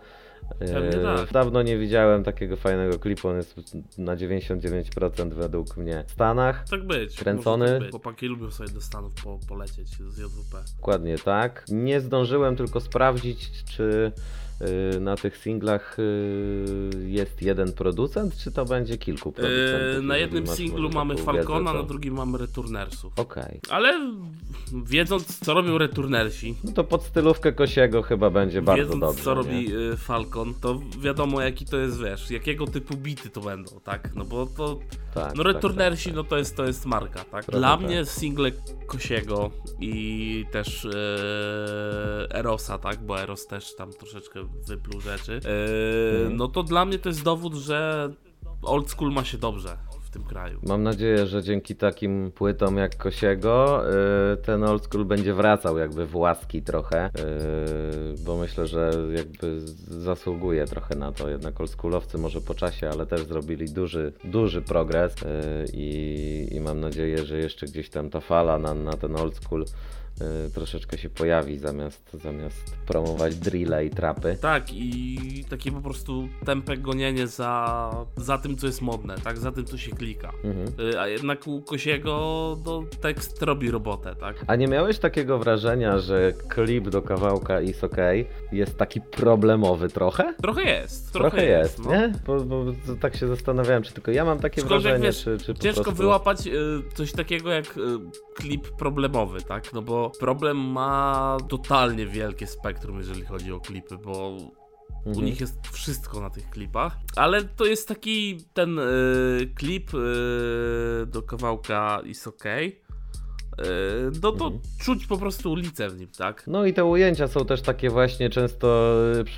Tak. 1.04 1.32
Dawno 1.32 1.62
nie 1.62 1.78
widziałem 1.78 2.24
takiego 2.24 2.56
fajnego 2.56 3.00
klipu, 3.00 3.28
on 3.28 3.36
jest 3.36 3.56
na 3.98 4.16
99% 4.16 5.34
według 5.34 5.78
mnie 5.78 6.04
w 6.08 6.12
Stanach. 6.12 6.64
Tak 6.70 6.84
być. 6.84 7.18
Kręcony. 7.18 7.68
Tak 7.68 7.80
być. 7.80 7.92
Chłopaki 7.92 8.28
lubią 8.28 8.52
sobie 8.52 8.70
do 8.70 8.82
Stanów 8.82 9.14
po, 9.24 9.40
polecieć 9.48 9.88
z 9.88 10.18
JWP. 10.18 10.64
Dokładnie 10.78 11.18
tak. 11.18 11.66
Nie 11.70 12.02
zdążyłem 12.02 12.56
tylko 12.56 12.80
sprawdzić, 12.80 13.64
czy 13.64 13.84
y, 13.84 14.43
na 15.00 15.16
tych 15.16 15.38
singlach 15.38 16.00
y, 16.00 16.04
jest 17.08 17.42
jeden 17.42 17.74
producent, 17.74 18.38
czy 18.38 18.52
to 18.52 18.66
będzie 18.66 18.98
kilku 18.98 19.32
producentów. 19.32 19.96
Yy, 19.96 20.02
na 20.02 20.18
jednym 20.18 20.46
masz 20.46 20.58
singlu 20.58 20.90
mamy 20.90 21.18
Falcona, 21.18 21.60
wiedzę, 21.60 21.74
na 21.74 21.74
to- 21.74 21.84
drugim 21.84 22.14
mamy 22.14 22.38
Returnersów. 22.38 23.14
Okej. 23.20 23.60
Ale 23.70 24.00
wiedząc 24.86 25.40
co 25.40 25.54
robią 25.54 25.78
Returnersi, 25.78 26.56
No 26.64 26.72
to 26.72 26.84
pod 26.84 27.04
stylówkę 27.04 27.52
Kosiego 27.54 28.02
chyba 28.02 28.30
będzie 28.30 28.62
bardzo 28.62 28.84
wiedząc 28.84 29.00
dobrze. 29.02 29.24
co 29.24 29.30
nie? 29.30 29.36
robi 29.36 29.76
y, 29.94 29.98
Falcon, 29.98 30.54
to 30.62 30.80
wiadomo 31.02 31.42
jaki 31.42 31.66
to 31.66 31.78
jest, 31.78 32.00
wiesz, 32.04 32.32
jakiego 32.32 32.68
typu 32.68 32.98
bity 32.98 33.30
to 33.30 33.42
będą, 33.42 33.80
tak? 33.84 34.10
No 34.16 34.26
bo 34.26 34.46
to, 34.58 34.80
Tak, 35.14 35.36
no 35.36 35.44
tak, 35.44 35.54
Returnersi, 35.54 36.06
tak, 36.06 36.16
no 36.16 36.24
to 36.24 36.38
jest, 36.38 36.58
to 36.58 36.66
jest 36.66 36.86
marka, 36.86 37.20
tak? 37.24 37.46
Trochę 37.46 37.60
Dla 37.60 37.78
tak. 37.78 37.86
mnie 37.86 38.06
single 38.06 38.52
Kosiego 38.88 39.52
i 39.80 40.46
też 40.52 40.86
e, 40.86 40.90
Erosa, 42.36 42.78
tak? 42.78 43.04
Bo 43.06 43.22
Eros 43.22 43.48
też 43.48 43.76
tam 43.76 43.92
troszeczkę 43.94 44.40
wypluł 44.68 45.02
rzeczy. 45.02 45.36
Mhm. 45.36 46.38
No 46.38 46.48
to 46.48 46.64
dla 46.64 46.86
mnie 46.86 47.00
to 47.00 47.10
jest 47.10 47.24
dowód, 47.24 47.54
że 47.54 48.10
old 48.62 48.90
school 48.90 49.12
ma 49.12 49.24
się 49.24 49.38
dobrze 49.38 49.78
w 50.04 50.10
tym 50.10 50.24
kraju. 50.24 50.60
Mam 50.64 50.84
nadzieję, 50.84 51.28
że 51.28 51.44
dzięki 51.44 51.76
takim 51.76 52.32
płytom 52.32 52.78
jak 52.78 52.98
Kosiego 52.98 53.84
y, 54.34 54.38
ten 54.38 54.64
old 54.64 54.84
school 54.84 55.06
będzie 55.06 55.34
wracał 55.34 55.78
jakby 55.78 56.06
w 56.06 56.16
łaski 56.16 56.62
trochę, 56.62 57.08
y, 57.08 58.24
bo 58.26 58.38
myślę, 58.38 58.68
że 58.68 58.92
jakby 59.16 59.60
zasługuje 59.88 60.66
trochę 60.66 60.96
na 60.96 61.12
to. 61.12 61.30
Jednak 61.30 61.62
oldschoolowcy 61.62 62.18
może 62.18 62.42
po 62.42 62.56
czasie, 62.56 62.90
ale 62.90 63.06
też 63.06 63.26
zrobili 63.26 63.66
duży, 63.66 64.14
duży 64.24 64.62
progres 64.62 65.16
y, 65.22 65.26
i, 65.74 66.48
i 66.52 66.60
mam 66.60 66.80
nadzieję, 66.80 67.26
że 67.26 67.38
jeszcze 67.38 67.66
gdzieś 67.66 67.90
tam 67.90 68.10
ta 68.10 68.20
fala 68.20 68.58
na, 68.58 68.74
na 68.74 68.94
ten 68.94 69.16
old 69.16 69.36
school 69.36 69.66
troszeczkę 70.54 70.98
się 70.98 71.10
pojawi 71.10 71.58
zamiast, 71.58 72.18
zamiast 72.24 72.76
promować 72.88 73.36
drille 73.36 73.86
i 73.86 73.90
trapy. 73.90 74.38
Tak, 74.42 74.74
i 74.74 75.46
takie 75.50 75.72
po 75.72 75.82
prostu 75.82 76.28
tempe 76.46 76.78
gonienie 76.78 77.28
za, 77.28 77.90
za 78.18 78.38
tym, 78.38 78.58
co 78.58 78.68
jest 78.68 78.82
modne, 78.82 79.16
tak? 79.24 79.38
Za 79.38 79.52
tym, 79.52 79.66
co 79.66 79.78
się 79.78 79.92
klika. 79.92 80.32
Mhm. 80.44 80.90
Y, 80.94 81.00
A 81.00 81.08
jednak 81.08 81.48
u 81.48 81.62
Kosiego 81.62 82.14
no, 82.66 82.84
tekst 83.02 83.42
robi 83.42 83.72
robotę, 83.72 84.16
tak? 84.16 84.36
A 84.48 84.56
nie 84.56 84.68
miałeś 84.68 85.00
takiego 85.00 85.40
wrażenia, 85.40 86.00
że 86.00 86.34
klip 86.48 86.90
do 86.90 87.02
kawałka 87.02 87.62
Is 87.62 87.84
OK 87.84 87.98
jest 88.52 88.78
taki 88.78 89.02
problemowy 89.02 89.90
trochę? 89.90 90.34
Trochę 90.42 90.64
jest. 90.64 91.14
Trochę, 91.14 91.30
Trochę 91.30 91.46
jest, 91.46 91.80
no. 91.80 91.92
nie? 91.92 92.14
Bo, 92.28 92.40
bo 92.40 92.66
tak 93.02 93.16
się 93.16 93.28
zastanawiałem, 93.28 93.84
czy 93.84 93.94
tylko 93.94 94.12
ja 94.12 94.26
mam 94.26 94.40
takie 94.40 94.62
wrażenie, 94.62 95.04
wiesz, 95.04 95.24
czy, 95.24 95.38
czy 95.38 95.54
Ciężko 95.54 95.84
prostu... 95.84 96.02
wyłapać 96.02 96.48
y, 96.48 96.52
coś 96.94 97.12
takiego 97.12 97.52
jak 97.52 97.78
y, 97.78 97.82
klip 98.36 98.68
problemowy, 98.70 99.42
tak? 99.42 99.74
No 99.74 99.82
bo 99.82 100.03
problem 100.10 100.58
ma 100.58 101.38
totalnie 101.50 102.06
wielkie 102.08 102.48
spektrum, 102.48 102.98
jeżeli 102.98 103.26
chodzi 103.26 103.52
o 103.52 103.60
klipy, 103.60 103.98
bo 103.98 104.38
u 105.06 105.10
Mhm. 105.10 105.26
nich 105.26 105.40
jest 105.42 105.68
wszystko 105.72 106.22
na 106.22 106.30
tych 106.30 106.50
klipach, 106.50 106.98
ale 107.16 107.44
to 107.44 107.66
jest 107.66 107.88
taki 107.88 108.38
ten 108.54 108.80
y, 108.80 109.52
klip 109.56 109.94
y, 109.94 109.98
do 111.08 111.22
kawałka 111.22 112.02
Is 112.06 112.28
OK. 112.28 112.44
Y, 113.62 114.12
no 114.24 114.32
to 114.32 114.46
Mhm. 114.46 114.62
czuć 114.82 115.08
po 115.08 115.18
prostu 115.18 115.52
ulicę 115.52 115.90
w 115.90 116.00
nim, 116.00 116.08
tak? 116.18 116.44
No 116.48 116.66
i 116.66 116.74
te 116.74 116.86
ujęcia 116.86 117.28
są 117.28 117.46
też 117.46 117.62
takie 117.62 117.90
właśnie 117.90 118.30
często 118.30 118.94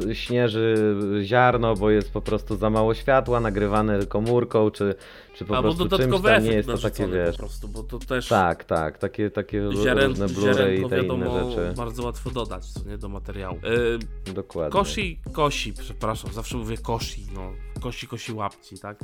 y, 0.10 0.16
śnieży 0.16 0.76
ziarno, 1.24 1.76
bo 1.76 1.90
jest 1.90 2.12
po 2.12 2.22
prostu 2.22 2.58
za 2.58 2.70
mało 2.70 2.94
światła, 2.94 3.40
nagrywane 3.40 4.06
komórką, 4.06 4.72
czy, 4.72 4.96
czy 5.36 5.46
po 5.46 5.58
Albo 5.58 5.76
prostu 5.76 5.98
czymś 5.98 6.22
tam 6.22 6.44
nie 6.44 6.52
jest 6.52 6.70
to 6.70 6.78
takie, 6.78 7.08
wiesz... 7.08 7.32
po 7.32 7.38
prostu, 7.38 7.68
bo 7.68 7.84
to 7.84 8.00
też 8.00 8.28
Tak, 8.28 8.64
tak, 8.64 8.98
takie, 8.98 9.30
takie 9.32 9.70
ziaren, 9.84 10.10
różne 10.10 10.28
blury 10.28 10.76
i 10.78 10.90
te 10.90 10.96
wiadomo 10.96 11.26
inne 11.26 11.50
rzeczy. 11.52 11.74
bardzo 11.78 12.04
łatwo 12.04 12.30
dodać, 12.30 12.66
co 12.66 12.90
nie, 12.90 12.98
do 12.98 13.10
materiału. 13.10 13.58
Y, 14.28 14.34
Dokładnie. 14.34 14.72
Kosi, 14.72 15.20
kosi, 15.34 15.74
przepraszam, 15.74 16.34
zawsze 16.34 16.58
mówię 16.58 16.78
kosi, 16.78 17.28
no. 17.34 17.52
Kosi, 17.82 18.08
kosi 18.08 18.34
łapci, 18.34 18.80
tak? 18.80 19.00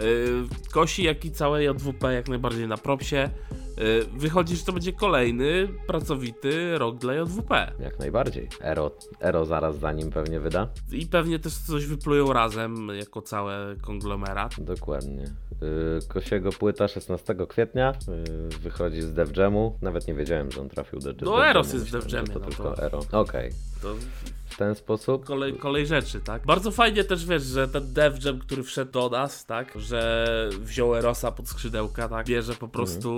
Yy, 0.00 0.44
kosi, 0.72 1.02
jak 1.02 1.24
i 1.24 1.30
całe 1.30 1.64
JWP 1.64 2.12
jak 2.14 2.28
najbardziej 2.28 2.68
na 2.68 2.76
propsie. 2.76 3.30
Yy, 3.78 4.06
wychodzi, 4.18 4.56
że 4.56 4.64
to 4.64 4.72
będzie 4.72 4.92
kolejny 4.92 5.68
pracowity 5.86 6.78
rok 6.78 6.96
dla 6.98 7.14
JWP. 7.14 7.72
Jak 7.78 7.98
najbardziej. 7.98 8.48
Ero, 8.60 8.90
Ero 9.20 9.44
zaraz 9.46 9.78
za 9.78 9.92
nim 9.92 10.10
pewnie 10.10 10.40
wyda. 10.40 10.68
I 10.92 11.06
pewnie 11.06 11.38
też 11.38 11.54
coś 11.54 11.86
wyplują 11.86 12.32
razem, 12.32 12.88
jako 12.88 13.22
całe 13.22 13.76
konglomerat. 13.82 14.54
Dokładnie. 14.60 15.24
Yy, 15.60 15.98
Kosiego 16.08 16.50
płyta 16.52 16.88
16 16.88 17.34
kwietnia 17.48 17.92
wychodzi 18.62 19.02
z 19.02 19.12
Def 19.12 19.36
Jamu. 19.36 19.78
Nawet 19.82 20.08
nie 20.08 20.14
wiedziałem, 20.14 20.50
że 20.50 20.60
on 20.60 20.68
trafił 20.68 20.98
do, 21.00 21.12
do 21.12 21.26
No, 21.26 21.46
Eros 21.46 21.72
jest 21.72 21.84
w 21.84 21.88
że 21.88 22.16
Jamie, 22.16 22.28
To 22.32 22.38
no 22.38 22.46
tylko 22.46 22.62
to- 22.74 22.82
Ero. 22.82 23.00
Okej. 23.12 23.50
To 23.82 23.94
W 24.46 24.49
ten 24.60 24.74
sposób. 24.74 25.24
kolej, 25.24 25.54
kolej 25.54 25.86
rzeczy, 25.86 26.20
tak? 26.20 26.46
Bardzo 26.46 26.70
fajnie 26.70 27.04
też 27.04 27.26
wiesz, 27.26 27.42
że 27.42 27.68
ten 27.68 27.92
Def 27.92 28.24
Jam, 28.24 28.38
który 28.38 28.62
wszedł 28.62 28.92
do 28.92 29.08
nas, 29.08 29.46
tak? 29.46 29.72
Że 29.76 30.26
wziął 30.60 30.96
Erosa 30.96 31.32
pod 31.32 31.48
skrzydełka, 31.48 32.08
tak? 32.08 32.26
Bierze 32.26 32.54
po 32.54 32.68
prostu, 32.68 33.10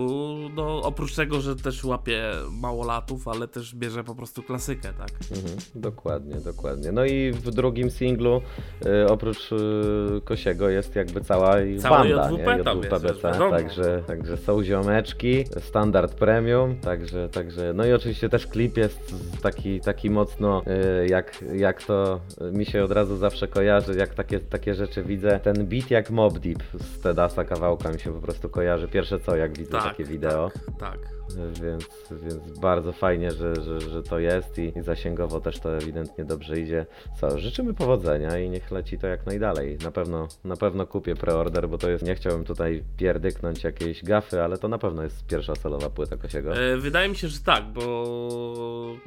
no 0.54 0.82
oprócz 0.82 1.14
tego, 1.14 1.40
że 1.40 1.56
też 1.56 1.84
łapie 1.84 2.22
małolatów, 2.50 3.28
ale 3.28 3.48
też 3.48 3.74
bierze 3.74 4.04
po 4.04 4.14
prostu 4.14 4.42
klasykę, 4.42 4.92
tak? 4.98 5.10
Mhm, 5.30 5.58
dokładnie, 5.74 6.36
dokładnie. 6.36 6.92
No 6.92 7.04
i 7.04 7.32
w 7.32 7.50
drugim 7.50 7.90
singlu 7.90 8.42
yy, 8.84 9.06
oprócz 9.08 9.50
yy, 9.50 10.20
Kosiego 10.24 10.68
jest 10.68 10.96
jakby 10.96 11.20
cała 11.20 11.56
Cała 11.80 11.98
banda, 11.98 12.30
JWP 12.30 12.56
nie? 12.56 12.64
tam 12.64 12.82
jest, 12.82 13.22
także, 13.50 14.02
także 14.06 14.36
są 14.36 14.64
ziomeczki, 14.64 15.44
standard 15.60 16.14
premium, 16.14 16.76
także, 16.76 17.28
także 17.28 17.72
no 17.74 17.86
i 17.86 17.92
oczywiście 17.92 18.28
też 18.28 18.46
klip 18.46 18.76
jest 18.76 19.14
taki, 19.42 19.80
taki 19.80 20.10
mocno 20.10 20.62
yy, 20.66 21.06
jak, 21.08 21.31
jak 21.54 21.82
to 21.82 22.20
mi 22.52 22.66
się 22.66 22.84
od 22.84 22.92
razu 22.92 23.16
zawsze 23.16 23.48
kojarzy, 23.48 23.94
jak 23.98 24.14
takie, 24.14 24.40
takie 24.40 24.74
rzeczy 24.74 25.02
widzę. 25.02 25.40
Ten 25.40 25.66
beat 25.66 25.90
jak 25.90 26.10
Mob 26.10 26.38
Deep 26.38 26.62
z 26.74 27.00
Tedasa 27.00 27.44
kawałka 27.44 27.92
mi 27.92 28.00
się 28.00 28.12
po 28.12 28.20
prostu 28.20 28.48
kojarzy. 28.48 28.88
Pierwsze 28.88 29.20
co, 29.20 29.36
jak 29.36 29.58
widzę 29.58 29.70
Tak, 29.70 29.84
takie 29.84 30.04
wideo. 30.04 30.50
Tak, 30.50 30.78
tak. 30.78 31.21
Więc, 31.62 31.88
więc 32.22 32.58
bardzo 32.58 32.92
fajnie, 32.92 33.30
że, 33.30 33.54
że, 33.62 33.80
że 33.80 34.02
to 34.02 34.18
jest 34.18 34.58
i, 34.58 34.72
zasięgowo 34.82 35.40
też 35.40 35.60
to 35.60 35.76
ewidentnie 35.76 36.24
dobrze 36.24 36.60
idzie. 36.60 36.86
Co, 37.20 37.38
życzymy 37.38 37.74
powodzenia 37.74 38.38
i 38.38 38.50
niech 38.50 38.70
leci 38.70 38.98
to 38.98 39.06
jak 39.06 39.26
najdalej. 39.26 39.78
Na 39.78 39.90
pewno, 39.90 40.28
na 40.44 40.56
pewno 40.56 40.86
kupię 40.86 41.14
preorder, 41.14 41.68
bo 41.68 41.78
to 41.78 41.90
jest, 41.90 42.04
nie 42.04 42.14
chciałbym 42.14 42.44
tutaj 42.44 42.84
pierdyknąć 42.96 43.64
jakiejś 43.64 44.04
gafy, 44.04 44.42
ale 44.42 44.58
to 44.58 44.68
na 44.68 44.78
pewno 44.78 45.02
jest 45.02 45.26
pierwsza 45.26 45.54
solowa 45.54 45.90
płyta 45.90 46.16
Kosiego. 46.16 46.56
E, 46.56 46.76
wydaje 46.76 47.08
mi 47.08 47.16
się, 47.16 47.28
że 47.28 47.40
tak, 47.40 47.64
bo 47.72 47.82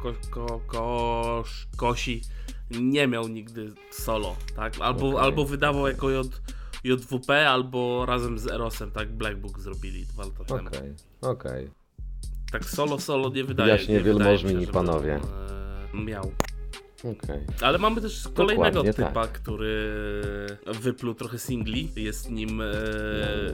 ko, 0.02 0.14
ko, 0.32 0.62
kosz, 0.68 1.68
Kosi 1.78 2.22
nie 2.72 3.08
miał 3.08 3.28
nigdy 3.28 3.74
solo, 3.92 4.36
tak? 4.56 4.74
Albo, 4.80 5.10
Okej. 5.10 5.20
albo 5.20 5.46
wydawał 5.46 5.88
jako 5.88 6.10
J, 6.10 6.42
JWP, 6.84 7.50
albo 7.50 8.06
razem 8.06 8.40
z 8.40 8.48
Erosem, 8.48 8.92
tak? 8.92 9.12
Black 9.12 9.38
Book 9.38 9.60
zrobili 9.60 10.06
dwa 10.06 10.24
lata 10.24 10.44
temu. 10.44 10.68
Okej, 10.68 10.94
okej. 11.22 11.85
Tak 12.56 12.66
solo, 12.66 13.00
solo 13.00 13.30
nie 13.30 13.44
wydaje 13.44 13.70
Jaśnie 13.72 14.00
wielmożni 14.00 14.68
panowie. 14.68 15.20
e, 15.94 15.98
miał. 16.04 16.32
Okej. 17.00 17.40
Ale 17.62 17.78
mamy 17.78 18.02
też 18.02 18.30
kolejnego 18.34 18.70
Dokładnie 18.70 18.94
typa, 18.94 19.12
tak. 19.28 19.32
który 19.32 19.94
wypluł 20.66 21.14
trochę 21.14 21.40
singli. 21.40 21.90
Jest 21.96 22.32
nim 22.32 22.62
e? 22.62 22.66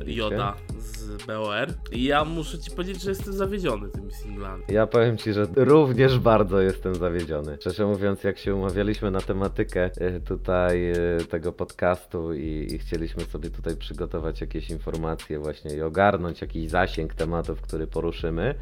Joda 0.05 0.55
z 0.77 1.25
BOR. 1.25 1.67
I 1.91 2.03
ja 2.03 2.25
muszę 2.25 2.59
ci 2.59 2.71
powiedzieć, 2.71 3.01
że 3.01 3.09
jestem 3.09 3.33
zawiedziony 3.33 3.89
tymi 3.89 4.13
singlami. 4.13 4.63
Ja 4.67 4.87
powiem 4.87 5.17
ci, 5.17 5.33
że 5.33 5.47
również 5.55 6.19
bardzo 6.19 6.61
jestem 6.61 6.95
zawiedziony. 6.95 7.57
Szczerze 7.59 7.85
mówiąc, 7.85 8.23
jak 8.23 8.37
się 8.37 8.55
umawialiśmy 8.55 9.11
na 9.11 9.21
tematykę 9.21 9.89
e, 9.97 10.19
tutaj 10.19 10.91
e, 10.91 10.95
tego 11.29 11.53
podcastu 11.53 12.33
i, 12.33 12.67
i 12.71 12.77
chcieliśmy 12.77 13.23
sobie 13.23 13.49
tutaj 13.49 13.77
przygotować 13.77 14.41
jakieś 14.41 14.69
informacje 14.69 15.39
właśnie 15.39 15.75
i 15.75 15.81
ogarnąć 15.81 16.41
jakiś 16.41 16.69
zasięg 16.69 17.13
tematów, 17.13 17.61
który 17.61 17.87
poruszymy. 17.87 18.55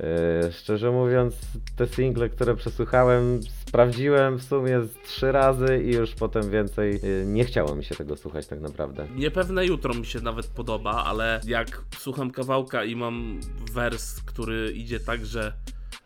E, 0.00 0.52
Szczerze 0.52 0.90
mówiąc, 0.90 1.34
te 1.76 1.86
single, 1.86 2.28
które 2.28 2.56
przesłuchałem, 2.56 3.40
sprawdziłem 3.66 4.38
w 4.38 4.42
sumie 4.42 4.80
trzy 5.04 5.32
razy 5.32 5.82
i 5.84 5.94
już 5.94 6.14
potem 6.14 6.50
więcej 6.50 6.94
e, 6.94 7.26
nie 7.26 7.44
chciało 7.44 7.74
mi 7.74 7.84
się 7.84 7.94
tego 7.94 8.16
słuchać 8.16 8.46
tak 8.46 8.60
naprawdę. 8.60 9.06
Niepewne 9.16 9.66
jutro 9.66 9.94
mi 9.94 10.06
się 10.06 10.20
nawet 10.20 10.46
podoba, 10.46 11.04
ale 11.04 11.40
jak 11.46 11.84
słucham 11.98 12.30
kawałka 12.30 12.84
i 12.84 12.96
mam 12.96 13.40
wers, 13.72 14.20
który 14.20 14.72
idzie 14.72 15.00
tak, 15.00 15.26
że 15.26 15.52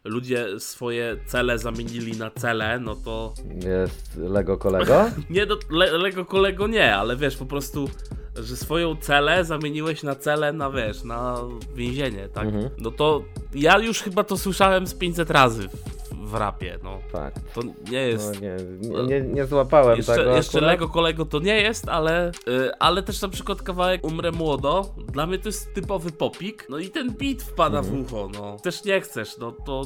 ludzie 0.08 0.60
swoje 0.60 1.16
cele 1.26 1.58
zamienili 1.58 2.16
na 2.18 2.30
cele, 2.30 2.80
no 2.80 2.94
to 2.96 3.32
Jest 3.54 4.16
Lego 4.16 4.58
kolego? 4.58 5.04
nie 5.30 5.46
do 5.46 5.58
le, 5.70 5.92
Lego 5.98 6.24
kolego 6.24 6.66
nie, 6.66 6.96
ale 6.96 7.16
wiesz, 7.16 7.36
po 7.36 7.46
prostu, 7.46 7.88
że 8.36 8.56
swoją 8.56 8.96
celę 8.96 9.44
zamieniłeś 9.44 10.02
na 10.02 10.14
celę 10.14 10.52
na 10.52 10.70
wiesz, 10.70 11.04
na 11.04 11.36
więzienie, 11.74 12.28
tak? 12.28 12.44
Mhm. 12.44 12.70
No 12.78 12.90
to 12.90 13.22
ja 13.54 13.78
już 13.78 14.02
chyba 14.02 14.24
to 14.24 14.36
słyszałem 14.38 14.86
z 14.86 14.94
500 14.94 15.30
razy 15.30 15.68
w, 15.68 16.30
w 16.30 16.34
rapie, 16.34 16.78
no. 16.82 16.98
Tak. 17.12 17.34
To 17.54 17.60
nie 17.90 17.98
jest. 18.08 18.40
No 18.82 19.02
nie, 19.02 19.20
nie, 19.20 19.20
nie, 19.20 19.46
złapałem 19.46 19.96
Jeszcze, 19.96 20.14
tego 20.16 20.36
jeszcze 20.36 20.58
akurat. 20.58 20.70
Lego 20.72 20.88
kolego 20.88 21.24
to 21.24 21.38
nie 21.38 21.60
jest, 21.60 21.88
ale, 21.88 22.28
y, 22.48 22.70
ale 22.78 23.02
też 23.02 23.22
na 23.22 23.28
przykład 23.28 23.62
kawałek 23.62 24.04
Umrę 24.06 24.32
Młodo, 24.32 24.94
dla 25.12 25.26
mnie 25.26 25.38
to 25.38 25.48
jest 25.48 25.74
typowy 25.74 26.12
popik, 26.12 26.66
no 26.68 26.78
i 26.78 26.88
ten 26.90 27.10
beat 27.10 27.42
wpada 27.42 27.78
Mhm. 27.78 28.04
w 28.04 28.12
ucho, 28.12 28.28
no. 28.34 28.56
Też 28.62 28.84
nie 28.84 29.00
chcesz, 29.00 29.38
no 29.38 29.52
to 29.52 29.82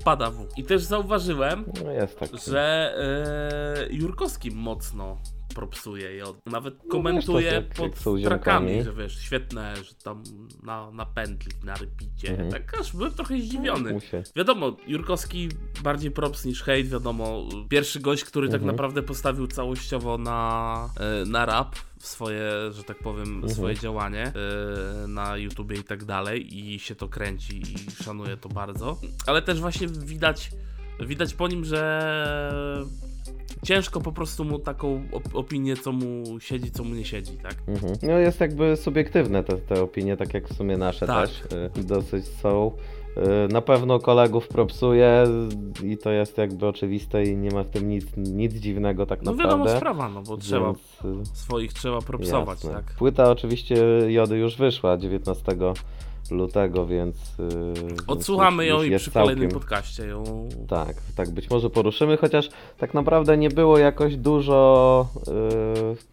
wpada 0.00 0.30
w. 0.30 0.46
I 0.56 0.64
też 0.64 0.82
zauważyłem, 0.82 1.64
No 1.84 1.92
że 2.46 2.94
e, 3.86 3.94
Jurkowski 3.94 4.50
mocno 4.50 5.18
propsuje 5.64 6.16
i 6.16 6.22
on 6.22 6.34
nawet 6.46 6.74
No 6.84 6.90
komentuje 6.90 7.50
wiesz, 7.50 7.76
to 7.76 7.84
jak- 7.84 7.94
pod 8.02 8.18
jak 8.20 8.28
trakami, 8.28 8.82
że 8.82 8.92
wiesz, 8.92 9.18
świetne, 9.20 9.76
że 9.76 9.94
tam 10.04 10.22
na, 10.62 10.90
na 10.90 11.06
pętli, 11.06 11.52
na 11.64 11.74
repicie. 11.76 12.30
Mhm. 12.30 12.50
Tak 12.50 12.80
aż 12.80 12.92
byłem 12.96 13.12
trochę 13.12 13.38
zdziwiony. 13.40 14.00
Się. 14.00 14.22
Wiadomo, 14.36 14.76
Jurkowski 14.86 15.48
bardziej 15.82 16.10
props 16.10 16.44
niż 16.44 16.62
hate, 16.62 16.82
wiadomo, 16.84 17.48
pierwszy 17.68 18.00
gość, 18.00 18.24
który 18.24 18.48
tak 18.48 18.54
Mhm. 18.60 18.70
naprawdę 18.76 19.02
postawił 19.02 19.46
całościowo 19.46 20.18
na, 20.18 20.88
e, 21.00 21.24
na 21.24 21.46
rap, 21.46 21.76
swoje, 21.98 22.50
że 22.70 22.84
tak 22.84 22.98
powiem, 22.98 23.28
Mhm. 23.34 23.54
swoje 23.54 23.74
działanie 23.74 24.32
e, 25.04 25.06
na 25.08 25.36
YouTubie 25.36 25.76
i 25.76 25.84
tak 25.84 26.04
dalej 26.04 26.58
i 26.58 26.78
się 26.78 26.94
to 26.94 27.08
kręci 27.08 27.62
i 27.62 27.90
szanuję 28.04 28.36
to 28.36 28.48
bardzo. 28.48 28.96
Ale 29.26 29.42
też 29.42 29.60
właśnie 29.60 29.88
widać, 29.88 30.50
widać 31.00 31.34
po 31.34 31.48
nim, 31.48 31.64
że 31.64 31.82
ciężko 33.64 34.00
po 34.00 34.12
prostu 34.12 34.44
mu 34.44 34.58
taką 34.58 35.02
op- 35.12 35.34
opinię, 35.38 35.76
co 35.76 35.92
mu 35.92 36.24
siedzi, 36.40 36.70
co 36.70 36.84
mu 36.84 36.94
nie 36.94 37.04
siedzi, 37.04 37.32
tak? 37.42 37.54
Mhm. 37.68 37.92
No 38.02 38.12
jest 38.18 38.40
jakby 38.40 38.76
subiektywne 38.76 39.44
te, 39.44 39.56
te 39.56 39.82
opinie, 39.82 40.16
tak 40.16 40.34
jak 40.34 40.48
w 40.48 40.56
sumie 40.56 40.76
nasze 40.76 41.06
Tak. 41.06 41.28
też 41.28 41.42
y, 41.78 41.84
dosyć 41.84 42.24
są. 42.26 42.72
Y, 43.48 43.52
Na 43.52 43.60
pewno 43.60 43.98
kolegów 43.98 44.48
propsuje 44.48 45.24
i 45.84 45.96
to 45.98 46.10
jest 46.10 46.38
jakby 46.38 46.66
oczywiste 46.66 47.24
i 47.24 47.36
nie 47.36 47.50
ma 47.50 47.62
w 47.62 47.68
tym 47.70 47.88
nic, 47.88 48.06
nic 48.16 48.54
dziwnego 48.54 49.06
tak 49.06 49.22
No 49.22 49.32
naprawdę. 49.32 49.58
wiadomo 49.58 49.76
sprawa, 49.78 50.08
no 50.08 50.22
bo 50.22 50.36
trzeba, 50.36 50.66
Więc, 50.66 51.28
y, 51.28 51.36
swoich 51.36 51.72
trzeba 51.72 52.00
propsować, 52.00 52.58
jasne. 52.64 52.70
tak? 52.74 52.84
Płyta 52.98 53.30
oczywiście 53.30 53.76
Jody 54.08 54.38
już 54.38 54.56
wyszła 54.56 54.96
19 54.98 55.56
lutego, 56.30 56.86
więc. 56.86 57.16
y, 57.16 57.48
więc 57.86 58.02
Odsłuchamy 58.06 58.66
już- 58.66 58.86
ją 58.88 58.94
i 58.94 58.98
przy 58.98 59.10
kolejnym 59.10 59.38
całkiem- 59.44 59.60
podcaście 59.60 60.06
ją 60.06 60.48
Tak, 60.68 60.96
tak 61.16 61.30
być 61.30 61.50
może 61.50 61.70
poruszymy, 61.70 62.16
chociaż 62.16 62.48
tak 62.78 62.94
naprawdę 62.94 63.36
nie 63.36 63.48
było 63.48 63.78
jakoś 63.78 64.16
dużo, 64.16 65.08
yy, 65.26 65.32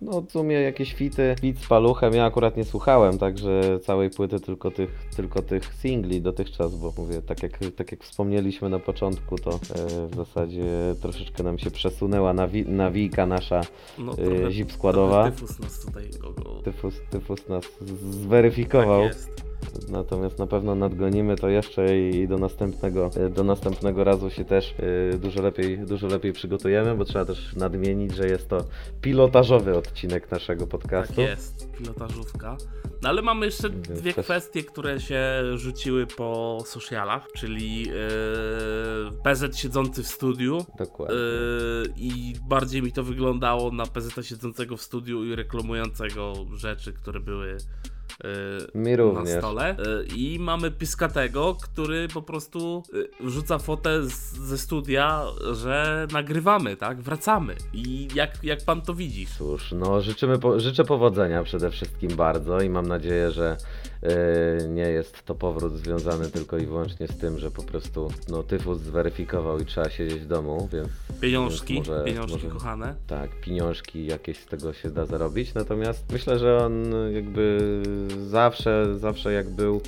no 0.01 0.22
w 0.22 0.32
sumie 0.32 0.55
jakieś 0.55 0.93
fity, 0.93 1.36
fit 1.41 1.59
z 1.59 1.68
paluchem, 1.68 2.13
ja 2.13 2.26
akurat 2.26 2.57
nie 2.57 2.63
słuchałem, 2.63 3.18
także 3.18 3.80
całej 3.82 4.09
płyty, 4.09 4.39
tylko 4.39 4.72
tych, 4.72 4.89
tylko 5.15 5.41
tych 5.41 5.74
singli 5.74 6.22
dotychczas, 6.22 6.76
bo 6.76 6.93
mówię, 6.97 7.22
tak 7.22 7.43
jak, 7.43 7.59
tak 7.76 7.91
jak 7.91 8.03
wspomnieliśmy 8.03 8.70
na 8.70 8.80
początku, 8.80 9.36
to 9.38 9.51
yy, 9.51 10.07
w 10.07 10.15
zasadzie 10.15 10.63
troszeczkę 11.01 11.43
nam 11.43 11.59
się 11.59 11.72
przesunęła 11.72 12.34
nawi- 12.34 12.68
nawijka 12.70 13.26
nasza 13.26 13.61
No, 13.97 14.13
yy, 14.18 14.51
zip 14.51 14.72
składowa. 14.72 15.32
tyfus 15.32 15.59
nas 15.59 15.86
tutaj. 15.86 16.03
Tyfus, 16.63 16.93
tyfus 17.09 17.49
nas 17.49 17.63
zweryfikował. 18.11 19.09
Tak. 19.09 19.47
Natomiast 19.89 20.39
na 20.39 20.47
pewno 20.47 20.76
nadgonimy 20.76 21.36
to 21.36 21.49
jeszcze 21.49 21.99
i 21.99 22.28
do 22.28 22.38
następnego, 22.38 23.10
do 23.36 23.43
następnego 23.43 24.03
razu 24.03 24.30
się 24.30 24.45
też 24.45 24.76
y, 25.14 25.18
dużo 25.20 25.41
lepiej, 25.41 25.78
dużo 25.80 26.08
lepiej 26.08 26.34
przygotujemy, 26.34 26.95
bo 26.95 27.05
trzeba 27.05 27.26
też 27.26 27.55
nadmienić, 27.55 28.16
że 28.16 28.28
jest 28.28 28.49
to 28.49 28.58
pilotażowy 29.01 29.78
odcinek 29.78 30.32
naszego 30.32 30.68
podcastu. 30.68 31.16
Tak 31.16 31.26
jest, 31.26 31.72
pilotażówka. 31.78 32.58
No 33.01 33.10
ale 33.10 33.22
mamy 33.22 33.45
jeszcze 33.45 33.70
Więc 33.70 33.88
dwie 33.88 34.14
też- 34.14 34.26
kwestie, 34.26 34.64
które 34.64 34.99
się 34.99 35.22
rzuciły 35.55 36.08
po 36.08 36.58
socialach, 36.66 37.28
czyli 37.36 37.82
yy, 37.82 37.93
PZ 39.24 39.58
siedzący 39.58 40.03
w 40.03 40.08
studiu. 40.08 40.66
Dokładnie. 40.78 41.16
Yy, 41.16 41.93
I 41.97 42.34
bardziej 42.49 42.82
mi 42.84 42.91
to 42.91 43.03
wyglądało 43.03 43.72
na 43.72 43.86
PZ 43.86 44.26
siedzącego 44.28 44.78
w 44.78 44.82
studiu 44.82 45.24
i 45.24 45.36
reklamującego 45.36 46.34
rzeczy, 46.55 46.93
które 46.93 47.20
były 47.20 47.58
yy, 48.24 48.82
Mi 48.82 48.91
na 48.91 48.97
również. 48.97 49.38
stole. 49.38 49.76
Y, 49.80 50.05
I 50.15 50.39
mamy 50.39 50.72
Pyskatego, 50.72 51.57
który 51.63 52.07
po 52.07 52.22
prostu 52.22 52.84
y, 52.93 53.09
wrzuca 53.20 53.59
fotę 53.59 54.03
z, 54.03 54.34
ze 54.38 54.57
studia, 54.57 55.24
że 55.51 56.07
nagrywamy, 56.13 56.76
tak? 56.76 57.01
Wracamy. 57.01 57.55
I 57.74 58.07
jak, 58.15 58.43
jak 58.43 58.65
pan 58.65 58.82
to 58.82 58.93
widzi? 58.93 59.28
Cóż, 59.38 59.72
no 59.72 60.01
życzymy 60.01 60.39
po, 60.39 60.59
życzę 60.59 60.84
powodzenia 60.84 61.43
przede 61.43 61.72
wszystkim 61.72 62.15
bardzo 62.15 62.61
i 62.61 62.70
mam 62.70 62.88
nadzieję, 62.88 63.32
że 63.32 63.57
y, 63.93 63.97
nie 64.70 64.82
jest 64.89 65.24
to 65.26 65.36
powrót 65.36 65.74
związany 65.74 66.30
tylko 66.32 66.58
i 66.58 66.66
wyłącznie 66.66 67.08
z 67.08 67.18
tym, 67.18 67.39
że 67.39 67.52
po 67.52 67.64
prostu 67.64 68.12
no, 68.30 68.43
tyfus 68.43 68.80
zweryfikował 68.80 69.60
i 69.60 69.66
trzeba 69.66 69.89
siedzieć 69.89 70.20
w 70.20 70.28
domu, 70.28 70.70
więc 70.74 70.88
Pieniążki, 71.22 71.74
Więc 71.74 71.88
może- 71.88 72.04
pieniążki 72.04 72.34
może- 72.34 72.48
kochane. 72.50 72.95
tak, 73.08 73.30
pieniążki 73.41 74.06
jakieś 74.06 74.38
z 74.39 74.45
tego 74.45 74.74
się 74.74 74.89
da 74.89 75.06
zarobić, 75.06 75.54
natomiast 75.54 76.12
myślę, 76.12 76.39
że 76.39 76.58
on 76.66 76.84
jakby 77.14 77.58
zawsze, 78.28 78.98
zawsze 79.00 79.34
jak 79.34 79.50
był, 79.50 79.82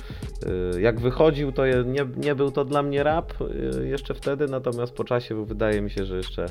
y, 0.76 0.80
jak 0.80 1.00
wychodził, 1.00 1.52
to 1.52 1.66
nie, 1.66 2.06
nie 2.16 2.34
był 2.34 2.50
to 2.50 2.64
dla 2.64 2.82
mnie 2.82 3.02
rap 3.02 3.32
y, 3.40 3.86
jeszcze 3.88 4.14
wtedy, 4.14 4.46
natomiast 4.48 4.92
po 4.92 5.04
czasie 5.04 5.44
wydaje 5.46 5.80
mi 5.80 5.90
się, 5.90 6.04
że 6.04 6.16
jeszcze, 6.16 6.46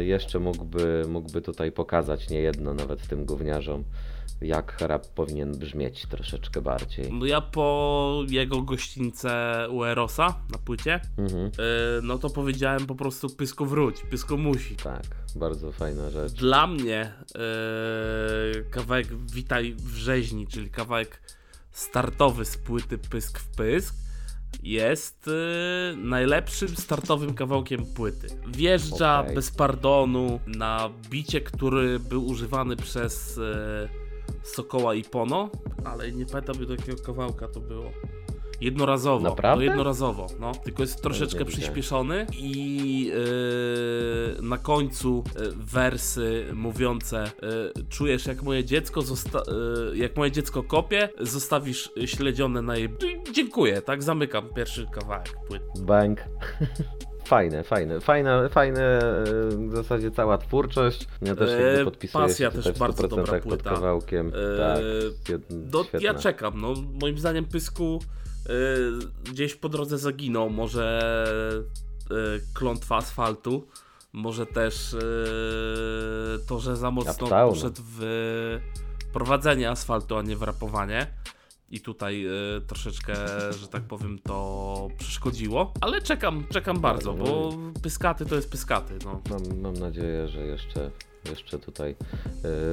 jeszcze 0.00 0.38
mógłby, 0.38 1.02
mógłby 1.08 1.42
tutaj 1.42 1.72
pokazać 1.72 2.30
niejedno 2.30 2.74
nawet 2.74 3.08
tym 3.08 3.24
gówniarzom, 3.24 3.84
jak 4.40 4.80
rap 4.80 5.06
powinien 5.06 5.52
brzmieć 5.58 6.06
troszeczkę 6.06 6.62
bardziej. 6.62 7.12
No 7.12 7.26
ja 7.26 7.40
po 7.40 8.22
jego 8.28 8.62
gościńce 8.62 9.66
u 9.70 9.84
Erosa 9.84 10.36
na 10.52 10.58
płycie, 10.58 11.00
Mhm, 11.18 11.46
y, 11.46 11.50
no 12.02 12.18
to 12.18 12.30
powiedziałem 12.30 12.86
po 12.86 12.94
prostu 12.94 13.30
Pysko 13.30 13.66
wróć, 13.66 14.02
Pysko 14.10 14.36
musi. 14.36 14.76
tak, 14.76 15.02
bardzo 15.36 15.72
fajna 15.72 16.10
rzecz. 16.10 16.32
Dla 16.32 16.66
mnie 16.66 17.12
y, 18.60 18.70
kawałek 18.70 19.06
Witaj 19.32 19.74
w 19.78 19.94
rzeźni, 19.96 20.46
czyli 20.46 20.70
kawałek 20.70 21.20
startowy 21.72 22.44
z 22.44 22.56
płyty 22.56 22.98
Pysk 22.98 23.38
w 23.38 23.48
Pysk 23.56 23.94
jest 24.62 25.28
y, 25.28 25.96
najlepszym 25.96 26.68
startowym 26.68 27.34
kawałkiem 27.34 27.86
płyty. 27.86 28.26
Wjeżdża 28.46 29.20
Okej. 29.20 29.34
bez 29.34 29.50
pardonu 29.50 30.40
na 30.46 30.90
bicie, 31.10 31.40
który 31.40 31.98
był 32.00 32.26
używany 32.26 32.76
przez 32.76 33.40
Sokoła 34.46 34.94
i 34.94 35.04
Pono, 35.04 35.50
ale 35.84 36.12
nie 36.12 36.26
pamiętam 36.26 36.66
do 36.66 36.74
jakiego 36.74 37.02
kawałka 37.02 37.48
to 37.48 37.60
było. 37.60 37.90
Jednorazowo. 38.60 39.28
Naprawdę? 39.28 39.64
No 39.64 39.70
jednorazowo, 39.70 40.26
no. 40.40 40.52
Tylko 40.64 40.82
jest 40.82 41.02
troszeczkę 41.02 41.38
nie 41.38 41.44
widziałem. 41.44 41.62
przyspieszony 41.62 42.26
i 42.38 43.04
yy, 43.06 44.42
na 44.42 44.58
końcu 44.58 45.24
yy, 45.40 45.52
wersy 45.56 46.46
mówiące 46.54 47.30
yy, 47.76 47.84
czujesz 47.88 48.26
jak 48.26 48.42
moje 48.42 48.64
dziecko 48.64 49.00
yy, 49.90 49.98
jak 49.98 50.16
moje 50.16 50.30
dziecko 50.30 50.62
kopie, 50.62 51.08
zostawisz 51.20 51.92
śledzione 52.04 52.62
na 52.62 52.76
jej... 52.76 52.88
Dziękuję, 53.32 53.82
tak? 53.82 54.02
Zamykam 54.02 54.48
pierwszy 54.54 54.86
kawałek 54.92 55.36
płyty. 55.48 55.82
Bank. 55.82 56.20
Fajne, 57.26 57.62
fajne, 57.64 58.00
fajne, 58.00 58.48
fajne 58.48 58.82
e, 58.82 59.24
w 59.68 59.72
zasadzie 59.74 60.10
cała 60.10 60.38
twórczość. 60.38 61.08
Ja 61.22 61.36
też 61.36 61.50
E, 61.50 61.62
jakby 61.62 61.84
podpisuję 61.84 62.24
Pasja 62.24 62.50
się 62.50 62.62
też 62.62 62.78
bardzo 62.78 63.02
100% 63.02 63.08
dobra 63.08 63.32
pod 63.32 63.42
płyta. 63.42 63.70
kawałkiem. 63.70 64.28
E, 64.28 64.58
tak, 64.58 64.80
No, 65.72 65.84
świetna. 65.84 66.00
ja 66.08 66.14
czekam, 66.14 66.60
no 66.60 66.74
moim 67.00 67.18
zdaniem 67.18 67.44
Pysku 67.44 68.02
yy, 68.48 68.54
gdzieś 69.24 69.54
po 69.54 69.68
drodze 69.68 69.98
zaginął, 69.98 70.50
może 70.50 71.00
yy, 72.10 72.40
klątwa 72.54 72.96
asfaltu, 72.96 73.66
Może 74.12 74.46
też 74.46 74.92
yy, 74.92 76.38
to, 76.48 76.58
że 76.58 76.76
za 76.76 76.90
mocno 76.90 77.12
Uptown. 77.12 77.50
poszedł 77.54 77.82
w 77.98 78.00
prowadzenie 79.12 79.70
asfaltu, 79.70 80.16
a 80.16 80.22
nie 80.22 80.36
w 80.36 80.42
rapowanie. 80.42 81.06
I 81.70 81.80
tutaj 81.80 82.26
y, 82.26 82.60
troszeczkę, 82.60 83.14
że 83.60 83.68
tak 83.68 83.82
powiem, 83.82 84.18
to 84.18 84.88
przeszkodziło. 84.98 85.72
Ale 85.80 86.02
czekam, 86.02 86.44
czekam 86.50 86.80
bardzo, 86.80 87.12
bo 87.14 87.52
pyskaty 87.82 88.26
to 88.26 88.34
jest 88.34 88.50
pyskaty. 88.50 88.98
No. 89.04 89.20
Mam, 89.30 89.60
mam 89.60 89.74
nadzieję, 89.74 90.28
że 90.28 90.40
jeszcze, 90.40 90.90
jeszcze 91.30 91.58
tutaj 91.58 91.96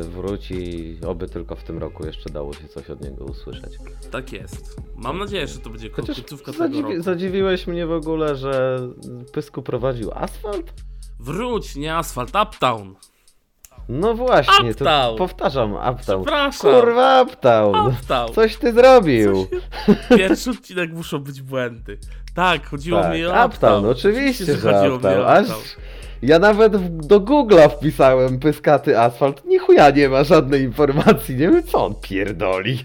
y, 0.01 0.03
wróci. 0.03 0.97
Oby 1.07 1.29
tylko 1.29 1.55
w 1.55 1.63
tym 1.63 1.77
roku 1.77 2.05
jeszcze 2.05 2.29
dało 2.29 2.53
się 2.53 2.67
coś 2.67 2.89
od 2.89 3.01
niego 3.01 3.25
usłyszeć. 3.25 3.73
Tak 4.11 4.33
jest. 4.33 4.81
Mam 4.95 5.17
nadzieję, 5.17 5.47
że 5.47 5.59
to 5.59 5.69
będzie 5.69 5.89
końcówka 5.89 6.51
tego 6.51 6.57
zadziwi, 6.57 6.81
roku. 6.81 7.01
zadziwiłeś 7.01 7.67
mnie 7.67 7.87
w 7.87 7.91
ogóle, 7.91 8.35
że 8.35 8.79
Pysku 9.33 9.61
prowadził 9.61 10.11
asfalt? 10.13 10.73
Wróć, 11.19 11.75
nie 11.75 11.95
asfalt, 11.95 12.31
uptown. 12.43 12.95
No 13.89 14.13
właśnie, 14.13 14.75
to 14.75 15.15
powtarzam, 15.17 15.73
Uptown. 15.73 15.95
Przepraszam. 16.23 16.71
Kurwa, 16.81 17.21
Uptown. 17.21 17.87
Uptown. 17.87 18.33
Coś 18.33 18.55
ty 18.57 18.73
zrobił. 18.73 19.47
Pierwszy 20.09 20.49
odcinek 20.49 20.91
muszą 20.93 21.19
być 21.19 21.41
błędy. 21.41 21.97
Tak, 22.35 22.67
chodziło 22.67 23.01
Tak, 23.01 23.13
mi 23.13 23.25
o 23.25 23.45
Uptown, 23.45 23.85
oczywiście, 23.85 24.45
że 24.45 24.55
chodziło 24.57 24.89
mi 24.89 24.95
Uptown. 24.95 25.21
o 25.21 25.27
Aż 25.27 25.41
Uptown. 25.47 25.61
Ja 26.23 26.39
nawet 26.39 26.77
w, 26.77 27.05
do 27.07 27.19
Google'a 27.19 27.69
wpisałem 27.69 28.39
pyskaty 28.39 28.99
asfalt. 28.99 29.45
Ni 29.45 29.57
chuja 29.59 29.89
nie 29.89 30.09
ma 30.09 30.23
żadnej 30.23 30.61
informacji. 30.63 31.35
Nie 31.35 31.49
wiem, 31.49 31.63
co 31.63 31.85
on 31.85 31.95
pierdoli. 32.01 32.79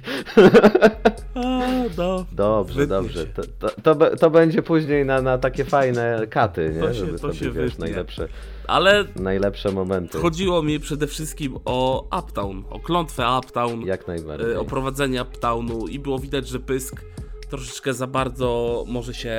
A, 1.35 1.61
no. 1.99 2.25
Dobrze, 2.33 2.87
dobrze. 2.87 3.27
To, 3.27 3.43
to, 3.83 3.95
to, 3.95 4.17
to 4.17 4.31
będzie 4.31 4.63
później 4.63 5.05
na, 5.05 5.23
na 5.23 5.39
takie 5.39 5.65
fajne 5.65 6.27
katy, 6.31 6.73
nie? 6.75 6.81
To 6.81 6.89
się- 6.89 6.95
Żeby 6.95 7.13
to 7.13 7.19
sobie, 7.19 7.35
się 7.35 7.51
wiesz, 7.51 7.79
najlepsze, 7.79 8.29
Ale 8.67 9.05
najlepsze 9.17 9.73
momenty. 9.73 10.19
chodziło 10.19 10.63
mi 10.63 10.81
przede 10.81 11.07
wszystkim 11.07 11.57
o 11.65 12.05
Uptown, 12.19 12.65
o 12.71 12.79
klątwę 12.81 13.25
Uptown, 13.39 13.81
Jak 13.87 14.07
najbardziej. 14.09 14.51
y, 14.51 14.59
o 14.61 14.65
prowadzenie 14.65 15.23
Uptownu 15.23 15.87
i 15.89 15.99
było 15.99 16.19
widać, 16.19 16.49
że 16.49 16.59
Pysk 16.61 17.05
troszeczkę 17.51 17.95
za 17.95 18.07
bardzo 18.07 18.85
może 18.89 19.15
się, 19.15 19.35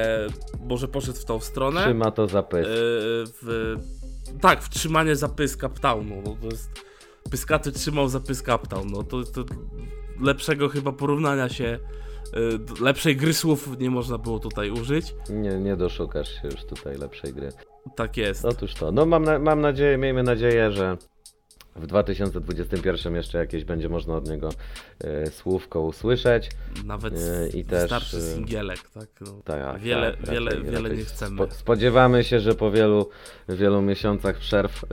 może 0.60 0.88
poszedł 0.88 1.20
w 1.20 1.26
tą 1.26 1.40
stronę. 1.40 1.82
Trzyma 1.82 2.12
to 2.12 2.28
za 2.28 2.44
pysk. 2.44 2.70
w, 3.42 3.76
tak, 4.42 4.62
w 4.64 4.70
trzymanie 4.70 5.16
za 5.16 5.30
Pysk 5.30 5.64
Uptownu. 5.64 6.22
No, 6.26 6.38
to 6.42 6.48
jest, 6.48 6.70
Pyskaty 7.32 7.72
trzymał 7.72 8.10
za 8.10 8.20
Pysk 8.20 8.48
Uptown. 8.56 8.88
No, 8.92 9.04
to, 9.04 9.24
to 9.24 9.44
lepszego 10.22 10.70
chyba 10.70 10.92
porównania 10.92 11.50
się, 11.50 11.80
d- 12.60 12.74
lepszej 12.84 13.16
gry 13.16 13.34
słów 13.34 13.70
nie 13.80 13.90
można 13.90 14.18
było 14.18 14.40
tutaj 14.40 14.72
użyć. 14.72 15.16
Nie, 15.30 15.50
nie 15.60 15.76
doszukasz 15.78 16.42
się 16.42 16.48
już 16.48 16.64
tutaj 16.66 16.98
lepszej 16.98 17.34
gry. 17.34 17.50
Tak 17.96 18.18
jest. 18.18 18.46
Otóż 18.46 18.74
to. 18.74 18.92
No 18.92 19.06
mam, 19.06 19.24
na, 19.24 19.40
mam 19.40 19.62
nadzieję, 19.62 19.98
miejmy 19.98 20.24
nadzieję, 20.24 20.72
że 20.72 20.98
w 21.76 21.88
2021 21.88 23.16
jeszcze 23.16 23.38
jakieś 23.38 23.64
będzie 23.64 23.90
można 23.90 24.16
od 24.16 24.30
niego 24.30 24.50
e, 25.04 25.32
słówko 25.32 25.82
usłyszeć. 25.82 26.50
Nawet 26.86 27.14
Y, 27.14 27.50
i 27.58 27.66
też, 27.66 27.82
wystarczy 27.82 28.18
y, 28.18 28.22
singielek, 28.22 28.90
tak? 28.90 29.08
No. 29.22 29.42
Tak, 29.46 29.80
wiele, 29.82 30.12
tak, 30.18 30.30
wiele, 30.30 30.52
raczej- 30.52 30.64
wiele 30.66 30.82
raczej 30.82 30.98
nie 30.98 31.06
chcemy. 31.06 31.36
spo- 31.42 31.52
Spodziewamy 31.54 32.24
się, 32.24 32.40
że 32.40 32.56
po 32.56 32.72
wielu, 32.72 33.10
wielu 33.50 33.82
miesiącach 33.82 34.38
przerw 34.38 34.84
y, 34.84 34.88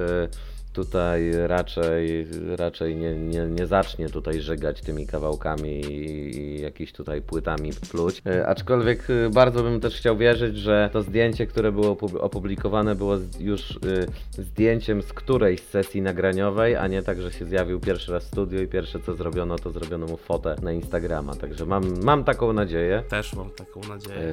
tutaj 0.76 1.32
raczej, 1.46 2.26
raczej 2.56 2.96
nie, 2.96 3.14
nie, 3.14 3.46
nie 3.46 3.66
zacznie 3.66 4.08
tutaj 4.08 4.40
żygać 4.40 4.80
tymi 4.80 5.06
kawałkami 5.06 5.80
i, 5.80 6.36
i 6.38 6.60
jakiś 6.60 6.92
tutaj 6.92 7.22
płytami 7.22 7.70
pluć. 7.90 8.22
Y, 8.26 8.46
Aczkolwiek 8.46 9.10
y, 9.10 9.30
bardzo 9.30 9.62
bym 9.62 9.80
też 9.80 9.96
chciał 9.96 10.16
wierzyć, 10.16 10.56
że 10.56 10.90
to 10.92 11.02
zdjęcie, 11.02 11.46
które 11.46 11.72
było 11.72 11.94
opu- 11.94 12.18
opublikowane 12.20 12.94
było 12.94 13.16
z- 13.16 13.40
już 13.40 13.70
y, 13.70 14.06
zdjęciem 14.32 15.02
z 15.02 15.12
którejś 15.12 15.60
sesji 15.60 16.02
nagraniowej, 16.02 16.76
a 16.76 16.86
nie 16.86 17.02
tak, 17.02 17.22
że 17.22 17.32
się 17.32 17.44
zjawił 17.44 17.80
pierwszy 17.80 18.12
raz 18.12 18.24
w 18.24 18.28
studiu 18.28 18.62
i 18.62 18.66
pierwsze 18.66 19.00
co 19.00 19.14
zrobiono, 19.14 19.56
to 19.58 19.70
zrobiono 19.70 20.06
mu 20.06 20.16
fotę 20.16 20.56
na 20.62 20.72
Instagrama. 20.72 21.34
Także 21.34 21.66
mam, 21.66 21.84
mam 22.02 22.24
taką 22.24 22.52
nadzieję. 22.52 23.02
Też 23.08 23.34
mam 23.34 23.50
taką 23.50 23.80
nadzieję. 23.88 24.32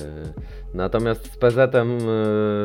Natomiast 0.73 1.33
z 1.33 1.37
PZ-em, 1.37 1.99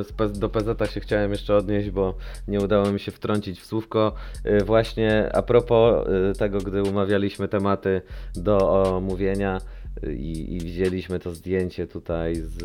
z 0.05 0.12
P- 0.12 0.29
do 0.29 0.49
PZ-a 0.49 0.87
się 0.87 1.01
chciałem 1.01 1.31
jeszcze 1.31 1.57
odnieść, 1.57 1.91
bo 1.91 2.14
nie 2.49 2.61
udało 2.61 2.93
mi 2.93 3.01
się 3.01 3.12
wtrącić 3.12 3.61
w 3.61 3.66
słówko. 3.69 4.12
Yy, 4.45 4.64
Właśnie 4.64 5.31
a 5.33 5.43
propos 5.43 6.07
yy, 6.09 6.33
tego, 6.39 6.59
gdy 6.59 6.83
umawialiśmy 6.83 7.49
tematy 7.49 8.03
do 8.35 8.83
omówienia 8.97 9.61
yy, 10.03 10.14
i, 10.14 10.57
i 10.57 10.61
widzieliśmy 10.61 11.19
to 11.19 11.35
zdjęcie 11.35 11.87
tutaj 11.87 12.35
z, 12.35 12.57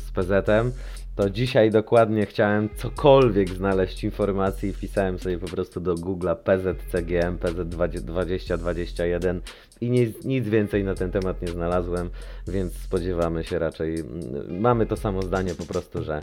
z 0.00 0.10
PZ-em, 0.10 0.72
to 1.20 1.30
dzisiaj 1.30 1.70
dokładnie 1.70 2.26
chciałem 2.26 2.68
cokolwiek 2.76 3.48
znaleźć 3.48 4.04
informacji 4.04 4.68
i 4.68 4.72
wpisałem 4.72 5.18
sobie 5.18 5.38
po 5.38 5.46
prostu 5.46 5.80
do 5.80 5.94
Google'a 5.94 6.36
PZCGM, 6.36 7.38
PZ2021 7.38 9.40
i 9.80 9.90
nic, 9.90 10.24
nic 10.24 10.48
więcej 10.48 10.84
na 10.84 10.94
ten 10.94 11.10
temat 11.10 11.42
nie 11.42 11.48
znalazłem, 11.48 12.10
więc 12.48 12.72
spodziewamy 12.74 13.44
się 13.44 13.58
raczej, 13.58 14.00
mm, 14.00 14.60
mamy 14.60 14.86
to 14.86 14.96
samo 14.96 15.22
zdanie 15.22 15.54
po 15.54 15.66
prostu, 15.66 16.04
że 16.04 16.20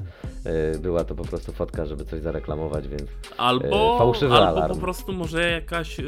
y, 0.76 0.80
była 0.80 1.04
to 1.04 1.16
po 1.16 1.24
prostu 1.24 1.52
fotka, 1.52 1.86
żeby 1.86 2.06
coś 2.06 2.22
zareklamować, 2.22 2.88
więc 2.88 3.04
Albo, 3.38 3.96
e, 3.96 3.98
fałszywy 3.98 4.34
albo 4.36 4.48
alarm. 4.48 4.74
po 4.76 4.82
prostu 4.82 5.14
może 5.14 5.52
jakaś, 5.52 6.00
e, 6.00 6.04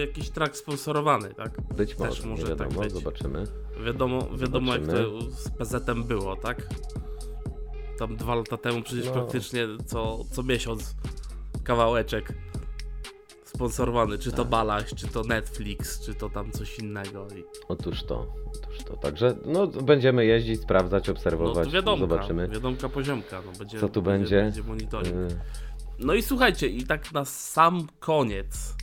jakiś 0.00 0.30
track 0.30 0.56
sponsorowany, 0.56 1.34
tak? 1.34 1.60
być 1.76 1.98
może, 1.98 2.10
Też 2.10 2.24
może 2.24 2.56
tak 2.56 2.58
wiadomo, 2.58 2.80
być. 2.80 2.92
zobaczymy. 2.92 3.44
Wiadomo, 3.86 4.28
wiadomo 4.36 4.72
jak 4.72 4.86
Zobaczymy. 4.86 5.20
to 5.20 5.30
z 5.30 5.50
PZ-em 5.50 6.04
było, 6.04 6.36
tak? 6.36 6.62
Tam 7.98 8.16
dwa 8.16 8.34
lata 8.34 8.56
temu 8.56 8.82
przecież 8.82 9.06
No. 9.06 9.12
praktycznie 9.12 9.66
co, 9.86 10.24
co 10.32 10.42
miesiąc 10.42 10.94
kawałeczek 11.64 12.32
sponsorowany, 13.44 14.18
czy 14.18 14.30
to 14.30 14.36
Tak. 14.36 14.48
Balaś, 14.48 14.94
czy 14.94 15.08
to 15.08 15.22
Netflix, 15.22 16.00
czy 16.06 16.14
to 16.14 16.30
tam 16.30 16.50
coś 16.52 16.78
innego. 16.78 17.26
I, 17.38 17.44
Otóż 17.68 18.02
to, 18.02 18.26
otóż 18.46 18.78
to. 18.84 18.96
Także 18.96 19.36
no, 19.46 19.66
będziemy 19.66 20.26
jeździć, 20.26 20.60
sprawdzać, 20.62 21.06
no 21.08 21.12
obserwować, 21.12 21.64
to 21.68 21.70
wiadomka, 21.74 22.00
zobaczymy. 22.00 22.48
wiadomka 22.48 22.88
poziomka, 22.88 23.42
no 23.46 23.52
będzie, 23.58 23.80
Co 23.80 23.88
tu 23.88 24.02
będzie? 24.02 24.42
Będzie 24.42 24.62
monitoring. 24.62 25.14
Y, 25.32 25.40
No 25.98 26.14
i 26.14 26.22
słuchajcie, 26.22 26.68
i 26.68 26.86
tak 26.86 27.12
na 27.12 27.24
sam 27.24 27.86
koniec. 28.00 28.74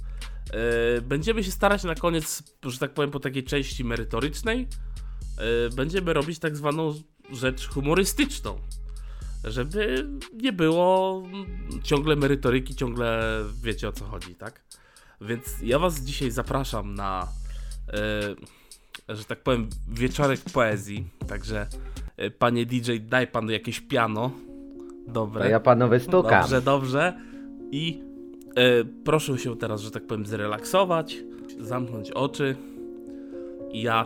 Yy, 0.95 1.01
będziemy 1.01 1.43
się 1.43 1.51
starać 1.51 1.83
na 1.83 1.95
koniec, 1.95 2.43
że 2.63 2.79
tak 2.79 2.93
powiem, 2.93 3.11
po 3.11 3.19
takiej 3.19 3.43
części 3.43 3.83
merytorycznej. 3.83 4.67
Yy, 5.37 5.69
będziemy 5.75 6.13
robić 6.13 6.39
tak 6.39 6.55
zwaną 6.57 6.93
rzecz 7.31 7.67
humorystyczną. 7.69 8.59
Żeby 9.43 10.07
nie 10.33 10.53
było 10.53 11.23
ciągle 11.83 12.15
merytoryki, 12.15 12.75
ciągle 12.75 13.21
wiecie 13.63 13.89
o 13.89 13.91
co 13.91 14.05
chodzi, 14.05 14.35
tak? 14.35 14.61
Więc 15.21 15.61
ja 15.63 15.79
Was 15.79 16.01
dzisiaj 16.01 16.31
zapraszam 16.31 16.95
na, 16.95 17.27
yy, 19.07 19.15
że 19.15 19.23
tak 19.23 19.43
powiem, 19.43 19.69
wieczorek 19.87 20.39
poezji. 20.53 21.07
Także, 21.27 21.67
yy, 22.17 22.31
panie 22.31 22.65
DJ, 22.65 22.91
daj 22.99 23.27
pan 23.27 23.49
jakieś 23.49 23.79
piano. 23.79 24.31
Dobre. 25.07 25.43
To 25.43 25.49
ja 25.49 25.59
panowie 25.59 25.99
stukam. 25.99 26.41
Dobrze, 26.41 26.61
dobrze. 26.61 27.13
I 27.71 28.03
e, 28.55 28.83
proszę 29.05 29.37
się 29.37 29.57
teraz, 29.57 29.81
że 29.81 29.91
tak 29.91 30.07
powiem, 30.07 30.25
zrelaksować, 30.25 31.17
zamknąć 31.59 32.11
oczy. 32.11 32.55
I 33.71 33.81
ja 33.81 34.05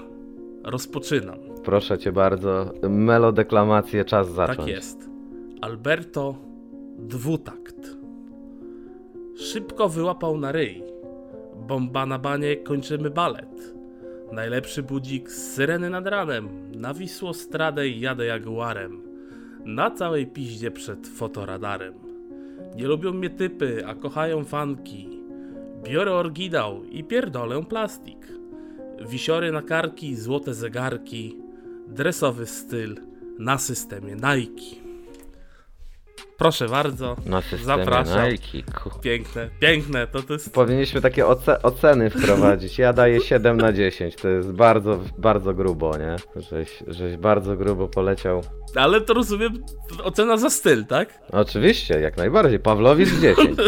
rozpoczynam. 0.64 1.38
Proszę 1.64 1.98
cię 1.98 2.12
bardzo, 2.12 2.74
melodeklamację 2.90 4.06
czas 4.06 4.32
zacząć. 4.32 4.58
Tak 4.58 4.68
jest. 4.68 5.15
Alberto 5.62 6.36
dwutakt. 7.00 7.98
Szybko 9.38 9.90
wyłapał 9.90 10.38
na 10.38 10.52
ryj. 10.52 10.84
Bomba 11.68 12.06
na 12.06 12.20
banie, 12.20 12.56
kończymy 12.56 13.10
balet. 13.10 13.76
Najlepszy 14.32 14.84
budzik 14.84 15.32
z 15.32 15.54
syreny 15.54 15.90
nad 15.90 16.08
ranem. 16.08 16.50
Na 16.76 16.94
Wisłostradę 16.94 17.90
jadę 17.90 18.26
jaguarem. 18.26 19.02
Na 19.66 19.92
całej 19.92 20.28
piździe 20.28 20.72
przed 20.72 21.08
fotoradarem. 21.08 21.94
Nie 22.76 22.88
lubią 22.88 23.14
mnie 23.14 23.30
typy, 23.30 23.84
a 23.88 23.96
kochają 23.96 24.44
fanki. 24.44 25.20
Biorę 25.84 26.14
orgidał 26.14 26.84
i 26.84 27.04
pierdolę 27.04 27.64
plastik. 27.64 28.28
Wisiory 29.10 29.52
na 29.52 29.62
karki, 29.62 30.16
złote 30.16 30.54
zegarki. 30.54 31.38
Dresowy 31.88 32.46
styl 32.46 32.96
na 33.40 33.58
systemie 33.58 34.16
Nike. 34.16 34.85
Proszę 36.38 36.68
bardzo. 36.70 37.16
Na 37.26 37.42
Zapraszam. 37.64 38.32
Nike. 38.32 38.72
Piękne, 39.02 39.50
piękne, 39.60 40.08
to, 40.08 40.22
to 40.24 40.34
jest. 40.34 40.54
Powinniśmy 40.54 41.02
takie 41.02 41.28
oce 41.28 41.62
oceny 41.62 42.10
wprowadzić. 42.10 42.78
Ja 42.78 42.94
daję 42.94 43.22
7 43.22 43.58
na 43.58 43.74
10. 43.74 44.16
To 44.16 44.30
jest 44.30 44.52
bardzo, 44.52 45.00
bardzo 45.18 45.54
grubo, 45.54 45.98
nie? 45.98 46.42
Żeś, 46.42 46.84
żeś 46.88 47.18
bardzo 47.18 47.58
grubo 47.58 47.88
poleciał. 47.88 48.44
Ale 48.76 49.02
to 49.02 49.14
rozumiem, 49.14 49.54
ocena 50.04 50.38
za 50.38 50.50
styl, 50.50 50.86
tak? 50.86 51.10
Oczywiście, 51.32 52.00
jak 52.00 52.18
najbardziej. 52.18 52.60
Pawlowicz 52.60 53.10
10. 53.22 53.60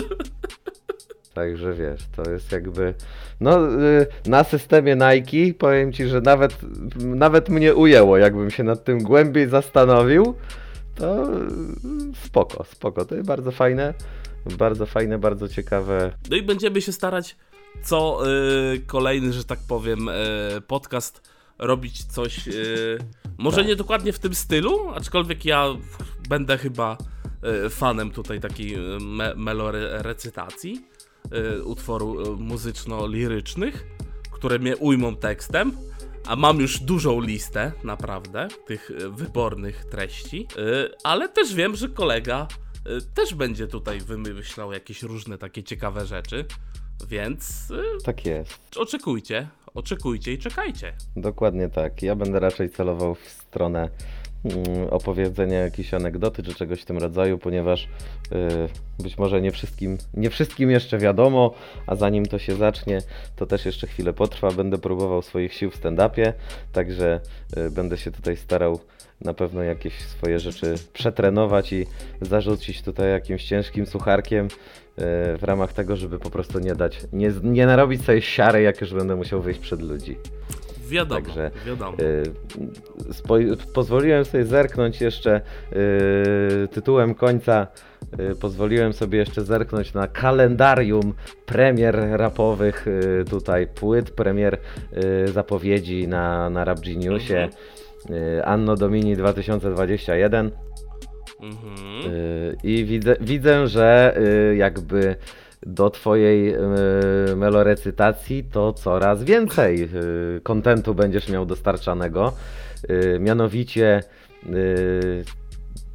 Także 1.34 1.74
wiesz, 1.74 2.02
to 2.16 2.32
jest 2.32 2.52
jakby. 2.52 2.94
No, 3.40 3.82
y, 3.82 4.08
na 4.26 4.44
systemie 4.44 4.96
Nike 4.96 5.54
powiem 5.60 5.94
ci, 5.94 6.08
że 6.08 6.22
nawet, 6.22 6.58
nawet 6.96 7.50
mnie 7.50 7.76
ujęło. 7.76 8.18
Jakbym 8.18 8.52
się 8.52 8.64
nad 8.64 8.84
tym 8.84 9.00
głębiej 9.00 9.48
zastanowił, 9.50 10.36
to 10.98 11.34
y, 11.42 11.48
spoko, 12.26 12.64
spoko. 12.64 13.06
To 13.06 13.16
jest 13.16 13.28
bardzo 13.28 13.52
fajne. 13.52 13.94
Bardzo 14.58 14.86
fajne, 14.86 15.20
bardzo 15.20 15.48
ciekawe. 15.50 16.12
No 16.30 16.38
i 16.38 16.42
będziemy 16.42 16.82
się 16.82 16.92
starać 16.92 17.36
co 17.84 18.20
y, 18.74 18.80
kolejny, 18.80 19.34
że 19.34 19.44
tak 19.44 19.60
powiem, 19.68 20.10
y, 20.10 20.14
podcast 20.68 21.22
robić 21.60 22.04
coś, 22.04 22.50
może 23.38 23.58
Tak. 23.58 23.68
nie 23.68 23.76
dokładnie 23.76 24.14
w 24.14 24.20
tym 24.20 24.36
stylu, 24.36 24.90
aczkolwiek 24.90 25.46
ja 25.46 25.66
będę 26.30 26.58
chyba 26.58 26.98
fanem 27.70 28.12
tutaj 28.12 28.40
takiej 28.40 28.78
me 29.02 29.36
melorecytacji 29.36 30.86
utworu 31.64 32.22
y, 32.22 32.38
muzyczno-lirycznych, 32.38 33.86
które 34.32 34.60
mnie 34.60 34.78
ujmą 34.78 35.16
tekstem. 35.16 35.72
A 36.28 36.36
mam 36.36 36.60
już 36.60 36.80
dużą 36.80 37.22
listę, 37.22 37.72
naprawdę, 37.84 38.48
tych 38.66 38.92
y, 38.92 39.10
wybornych 39.10 39.86
treści, 39.86 40.48
y, 40.58 40.90
ale 41.04 41.30
też 41.30 41.54
wiem, 41.54 41.76
że 41.76 41.90
kolega 41.90 42.48
y, 42.88 43.02
też 43.14 43.34
będzie 43.34 43.68
tutaj 43.68 44.00
wymyślał 44.02 44.74
jakieś 44.74 45.04
różne 45.04 45.38
takie 45.38 45.64
ciekawe 45.64 46.06
rzeczy, 46.06 46.46
więc 47.08 47.68
Tak 48.06 48.26
jest. 48.26 48.60
oczekujcie, 48.78 49.48
oczekujcie 49.74 50.34
i 50.34 50.38
czekajcie. 50.38 50.94
Dokładnie 51.16 51.70
tak. 51.70 52.02
Ja 52.02 52.16
będę 52.16 52.40
raczej 52.40 52.70
celował 52.70 53.16
w 53.16 53.30
stronę 53.30 53.90
opowiedzenia 54.90 55.60
jakiejś 55.60 55.94
anegdoty 55.94 56.44
czy 56.44 56.54
czegoś 56.54 56.82
w 56.82 56.86
tym 56.86 56.98
rodzaju, 56.98 57.38
ponieważ 57.38 57.84
y, 57.84 57.90
być 59.04 59.18
może 59.18 59.42
nie 59.42 59.52
wszystkim, 59.52 59.98
nie 60.14 60.30
wszystkim 60.30 60.72
jeszcze 60.72 60.98
wiadomo, 60.98 61.54
a 61.88 61.96
zanim 61.96 62.26
to 62.26 62.40
się 62.40 62.56
zacznie, 62.56 63.02
to 63.36 63.46
też 63.46 63.66
jeszcze 63.66 63.88
chwilę 63.88 64.14
potrwa. 64.14 64.52
Będę 64.52 64.78
próbował 64.78 65.22
swoich 65.22 65.54
sił 65.54 65.72
w 65.72 65.78
stand-upie, 65.78 66.34
także 66.72 67.20
y, 67.58 67.72
będę 67.72 67.98
się 67.98 68.12
tutaj 68.12 68.38
starał 68.38 68.80
na 69.22 69.34
pewno 69.34 69.64
jakieś 69.64 69.94
swoje 70.00 70.40
rzeczy 70.40 70.76
przetrenować 70.94 71.74
i 71.74 71.86
zarzucić 72.22 72.82
tutaj 72.82 73.12
jakimś 73.12 73.44
ciężkim 73.44 73.86
sucharkiem 73.86 74.46
y, 74.46 74.50
w 75.38 75.40
ramach 75.42 75.74
tego, 75.74 75.96
żeby 75.96 76.20
po 76.20 76.30
prostu 76.30 76.60
nie 76.60 76.76
dać, 76.76 77.00
nie, 77.14 77.32
nie 77.44 77.66
narobić 77.66 78.06
sobie 78.06 78.22
siary, 78.22 78.62
jak 78.62 78.82
już 78.82 78.94
będę 78.94 79.16
musiał 79.16 79.42
wyjść 79.42 79.60
przed 79.60 79.82
ludzi. 79.82 80.18
Wiadomo, 80.90 81.22
Także, 81.22 81.52
wiadomo. 81.66 81.98
Y, 82.00 82.24
pozwoliłem 83.74 84.26
sobie 84.26 84.46
zerknąć 84.46 85.02
jeszcze 85.02 85.42
y, 86.64 86.68
tytułem 86.68 87.16
końca. 87.16 87.68
y, 88.20 88.36
Pozwoliłem 88.36 88.94
sobie 88.94 89.20
jeszcze 89.20 89.42
zerknąć 89.42 89.94
na 89.94 90.08
kalendarium 90.08 91.14
premier 91.46 91.96
rapowych 92.12 92.88
y, 92.88 93.26
tutaj 93.30 93.68
płyt, 93.68 94.12
premier 94.12 94.58
y, 95.26 95.28
zapowiedzi 95.28 96.08
na, 96.08 96.50
na 96.50 96.66
Rap 96.66 96.80
Geniusie. 96.80 97.50
y, 98.10 98.46
Anno 98.46 98.76
Domini 98.76 99.16
2021 99.16 100.52
Mhm. 101.42 102.56
i 102.64 102.86
widzę, 102.86 103.16
widzę, 103.22 103.68
że 103.68 104.18
jakby 104.56 105.16
do 105.66 105.90
twojej 105.90 106.56
y, 106.56 107.36
melorecytacji 107.36 108.44
to 108.44 108.74
coraz 108.74 109.24
więcej 109.24 109.84
y, 110.38 110.42
kontentu 110.44 110.96
będziesz 110.96 111.30
miał 111.30 111.46
dostarczanego. 111.46 112.34
Y, 112.90 113.20
mianowicie 113.20 114.04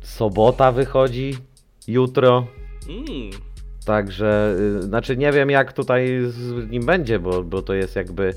sobota 0.03 0.73
wychodzi 0.73 1.37
jutro. 1.89 2.47
Mm. 2.89 3.31
Także, 3.87 4.57
znaczy 4.81 5.17
nie 5.17 5.33
wiem 5.33 5.51
jak 5.51 5.73
tutaj 5.73 6.19
z 6.29 6.71
nim 6.71 6.87
będzie, 6.87 7.19
bo, 7.19 7.43
bo 7.43 7.63
to 7.63 7.75
jest 7.75 7.97
jakby 7.97 8.35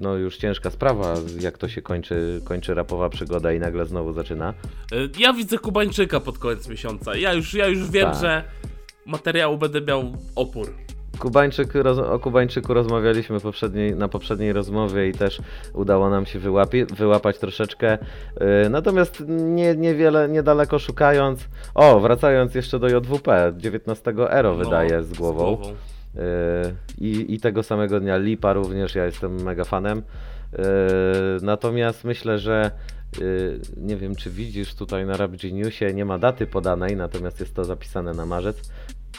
no 0.00 0.14
już 0.14 0.36
ciężka 0.36 0.70
sprawa, 0.70 1.14
jak 1.40 1.58
to 1.58 1.68
się 1.68 1.82
kończy, 1.82 2.40
kończy 2.44 2.74
rapowa 2.74 3.08
przygoda 3.08 3.52
i 3.52 3.60
nagle 3.60 3.86
znowu 3.86 4.12
zaczyna. 4.12 4.54
Ja 5.18 5.32
widzę 5.32 5.58
Kubańczyka 5.58 6.20
pod 6.20 6.38
koniec 6.38 6.68
miesiąca. 6.68 7.16
Ja 7.16 7.32
już, 7.32 7.54
ja 7.54 7.66
już 7.66 7.90
wiem, 7.90 8.10
Tak. 8.10 8.20
że 8.20 8.44
materiału 9.06 9.58
będę 9.58 9.80
miał 9.80 10.02
opór. 10.36 10.74
Kubańczyk, 11.18 11.74
roz, 11.74 11.98
o 11.98 12.18
Kubańczyku 12.18 12.74
rozmawialiśmy 12.74 13.40
poprzedniej, 13.40 13.96
na 13.96 14.08
poprzedniej 14.08 14.52
rozmowie 14.52 15.08
i 15.08 15.12
też 15.12 15.40
udało 15.74 16.10
nam 16.10 16.26
się 16.26 16.38
wyłapi, 16.38 16.84
wyłapać 16.84 17.38
troszeczkę. 17.38 17.98
Yy, 18.40 18.70
natomiast 18.70 19.22
nie, 19.28 19.76
niewiele, 19.76 20.28
niedaleko 20.28 20.78
szukając. 20.78 21.48
O, 21.74 22.00
wracając 22.00 22.54
jeszcze 22.54 22.78
do 22.78 22.88
JWP, 22.88 23.52
19 23.56 24.14
Ero 24.30 24.50
No, 24.52 24.64
wydaje 24.64 25.02
z 25.02 25.12
głową. 25.12 25.56
głową. 25.56 25.74
Yy, 26.14 26.20
I, 26.98 27.34
I 27.34 27.40
tego 27.40 27.62
samego 27.62 28.00
dnia 28.00 28.16
Lipa 28.16 28.52
również, 28.52 28.94
ja 28.94 29.04
jestem 29.04 29.42
mega 29.42 29.64
fanem. 29.64 30.02
Yy, 30.52 30.58
natomiast 31.42 32.04
myślę, 32.04 32.38
że 32.38 32.70
yy, 33.20 33.60
nie 33.76 33.96
wiem, 33.96 34.14
czy 34.14 34.30
widzisz 34.30 34.74
tutaj 34.74 35.06
na 35.06 35.16
Rap 35.16 35.30
Geniusie, 35.42 35.94
nie 35.94 36.04
ma 36.04 36.18
daty 36.18 36.46
podanej, 36.46 36.96
natomiast 36.96 37.40
jest 37.40 37.54
to 37.54 37.64
zapisane 37.64 38.12
na 38.12 38.26
marzec. 38.26 38.70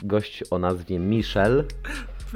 Gość 0.04 0.44
o 0.52 0.60
nazwie 0.60 1.00
Michel 1.00 1.66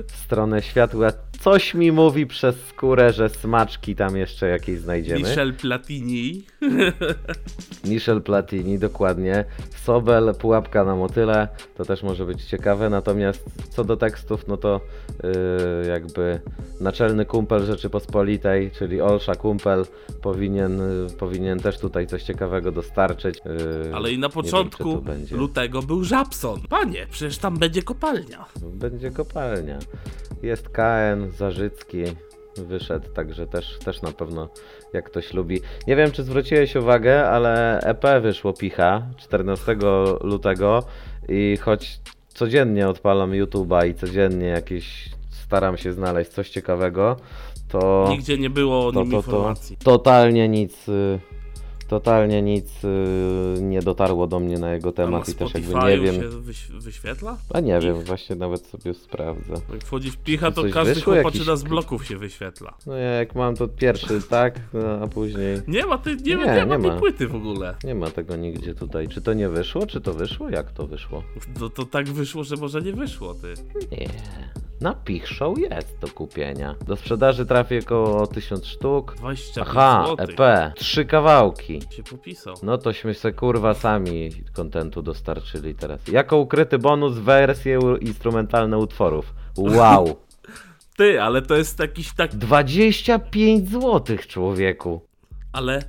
stronę 0.07 0.61
światła. 0.61 1.11
Coś 1.39 1.73
mi 1.73 1.91
mówi 1.91 2.27
przez 2.27 2.55
skórę, 2.65 3.13
że 3.13 3.29
smaczki 3.29 3.95
tam 3.95 4.17
jeszcze 4.17 4.47
jakieś 4.47 4.79
znajdziemy. 4.79 5.19
Michel 5.19 5.53
Platini. 5.53 6.43
Michel 7.89 8.21
Platini, 8.21 8.79
dokładnie. 8.79 9.45
Sobel, 9.83 10.35
pułapka 10.35 10.83
na 10.83 10.95
motyle, 10.95 11.47
to 11.77 11.85
też 11.85 12.03
może 12.03 12.25
być 12.25 12.43
ciekawe. 12.45 12.89
Natomiast 12.89 13.45
co 13.69 13.83
do 13.83 13.97
tekstów, 13.97 14.47
no 14.47 14.57
to 14.57 14.81
yy, 15.23 15.89
jakby 15.89 16.39
naczelny 16.81 17.25
kumpel 17.25 17.65
Rzeczypospolitej, 17.65 18.71
czyli 18.71 19.01
Olsza 19.01 19.35
Kumpel, 19.35 19.85
powinien, 20.21 20.77
yy, 20.77 21.17
powinien 21.19 21.59
też 21.59 21.77
tutaj 21.79 22.07
coś 22.07 22.23
ciekawego 22.23 22.71
dostarczyć. 22.71 23.39
Yy, 23.85 23.95
Ale 23.95 24.11
i 24.11 24.17
na 24.17 24.27
wiem, 24.29 24.33
początku 24.33 25.01
będzie. 25.01 25.35
lutego 25.35 25.81
był 25.81 26.03
Żabson. 26.03 26.61
Panie, 26.69 27.07
przecież 27.11 27.37
tam 27.37 27.57
będzie 27.57 27.83
kopalnia. 27.83 28.45
Będzie 28.61 29.11
kopalnia. 29.11 29.79
Jest 30.43 30.69
KN, 30.69 31.29
Zarzycki 31.37 32.03
wyszedł, 32.57 33.09
także 33.09 33.47
też, 33.47 33.79
też 33.85 34.01
na 34.01 34.11
pewno 34.11 34.49
jak 34.93 35.05
ktoś 35.05 35.33
lubi. 35.33 35.61
Nie 35.87 35.95
wiem, 35.95 36.11
czy 36.11 36.23
zwróciłeś 36.23 36.75
uwagę, 36.75 37.29
ale 37.29 37.79
EP 37.79 38.05
wyszło 38.21 38.53
Picha 38.53 39.07
14 39.17 39.75
lutego 40.21 40.83
i 41.29 41.57
choć 41.61 41.99
codziennie 42.27 42.87
odpalam 42.87 43.31
YouTube'a 43.31 43.87
i 43.87 43.93
codziennie 43.93 44.47
jakieś 44.47 45.09
staram 45.29 45.77
się 45.77 45.93
znaleźć 45.93 46.31
coś 46.31 46.49
ciekawego, 46.49 47.17
to... 47.67 48.05
Nigdzie 48.09 48.37
nie 48.37 48.49
było 48.49 48.87
o 48.87 48.91
to, 48.91 49.03
nim 49.03 49.11
to, 49.11 49.21
to 49.21 49.31
informacji. 49.31 49.77
totalnie 49.77 50.49
nic... 50.49 50.89
y, 50.89 51.19
Totalnie 51.89 52.41
nic 52.41 52.83
y, 52.83 53.61
nie 53.61 53.81
dotarło 53.81 54.27
do 54.27 54.39
mnie 54.39 54.59
na 54.59 54.73
jego 54.73 54.91
temat 54.91 55.29
i 55.29 55.35
też 55.35 55.53
jakby 55.53 55.73
nie 55.73 55.99
wiem. 55.99 56.15
się 56.15 56.29
wyś 56.29 56.67
wyświetla? 56.67 57.37
A 57.53 57.59
nie 57.59 57.79
wiem, 57.79 57.97
Ich. 57.99 58.05
właśnie 58.05 58.35
nawet 58.35 58.65
sobie 58.65 58.93
sprawdzę. 58.93 59.53
Jak 59.73 59.83
wchodzisz 59.83 60.17
picha, 60.17 60.51
to 60.51 60.63
każdy 60.73 61.01
chłopaczyna 61.01 61.45
Jakiś- 61.45 61.59
z 61.59 61.63
bloków 61.63 62.07
się 62.07 62.17
wyświetla. 62.17 62.73
No 62.85 62.95
jak 62.95 63.35
mam 63.35 63.55
to 63.55 63.67
pierwszy, 63.67 64.21
tak, 64.21 64.59
no, 64.73 64.81
a 65.03 65.07
później 65.07 65.61
Nie 65.67 65.85
ma, 65.85 65.97
ty, 65.97 66.15
nie, 66.15 66.35
Nie, 66.35 66.45
nie, 66.45 66.65
ma 66.65 66.75
nie 66.75 66.81
tej 66.83 66.91
ma. 66.91 66.97
płyty 66.99 67.27
w 67.27 67.35
ogóle. 67.35 67.75
nie 67.83 67.95
ma 67.95 68.09
tego 68.09 68.35
nigdzie 68.35 68.75
tutaj. 68.75 69.07
Czy 69.07 69.21
to 69.21 69.33
nie 69.33 69.49
wyszło, 69.49 69.85
czy 69.87 70.01
to 70.01 70.13
wyszło? 70.13 70.49
Jak 70.49 70.71
to 70.71 70.87
wyszło? 70.87 71.23
To, 71.59 71.69
to 71.69 71.85
tak 71.85 72.09
wyszło, 72.09 72.43
że 72.43 72.55
może 72.55 72.81
nie 72.81 72.93
wyszło, 72.93 73.33
ty. 73.33 73.53
Nie. 73.91 74.07
Na 74.81 74.93
Pich 74.93 75.27
Show 75.27 75.57
jest 75.59 75.97
do 76.01 76.07
kupienia. 76.07 76.75
Do 76.87 76.95
sprzedaży 76.95 77.45
trafi 77.45 77.79
około 77.79 78.27
1000 78.27 78.65
sztuk. 78.65 79.15
25 79.17 79.67
Aha, 79.69 80.03
złotych. 80.07 80.29
EP. 80.39 80.73
Trzy 80.75 81.05
kawałki. 81.05 81.78
Się 81.91 82.03
popisał. 82.03 82.55
No 82.63 82.77
tośmy 82.77 83.13
se 83.13 83.31
kurwa 83.31 83.73
sami 83.73 84.29
kontentu 84.53 85.01
dostarczyli 85.01 85.75
teraz. 85.75 86.07
Jako 86.07 86.37
ukryty 86.37 86.79
bonus 86.79 87.17
wersje 87.17 87.79
u- 87.79 87.95
instrumentalne 87.97 88.77
utworów. 88.77 89.33
Wow. 89.57 90.15
Ty, 90.97 91.21
ale 91.21 91.41
to 91.41 91.55
jest 91.55 91.79
jakiś 91.79 92.13
tak... 92.13 92.35
25 92.35 93.69
zł 93.69 94.17
człowieku. 94.27 95.01
Ale 95.53 95.83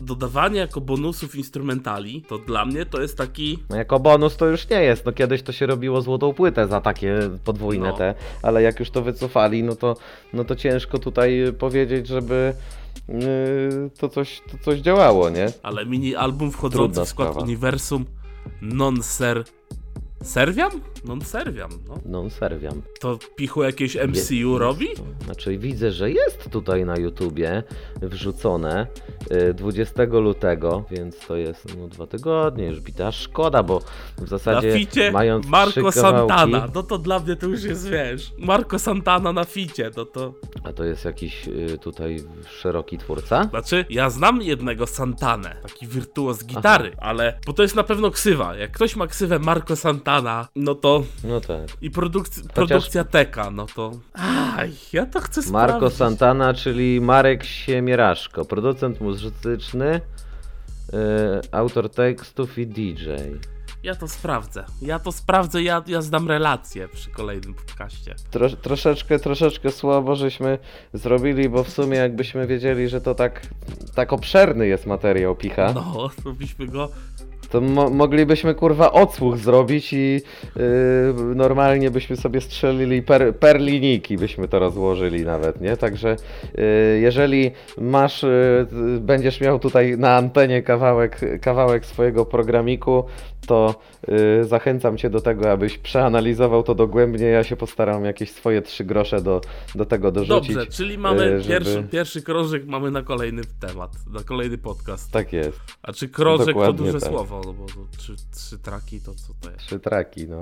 dodawanie 0.00 0.58
jako 0.60 0.80
bonusów 0.80 1.36
instrumentali, 1.36 2.22
to 2.22 2.38
dla 2.38 2.64
mnie 2.64 2.86
to 2.86 3.00
jest 3.00 3.18
taki... 3.18 3.58
No 3.70 3.76
jako 3.76 4.00
bonus 4.00 4.36
to 4.36 4.46
już 4.46 4.68
nie 4.70 4.82
jest. 4.82 5.06
No 5.06 5.12
kiedyś 5.12 5.42
to 5.42 5.52
się 5.52 5.66
robiło 5.66 6.02
złotą 6.02 6.34
płytę 6.34 6.68
za 6.68 6.80
takie 6.80 7.18
podwójne 7.44 7.88
No. 7.88 7.96
te, 7.96 8.14
ale 8.42 8.62
jak 8.62 8.80
już 8.80 8.90
to 8.90 9.02
wycofali, 9.02 9.62
no 9.62 9.76
to, 9.76 9.96
no 10.32 10.44
to 10.44 10.56
ciężko 10.56 10.98
tutaj 10.98 11.44
powiedzieć, 11.58 12.06
żeby 12.06 12.54
to, 13.98 14.08
coś, 14.08 14.42
to 14.50 14.58
coś 14.58 14.80
działało, 14.80 15.30
nie? 15.30 15.46
Ale 15.62 15.86
mini 15.86 16.16
album 16.16 16.50
wchodzący 16.50 16.78
Trudna 16.78 17.04
w 17.04 17.08
skład 17.08 17.28
sprawa. 17.28 17.46
uniwersum 17.46 18.04
non-ser... 18.62 19.44
Serwian? 20.22 20.70
Non 21.04 21.20
serviam, 21.20 21.70
no. 21.88 21.98
Non 22.06 22.30
serviam. 22.30 22.82
To 23.00 23.18
pichu 23.36 23.62
jakieś 23.62 23.96
MCU 23.96 24.34
Jest- 24.34 24.58
robi? 24.58 24.88
Znaczy 25.24 25.58
widzę, 25.58 25.90
że 25.90 26.10
jest 26.10 26.50
tutaj 26.50 26.84
na 26.84 26.96
YouTubie 26.96 27.62
wrzucone 28.02 28.86
y, 29.32 29.54
20 29.54 30.02
lutego, 30.04 30.84
więc 30.90 31.18
to 31.18 31.36
jest 31.36 31.78
no, 31.78 31.88
dwa 31.88 32.06
tygodnie 32.06 32.66
już 32.66 32.80
bita. 32.80 33.12
Szkoda, 33.12 33.62
bo 33.62 33.80
w 34.16 34.20
Na 34.20 34.26
zasadzie 34.26 34.72
ficie 34.72 35.12
mając 35.12 35.46
Marco 35.46 35.92
Santana. 35.92 36.68
No 36.74 36.82
to 36.82 36.98
dla 36.98 37.18
mnie 37.18 37.36
to 37.36 37.46
już 37.46 37.62
jest, 37.62 37.88
wiesz, 37.88 38.32
Marco 38.38 38.78
Santana 38.78 39.32
na 39.32 39.44
ficie, 39.44 39.90
no 39.96 40.04
to... 40.04 40.34
a 40.64 40.72
to 40.72 40.84
jest 40.84 41.04
jakiś 41.04 41.48
y, 41.48 41.78
tutaj 41.78 42.16
szeroki 42.50 42.98
twórca. 42.98 43.44
Znaczy, 43.44 43.84
ja 43.90 44.10
znam 44.10 44.42
jednego 44.42 44.86
Santanę, 44.86 45.56
taki 45.62 45.86
wirtuoz 45.86 46.44
gitary, 46.44 46.92
ale... 46.98 47.38
Bo 47.46 47.52
to 47.52 47.62
jest 47.62 47.76
na 47.76 47.82
pewno 47.82 48.10
ksywa. 48.10 48.56
Jak 48.56 48.70
ktoś 48.70 48.96
ma 48.96 49.06
ksywę 49.06 49.38
Marco 49.38 49.76
Santana, 49.76 50.48
no 50.56 50.74
to... 50.74 50.93
No 51.24 51.40
tak. 51.40 51.60
I 51.80 51.90
produkc- 51.90 52.48
produkcja 52.54 53.04
Teka, 53.04 53.50
no 53.50 53.66
to... 53.66 53.92
Aj, 54.56 54.72
ja 54.92 55.06
to 55.06 55.20
chcę 55.20 55.40
Marco 55.50 55.76
sprawdzić. 55.76 55.98
Santana, 55.98 56.54
czyli 56.54 57.00
Marek 57.00 57.44
Siemieraszko, 57.44 58.44
producent 58.44 59.00
muzyczny, 59.00 59.94
y, 59.94 60.00
autor 61.52 61.90
tekstów 61.90 62.58
i 62.58 62.66
DJ. 62.66 63.10
Ja 63.82 63.94
to 63.94 64.08
sprawdzę. 64.08 64.64
Ja 64.82 64.98
to 64.98 65.12
sprawdzę, 65.12 65.62
ja, 65.62 65.82
ja 65.86 66.02
zdam 66.02 66.28
relację 66.28 66.88
przy 66.88 67.10
kolejnym 67.10 67.54
podcaście. 67.54 68.14
Tro, 68.30 68.50
troszeczkę, 68.50 69.18
troszeczkę 69.18 69.70
słabo 69.70 70.16
żeśmy 70.16 70.58
zrobili, 70.94 71.48
bo 71.48 71.64
w 71.64 71.70
sumie 71.70 71.98
jakbyśmy 71.98 72.46
wiedzieli, 72.46 72.88
że 72.88 73.00
to 73.00 73.14
tak, 73.14 73.46
tak 73.94 74.12
obszerny 74.12 74.66
jest 74.66 74.86
materiał 74.86 75.36
Picha, 75.36 75.72
No, 75.72 76.10
to 76.24 76.32
byśmy 76.32 76.66
go... 76.66 76.88
to 77.54 77.60
mo 77.60 77.90
moglibyśmy 77.90 78.54
kurwa 78.54 78.92
odsłuch 78.92 79.38
zrobić 79.38 79.92
i 79.92 79.96
yy, 79.96 80.22
normalnie 81.34 81.90
byśmy 81.90 82.16
sobie 82.16 82.40
strzelili 82.40 83.02
per, 83.02 83.36
per 83.36 83.60
linijki, 83.60 84.16
byśmy 84.16 84.48
to 84.48 84.58
rozłożyli 84.58 85.24
nawet, 85.24 85.60
nie? 85.60 85.76
Także 85.76 86.16
yy, 86.54 86.64
jeżeli 87.00 87.50
masz, 87.78 88.22
yy, 88.22 89.00
będziesz 89.00 89.40
miał 89.40 89.58
tutaj 89.58 89.98
na 89.98 90.16
antenie 90.16 90.62
kawałek, 90.62 91.20
kawałek 91.40 91.86
swojego 91.86 92.24
programiku, 92.26 93.04
to 93.46 93.74
yy, 94.08 94.44
zachęcam 94.44 94.96
Cię 94.96 95.10
do 95.10 95.20
tego, 95.20 95.52
abyś 95.52 95.78
przeanalizował 95.78 96.62
to 96.62 96.74
dogłębnie. 96.74 97.26
Ja 97.26 97.44
się 97.44 97.56
postaram 97.56 98.04
jakieś 98.04 98.30
swoje 98.30 98.62
trzy 98.62 98.84
grosze 98.84 99.20
do, 99.20 99.40
do 99.74 99.84
tego 99.84 100.12
dorzucić. 100.12 100.54
Dobrze, 100.54 100.70
czyli 100.70 100.98
mamy 100.98 101.22
e, 101.22 101.40
żeby- 101.40 101.48
pierwszy, 101.48 101.82
pierwszy 101.90 102.22
krążek 102.22 102.66
mamy 102.66 102.90
na 102.90 103.02
kolejny 103.02 103.42
temat, 103.60 103.92
na 104.12 104.22
kolejny 104.22 104.58
podcast. 104.58 105.12
Tak 105.12 105.32
jest. 105.32 105.60
A 105.82 105.92
czy 105.92 106.08
krążek 106.08 106.46
to 106.46 106.52
Dokładnie 106.52 106.86
duże 106.86 107.00
tak. 107.00 107.08
słowo, 107.10 107.40
no 107.46 107.52
bo 107.52 107.66
to 107.66 107.96
trzy, 107.98 108.16
trzy 108.36 108.58
traki 108.58 109.00
to 109.00 109.14
co 109.14 109.34
to 109.40 109.50
jest? 109.50 109.60
Trzy 109.62 109.80
traki, 109.80 110.28
no. 110.28 110.40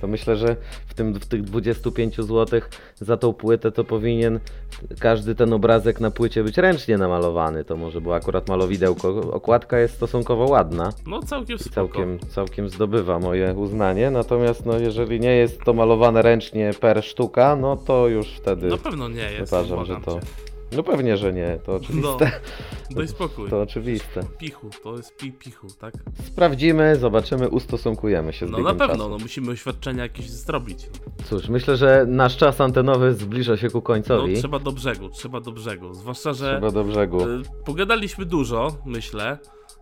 To 0.00 0.06
myślę, 0.06 0.36
że 0.36 0.56
w, 0.86 0.94
tym, 0.94 1.14
w 1.14 1.26
tych 1.26 1.42
25 1.42 2.16
zł 2.16 2.60
za 2.96 3.16
tą 3.16 3.32
płytę 3.32 3.72
to 3.72 3.84
powinien 3.84 4.40
każdy 5.00 5.34
ten 5.34 5.52
obrazek 5.52 6.00
na 6.00 6.10
płycie 6.10 6.44
być 6.44 6.58
ręcznie 6.58 6.98
namalowany. 6.98 7.64
To 7.64 7.76
może 7.76 8.00
było 8.00 8.14
akurat 8.14 8.48
malowidełko. 8.48 9.08
Okładka 9.32 9.78
jest 9.78 9.94
stosunkowo 9.94 10.44
ładna 10.44 10.92
No 11.06 11.22
całkiem 11.22 11.58
spoko. 11.58 11.74
całkiem, 11.74 12.18
całkiem 12.18 12.68
zdobywa 12.68 13.18
moje 13.18 13.54
uznanie. 13.54 14.10
Natomiast 14.10 14.66
no, 14.66 14.78
jeżeli 14.78 15.20
nie 15.20 15.36
jest 15.36 15.60
to 15.64 15.72
malowane 15.72 16.22
ręcznie 16.22 16.70
per 16.80 17.04
sztuka, 17.04 17.56
no 17.56 17.76
to 17.76 18.08
już 18.08 18.28
wtedy 18.28 18.66
Na 18.68 18.76
pewno 18.78 19.08
nie 19.08 19.32
jest, 19.32 19.52
uważam, 19.52 19.84
że 19.84 19.96
to... 20.04 20.12
cię. 20.14 20.26
No 20.72 20.82
pewnie, 20.82 21.16
że 21.16 21.32
nie, 21.32 21.58
to 21.66 21.72
No, 21.72 21.78
oczywiste. 21.78 22.30
daj 22.90 23.08
spokój. 23.08 23.50
To 23.50 23.60
oczywiste. 23.62 24.20
Pichu, 24.38 24.70
to 24.82 24.96
jest 24.96 25.16
pi 25.16 25.32
pichu, 25.32 25.66
tak? 25.80 25.94
Sprawdzimy, 26.26 26.96
zobaczymy, 26.96 27.48
ustosunkujemy 27.48 28.32
się 28.32 28.46
z 28.46 28.50
No 28.50 28.58
na 28.58 28.74
pewno, 28.74 28.96
czasu. 28.96 29.08
no 29.10 29.18
musimy 29.18 29.50
oświadczenia 29.50 30.02
jakieś 30.02 30.30
zrobić. 30.30 30.86
Cóż, 31.24 31.48
myślę, 31.48 31.76
że 31.76 32.04
nasz 32.08 32.36
czas 32.36 32.60
antenowy 32.60 33.14
zbliża 33.14 33.56
się 33.56 33.68
ku 33.70 33.78
No 33.78 33.82
końcowi. 33.82 34.34
trzeba 34.36 34.58
do 34.58 34.72
brzegu, 34.72 35.08
trzeba 35.08 35.40
do 35.40 35.52
brzegu. 35.52 35.94
Zwłaszcza, 35.94 36.32
że 36.32 36.50
Trzeba 36.52 36.70
do 36.70 36.84
brzegu. 36.84 37.20
y, 37.20 37.42
pogadaliśmy 37.64 38.24
dużo, 38.24 38.76
myślę. 38.86 39.38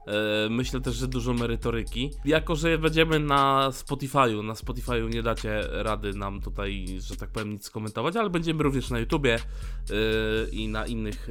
Y, 0.06 0.50
Myślę 0.50 0.80
też, 0.80 0.94
że 0.96 1.08
dużo 1.08 1.34
merytoryki. 1.34 2.10
Jako, 2.24 2.56
że 2.56 2.78
będziemy 2.78 3.20
na 3.20 3.68
Spotify'u, 3.70 4.44
na 4.44 4.52
Spotify'u 4.52 5.14
nie 5.14 5.22
dacie 5.22 5.60
rady 5.70 6.12
nam 6.12 6.40
tutaj, 6.40 6.86
że 7.00 7.16
tak 7.16 7.30
powiem, 7.30 7.50
nic 7.50 7.64
skomentować, 7.64 8.16
ale 8.16 8.30
będziemy 8.30 8.62
również 8.62 8.90
na 8.90 8.98
YouTubie 8.98 9.36
y, 9.36 10.50
i 10.52 10.68
na 10.68 10.86
innych 10.86 11.28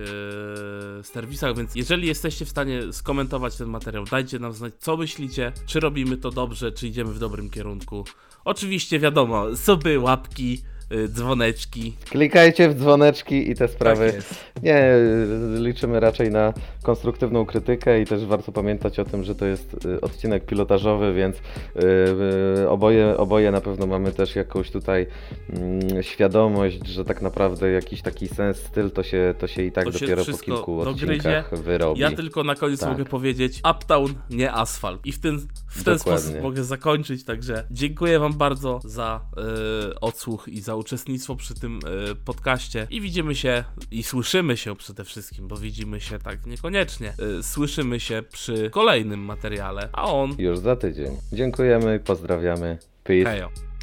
y, 0.99 1.03
serwisach, 1.03 1.57
więc 1.57 1.75
jeżeli 1.75 2.07
jesteście 2.07 2.45
w 2.45 2.49
stanie 2.49 2.93
skomentować 2.93 3.55
ten 3.55 3.67
materiał, 3.67 4.05
dajcie 4.05 4.39
nam 4.39 4.53
znać, 4.53 4.73
co 4.77 4.97
myślicie, 4.97 5.51
czy 5.65 5.79
robimy 5.79 6.17
to 6.17 6.31
dobrze, 6.31 6.71
czy 6.71 6.87
idziemy 6.87 7.13
w 7.13 7.19
dobrym 7.19 7.49
kierunku. 7.49 8.05
Oczywiście 8.45 8.99
wiadomo, 8.99 9.55
suby, 9.55 9.99
łapki, 9.99 10.61
dzwoneczki. 11.07 11.93
Klikajcie 12.09 12.69
w 12.69 12.75
dzwoneczki 12.75 13.49
i 13.51 13.55
te 13.55 13.67
sprawy. 13.67 14.13
Tak. 14.13 14.63
Nie, 14.63 14.93
y, 14.95 15.59
liczymy 15.59 15.99
raczej 15.99 16.31
na 16.31 16.53
konstruktywną 16.83 17.45
krytykę 17.45 18.01
i 18.01 18.05
też 18.05 18.25
warto 18.25 18.51
pamiętać 18.51 18.99
o 18.99 19.05
tym, 19.05 19.23
że 19.23 19.35
to 19.35 19.45
jest 19.45 19.85
y, 19.85 20.01
odcinek 20.01 20.45
pilotażowy, 20.45 21.13
więc 21.13 21.35
y, 21.35 21.41
y, 22.63 22.69
oboje, 22.69 23.17
oboje 23.17 23.51
na 23.51 23.61
pewno 23.61 23.87
mamy 23.87 24.11
też 24.11 24.35
jakąś 24.35 24.71
tutaj 24.71 25.07
mm, 25.49 26.03
świadomość, 26.03 26.87
że 26.87 27.05
tak 27.05 27.21
naprawdę 27.21 27.71
jakiś 27.71 28.01
taki 28.01 28.27
sens, 28.27 28.57
styl 28.57 28.91
to 28.91 29.03
się, 29.03 29.35
to 29.39 29.47
się 29.47 29.63
i 29.63 29.71
tak 29.71 29.85
To 29.85 29.91
dopiero 29.91 30.25
po 30.25 30.37
kilku 30.37 30.85
dogryzie. 30.85 31.05
odcinkach 31.13 31.59
wyrobi. 31.59 32.01
Ja 32.01 32.11
tylko 32.11 32.43
na 32.43 32.55
koniec 32.55 32.79
Tak. 32.79 32.89
mogę 32.89 33.05
powiedzieć 33.05 33.61
Uptown, 33.71 34.13
nie 34.29 34.51
asfalt. 34.53 35.05
I 35.05 35.11
w 35.11 35.19
ten, 35.19 35.39
w 35.67 35.83
ten 35.83 35.97
Dokładnie. 35.97 36.21
sposób 36.21 36.41
mogę 36.43 36.63
zakończyć, 36.63 37.23
także 37.23 37.67
dziękuję 37.71 38.19
wam 38.19 38.33
bardzo 38.33 38.79
za 38.83 39.21
e, 39.37 39.99
odsłuch 39.99 40.47
i 40.47 40.61
za 40.61 40.74
uczestnictwo 40.75 41.35
przy 41.35 41.53
tym 41.59 41.79
e, 42.11 42.15
podcaście. 42.15 42.87
I 42.89 43.01
widzimy 43.01 43.35
się 43.35 43.63
i 43.91 44.03
słyszymy 44.03 44.57
się 44.57 44.75
przede 44.75 45.03
wszystkim, 45.03 45.47
bo 45.47 45.57
widzimy 45.57 46.01
się 46.01 46.19
tak 46.19 46.45
niekoniecznie. 46.45 47.13
E, 47.39 47.43
słyszymy 47.43 47.99
się 47.99 48.23
przy 48.31 48.69
kolejnym 48.69 49.19
materiale, 49.19 49.89
a 49.93 50.03
on 50.03 50.35
Już 50.37 50.59
za 50.59 50.75
tydzień. 50.75 51.17
Dziękujemy, 51.33 51.99
pozdrawiamy. 51.99 52.77
Peace. 53.03 53.29
hejo. 53.31 53.74